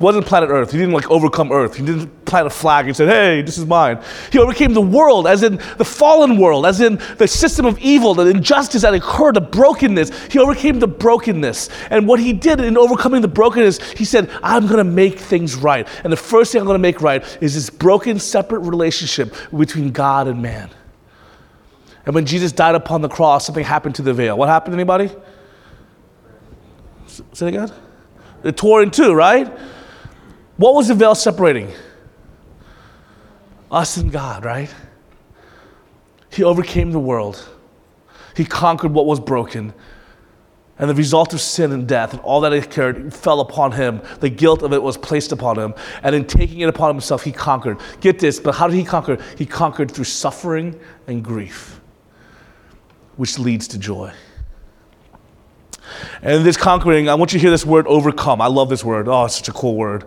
Wasn't 0.00 0.24
planet 0.26 0.48
Earth. 0.48 0.72
He 0.72 0.78
didn't 0.78 0.94
like 0.94 1.10
overcome 1.10 1.52
Earth. 1.52 1.76
He 1.76 1.84
didn't 1.84 2.24
plant 2.24 2.46
a 2.46 2.50
flag 2.50 2.86
and 2.86 2.96
said, 2.96 3.08
hey, 3.08 3.42
this 3.42 3.58
is 3.58 3.66
mine. 3.66 4.02
He 4.32 4.38
overcame 4.38 4.72
the 4.72 4.80
world, 4.80 5.26
as 5.26 5.42
in 5.42 5.56
the 5.76 5.84
fallen 5.84 6.38
world, 6.38 6.64
as 6.64 6.80
in 6.80 6.98
the 7.18 7.28
system 7.28 7.66
of 7.66 7.78
evil, 7.78 8.14
the 8.14 8.26
injustice 8.26 8.82
that 8.82 8.94
occurred, 8.94 9.36
the 9.36 9.42
brokenness. 9.42 10.32
He 10.32 10.38
overcame 10.38 10.80
the 10.80 10.88
brokenness. 10.88 11.68
And 11.90 12.08
what 12.08 12.18
he 12.18 12.32
did 12.32 12.60
in 12.60 12.78
overcoming 12.78 13.20
the 13.20 13.28
brokenness, 13.28 13.92
he 13.92 14.06
said, 14.06 14.30
I'm 14.42 14.66
going 14.66 14.78
to 14.78 14.84
make 14.84 15.18
things 15.18 15.54
right. 15.54 15.86
And 16.02 16.10
the 16.10 16.16
first 16.16 16.52
thing 16.52 16.60
I'm 16.60 16.66
going 16.66 16.76
to 16.76 16.80
make 16.80 17.02
right 17.02 17.22
is 17.42 17.54
this 17.54 17.68
broken, 17.68 18.18
separate 18.18 18.60
relationship 18.60 19.34
between 19.54 19.92
God 19.92 20.28
and 20.28 20.40
man. 20.40 20.70
And 22.06 22.14
when 22.14 22.24
Jesus 22.24 22.52
died 22.52 22.74
upon 22.74 23.02
the 23.02 23.08
cross, 23.10 23.44
something 23.44 23.64
happened 23.64 23.96
to 23.96 24.02
the 24.02 24.14
veil. 24.14 24.38
What 24.38 24.48
happened, 24.48 24.74
anybody? 24.74 25.10
Say 27.06 27.46
it 27.46 27.48
again? 27.48 27.70
It 28.42 28.56
tore 28.56 28.82
in 28.82 28.90
two, 28.90 29.12
right? 29.12 29.52
What 30.60 30.74
was 30.74 30.88
the 30.88 30.94
veil 30.94 31.14
separating? 31.14 31.72
Us 33.70 33.96
and 33.96 34.12
God, 34.12 34.44
right? 34.44 34.68
He 36.30 36.44
overcame 36.44 36.92
the 36.92 36.98
world. 36.98 37.48
He 38.36 38.44
conquered 38.44 38.92
what 38.92 39.06
was 39.06 39.20
broken. 39.20 39.72
And 40.78 40.90
the 40.90 40.94
result 40.94 41.32
of 41.32 41.40
sin 41.40 41.72
and 41.72 41.88
death 41.88 42.12
and 42.12 42.20
all 42.20 42.42
that 42.42 42.52
it 42.52 42.70
carried 42.70 43.14
fell 43.14 43.40
upon 43.40 43.72
him. 43.72 44.02
The 44.20 44.28
guilt 44.28 44.62
of 44.62 44.74
it 44.74 44.82
was 44.82 44.98
placed 44.98 45.32
upon 45.32 45.58
him. 45.58 45.72
And 46.02 46.14
in 46.14 46.26
taking 46.26 46.60
it 46.60 46.68
upon 46.68 46.94
himself, 46.94 47.24
he 47.24 47.32
conquered. 47.32 47.78
Get 48.02 48.18
this, 48.18 48.38
but 48.38 48.54
how 48.54 48.66
did 48.66 48.76
he 48.76 48.84
conquer? 48.84 49.16
He 49.38 49.46
conquered 49.46 49.90
through 49.90 50.04
suffering 50.04 50.78
and 51.06 51.24
grief, 51.24 51.80
which 53.16 53.38
leads 53.38 53.66
to 53.68 53.78
joy. 53.78 54.12
And 56.22 56.44
this 56.44 56.56
conquering, 56.56 57.08
I 57.08 57.14
want 57.14 57.32
you 57.32 57.38
to 57.38 57.42
hear 57.42 57.50
this 57.50 57.66
word 57.66 57.86
overcome. 57.86 58.40
I 58.40 58.46
love 58.46 58.68
this 58.68 58.84
word. 58.84 59.08
Oh, 59.08 59.24
it's 59.24 59.36
such 59.36 59.48
a 59.48 59.52
cool 59.52 59.76
word. 59.76 60.04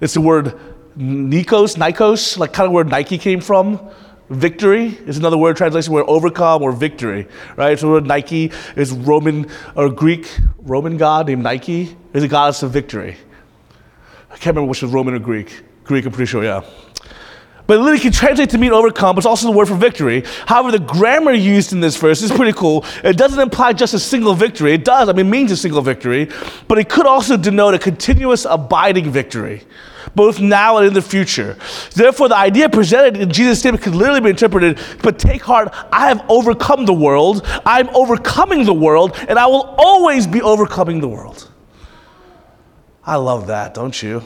It's 0.00 0.14
the 0.14 0.20
word 0.20 0.58
Nikos, 0.96 1.76
Nikos, 1.76 2.38
like 2.38 2.52
kind 2.52 2.66
of 2.66 2.72
where 2.72 2.84
Nike 2.84 3.18
came 3.18 3.40
from. 3.40 3.90
Victory 4.30 4.86
is 5.06 5.18
another 5.18 5.36
word 5.36 5.56
translation 5.56 5.92
where 5.92 6.08
overcome 6.08 6.62
or 6.62 6.72
victory, 6.72 7.28
right? 7.56 7.78
So 7.78 7.98
Nike 8.00 8.50
is 8.74 8.92
Roman 8.92 9.48
or 9.76 9.88
Greek 9.88 10.28
Roman 10.58 10.96
god 10.96 11.28
named 11.28 11.44
Nike 11.44 11.96
is 12.12 12.24
a 12.24 12.28
goddess 12.28 12.62
of 12.64 12.72
victory. 12.72 13.16
I 14.30 14.38
can't 14.38 14.56
remember 14.56 14.68
which 14.68 14.82
was 14.82 14.90
Roman 14.90 15.14
or 15.14 15.20
Greek. 15.20 15.62
Greek, 15.84 16.04
I'm 16.06 16.12
pretty 16.12 16.28
sure, 16.28 16.42
yeah. 16.42 16.62
But 17.66 17.78
it 17.78 17.80
literally 17.80 18.00
can 18.00 18.12
translate 18.12 18.50
to 18.50 18.58
mean 18.58 18.72
overcome, 18.72 19.16
but 19.16 19.20
it's 19.20 19.26
also 19.26 19.46
the 19.46 19.56
word 19.56 19.68
for 19.68 19.74
victory. 19.74 20.24
However, 20.46 20.70
the 20.70 20.84
grammar 20.84 21.32
used 21.32 21.72
in 21.72 21.80
this 21.80 21.96
verse 21.96 22.22
is 22.22 22.30
pretty 22.30 22.52
cool. 22.52 22.84
It 23.02 23.16
doesn't 23.16 23.40
imply 23.40 23.72
just 23.72 23.94
a 23.94 23.98
single 23.98 24.34
victory. 24.34 24.72
It 24.72 24.84
does, 24.84 25.08
I 25.08 25.12
mean, 25.12 25.26
it 25.26 25.30
means 25.30 25.50
a 25.52 25.56
single 25.56 25.82
victory, 25.82 26.28
but 26.68 26.78
it 26.78 26.88
could 26.88 27.06
also 27.06 27.36
denote 27.36 27.74
a 27.74 27.78
continuous 27.78 28.44
abiding 28.44 29.10
victory 29.10 29.62
both 30.14 30.40
now 30.40 30.78
and 30.78 30.86
in 30.86 30.94
the 30.94 31.02
future. 31.02 31.56
Therefore, 31.92 32.28
the 32.28 32.36
idea 32.36 32.68
presented 32.68 33.16
in 33.16 33.30
Jesus' 33.30 33.58
statement 33.60 33.84
could 33.84 33.94
literally 33.94 34.20
be 34.20 34.30
interpreted, 34.30 34.78
but 35.02 35.18
take 35.18 35.42
heart, 35.42 35.68
I 35.92 36.08
have 36.08 36.24
overcome 36.28 36.86
the 36.86 36.94
world, 36.94 37.46
I'm 37.66 37.88
overcoming 37.90 38.64
the 38.64 38.74
world, 38.74 39.14
and 39.28 39.38
I 39.38 39.46
will 39.46 39.74
always 39.76 40.26
be 40.26 40.40
overcoming 40.40 41.00
the 41.00 41.08
world. 41.08 41.50
I 43.04 43.16
love 43.16 43.48
that, 43.48 43.74
don't 43.74 44.02
you? 44.02 44.22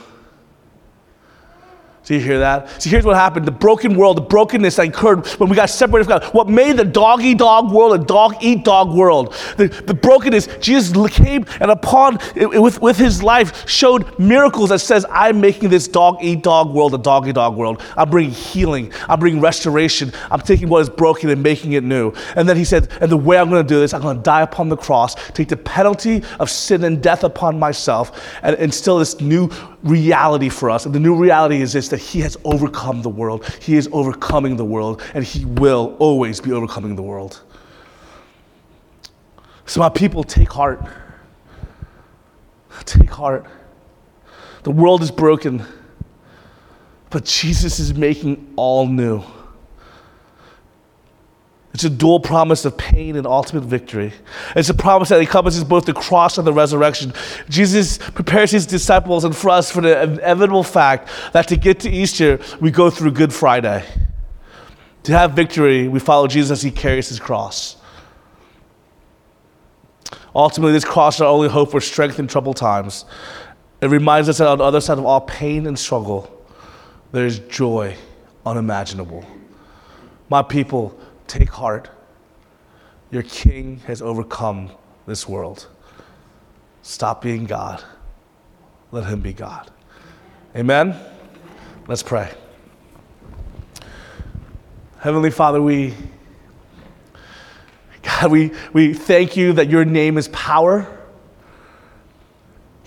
Do 2.10 2.16
you 2.16 2.20
hear 2.20 2.40
that? 2.40 2.82
See, 2.82 2.90
here's 2.90 3.04
what 3.04 3.14
happened. 3.14 3.46
The 3.46 3.52
broken 3.52 3.94
world, 3.94 4.16
the 4.16 4.22
brokenness 4.22 4.74
that 4.74 4.88
occurred 4.88 5.28
when 5.38 5.48
we 5.48 5.54
got 5.54 5.70
separated 5.70 6.06
from 6.06 6.18
God. 6.18 6.34
What 6.34 6.48
made 6.48 6.76
the 6.76 6.84
dog 6.84 7.22
eat 7.22 7.38
dog 7.38 7.70
world 7.70 8.00
a 8.00 8.04
dog 8.04 8.34
eat 8.40 8.64
dog 8.64 8.92
world? 8.92 9.32
The, 9.56 9.68
the 9.68 9.94
brokenness, 9.94 10.48
Jesus 10.60 10.92
came 11.12 11.46
and 11.60 11.70
upon, 11.70 12.18
with, 12.34 12.82
with 12.82 12.96
his 12.96 13.22
life, 13.22 13.68
showed 13.68 14.18
miracles 14.18 14.70
that 14.70 14.80
says, 14.80 15.06
I'm 15.08 15.40
making 15.40 15.68
this 15.68 15.86
dog 15.86 16.16
eat 16.20 16.42
dog 16.42 16.74
world 16.74 16.94
a 16.94 16.98
dog 16.98 17.28
eat 17.28 17.36
dog 17.36 17.54
world. 17.54 17.80
I'm 17.96 18.10
bringing 18.10 18.32
healing. 18.32 18.92
I'm 19.08 19.20
bringing 19.20 19.40
restoration. 19.40 20.12
I'm 20.32 20.40
taking 20.40 20.68
what 20.68 20.82
is 20.82 20.88
broken 20.88 21.30
and 21.30 21.40
making 21.40 21.74
it 21.74 21.84
new. 21.84 22.12
And 22.34 22.48
then 22.48 22.56
he 22.56 22.64
said, 22.64 22.90
and 23.00 23.08
the 23.08 23.16
way 23.16 23.38
I'm 23.38 23.50
going 23.50 23.64
to 23.64 23.68
do 23.72 23.78
this, 23.78 23.94
I'm 23.94 24.02
going 24.02 24.16
to 24.16 24.22
die 24.24 24.42
upon 24.42 24.68
the 24.68 24.76
cross, 24.76 25.14
take 25.30 25.46
the 25.46 25.56
penalty 25.56 26.24
of 26.40 26.50
sin 26.50 26.82
and 26.82 27.00
death 27.00 27.22
upon 27.22 27.56
myself, 27.60 28.20
and 28.42 28.56
instill 28.56 28.98
this 28.98 29.20
new 29.20 29.48
reality 29.82 30.48
for 30.48 30.70
us. 30.70 30.86
And 30.86 30.94
the 30.94 31.00
new 31.00 31.14
reality 31.14 31.60
is 31.60 31.72
this 31.72 31.88
that 31.88 31.98
He 31.98 32.20
has 32.20 32.36
overcome 32.44 33.02
the 33.02 33.08
world. 33.08 33.46
He 33.60 33.76
is 33.76 33.88
overcoming 33.92 34.56
the 34.56 34.64
world, 34.64 35.02
and 35.14 35.24
He 35.24 35.44
will 35.44 35.96
always 35.98 36.40
be 36.40 36.52
overcoming 36.52 36.96
the 36.96 37.02
world. 37.02 37.42
So, 39.66 39.80
my 39.80 39.88
people, 39.88 40.24
take 40.24 40.52
heart. 40.52 40.84
Take 42.84 43.10
heart. 43.10 43.46
The 44.62 44.70
world 44.70 45.02
is 45.02 45.10
broken, 45.10 45.64
but 47.08 47.24
Jesus 47.24 47.78
is 47.78 47.94
making 47.94 48.52
all 48.56 48.86
new. 48.86 49.22
It's 51.72 51.84
a 51.84 51.90
dual 51.90 52.18
promise 52.18 52.64
of 52.64 52.76
pain 52.76 53.14
and 53.14 53.26
ultimate 53.26 53.62
victory. 53.62 54.12
It's 54.56 54.68
a 54.68 54.74
promise 54.74 55.10
that 55.10 55.20
encompasses 55.20 55.62
both 55.62 55.84
the 55.84 55.92
cross 55.92 56.36
and 56.36 56.46
the 56.46 56.52
resurrection. 56.52 57.12
Jesus 57.48 57.98
prepares 57.98 58.50
his 58.50 58.66
disciples 58.66 59.24
and 59.24 59.36
for 59.36 59.50
us 59.50 59.70
for 59.70 59.80
the 59.80 60.02
inevitable 60.02 60.64
fact 60.64 61.08
that 61.32 61.46
to 61.48 61.56
get 61.56 61.80
to 61.80 61.90
Easter, 61.90 62.40
we 62.60 62.72
go 62.72 62.90
through 62.90 63.12
Good 63.12 63.32
Friday. 63.32 63.84
To 65.04 65.12
have 65.12 65.32
victory, 65.32 65.86
we 65.86 66.00
follow 66.00 66.26
Jesus 66.26 66.50
as 66.50 66.62
he 66.62 66.70
carries 66.70 67.08
his 67.08 67.20
cross. 67.20 67.76
Ultimately, 70.34 70.72
this 70.72 70.84
cross 70.84 71.16
is 71.16 71.20
our 71.22 71.28
only 71.28 71.48
hope 71.48 71.70
for 71.70 71.80
strength 71.80 72.18
in 72.18 72.26
troubled 72.26 72.56
times. 72.56 73.04
It 73.80 73.88
reminds 73.88 74.28
us 74.28 74.38
that 74.38 74.48
on 74.48 74.58
the 74.58 74.64
other 74.64 74.80
side 74.80 74.98
of 74.98 75.06
all 75.06 75.22
pain 75.22 75.66
and 75.66 75.78
struggle, 75.78 76.44
there 77.12 77.26
is 77.26 77.38
joy 77.38 77.96
unimaginable. 78.44 79.24
My 80.28 80.42
people, 80.42 80.98
Take 81.30 81.50
heart. 81.50 81.88
Your 83.12 83.22
king 83.22 83.76
has 83.86 84.02
overcome 84.02 84.72
this 85.06 85.28
world. 85.28 85.68
Stop 86.82 87.22
being 87.22 87.44
God. 87.44 87.84
Let 88.90 89.04
him 89.04 89.20
be 89.20 89.32
God. 89.32 89.70
Amen? 90.56 90.96
Let's 91.86 92.02
pray. 92.02 92.32
Heavenly 94.98 95.30
Father, 95.30 95.62
we 95.62 95.94
God, 98.02 98.32
we, 98.32 98.50
we 98.72 98.92
thank 98.92 99.36
you 99.36 99.52
that 99.52 99.70
your 99.70 99.84
name 99.84 100.18
is 100.18 100.26
power. 100.28 100.88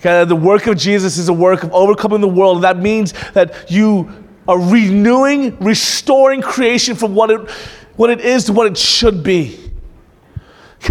God, 0.02 0.28
the 0.28 0.36
work 0.36 0.66
of 0.66 0.76
Jesus 0.76 1.16
is 1.16 1.30
a 1.30 1.32
work 1.32 1.62
of 1.62 1.72
overcoming 1.72 2.20
the 2.20 2.28
world. 2.28 2.60
That 2.60 2.76
means 2.76 3.14
that 3.32 3.70
you 3.70 4.12
are 4.46 4.60
renewing, 4.60 5.56
restoring 5.60 6.42
creation 6.42 6.94
from 6.94 7.14
what 7.14 7.30
it 7.30 7.48
what 7.96 8.10
it 8.10 8.20
is 8.20 8.44
to 8.44 8.52
what 8.52 8.66
it 8.66 8.76
should 8.76 9.22
be. 9.22 9.58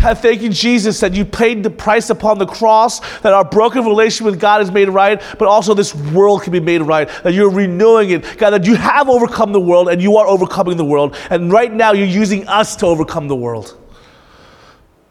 God, 0.02 0.18
thank 0.18 0.42
you, 0.42 0.50
Jesus, 0.50 1.00
that 1.02 1.14
you 1.14 1.24
paid 1.24 1.62
the 1.62 1.70
price 1.70 2.10
upon 2.10 2.40
the 2.40 2.46
cross, 2.46 3.00
that 3.20 3.34
our 3.34 3.46
broken 3.46 3.86
relation 3.86 4.26
with 4.26 4.40
God 4.40 4.62
is 4.62 4.72
made 4.72 4.90
right, 4.90 5.22
but 5.38 5.48
also 5.48 5.74
this 5.74 5.94
world 5.94 6.42
can 6.42 6.52
be 6.52 6.60
made 6.60 6.82
right, 6.82 7.08
that 7.24 7.34
you're 7.34 7.52
renewing 7.52 8.10
it. 8.10 8.38
God, 8.38 8.52
that 8.52 8.66
you 8.66 8.76
have 8.76 9.08
overcome 9.08 9.52
the 9.52 9.60
world 9.60 9.90
and 9.90 10.02
you 10.02 10.18
are 10.18 10.26
overcoming 10.26 10.78
the 10.78 10.86
world. 10.86 11.16
And 11.30 11.52
right 11.52 11.72
now, 11.72 11.94
you're 11.94 12.08
using 12.08 12.48
us 12.48 12.76
to 12.78 12.88
overcome 12.88 13.28
the 13.28 13.36
world. 13.36 13.78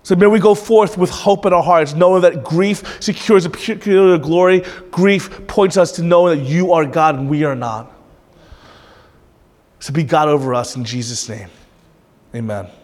So 0.03 0.17
may 0.17 0.27
we 0.27 0.41
go 0.41 0.55
forth 0.57 0.99
with 0.99 1.11
hope 1.11 1.47
in 1.47 1.53
our 1.53 1.63
hearts, 1.63 1.95
knowing 1.95 2.23
that 2.23 2.43
grief 2.43 3.01
secures 3.01 3.45
a 3.45 3.51
peculiar 3.51 4.19
glory. 4.19 4.65
Grief 4.91 5.47
points 5.47 5.77
us 5.77 5.93
to 5.93 6.03
knowing 6.03 6.39
that 6.39 6.45
you 6.45 6.73
are 6.73 6.85
God 6.85 7.15
and 7.15 7.31
we 7.31 7.45
are 7.45 7.55
not. 7.55 7.93
So 9.79 9.93
be 9.93 10.03
God 10.03 10.27
over 10.27 10.55
us 10.55 10.75
in 10.75 10.85
Jesus' 10.85 11.29
name. 11.29 11.49
Amen. 12.35 12.82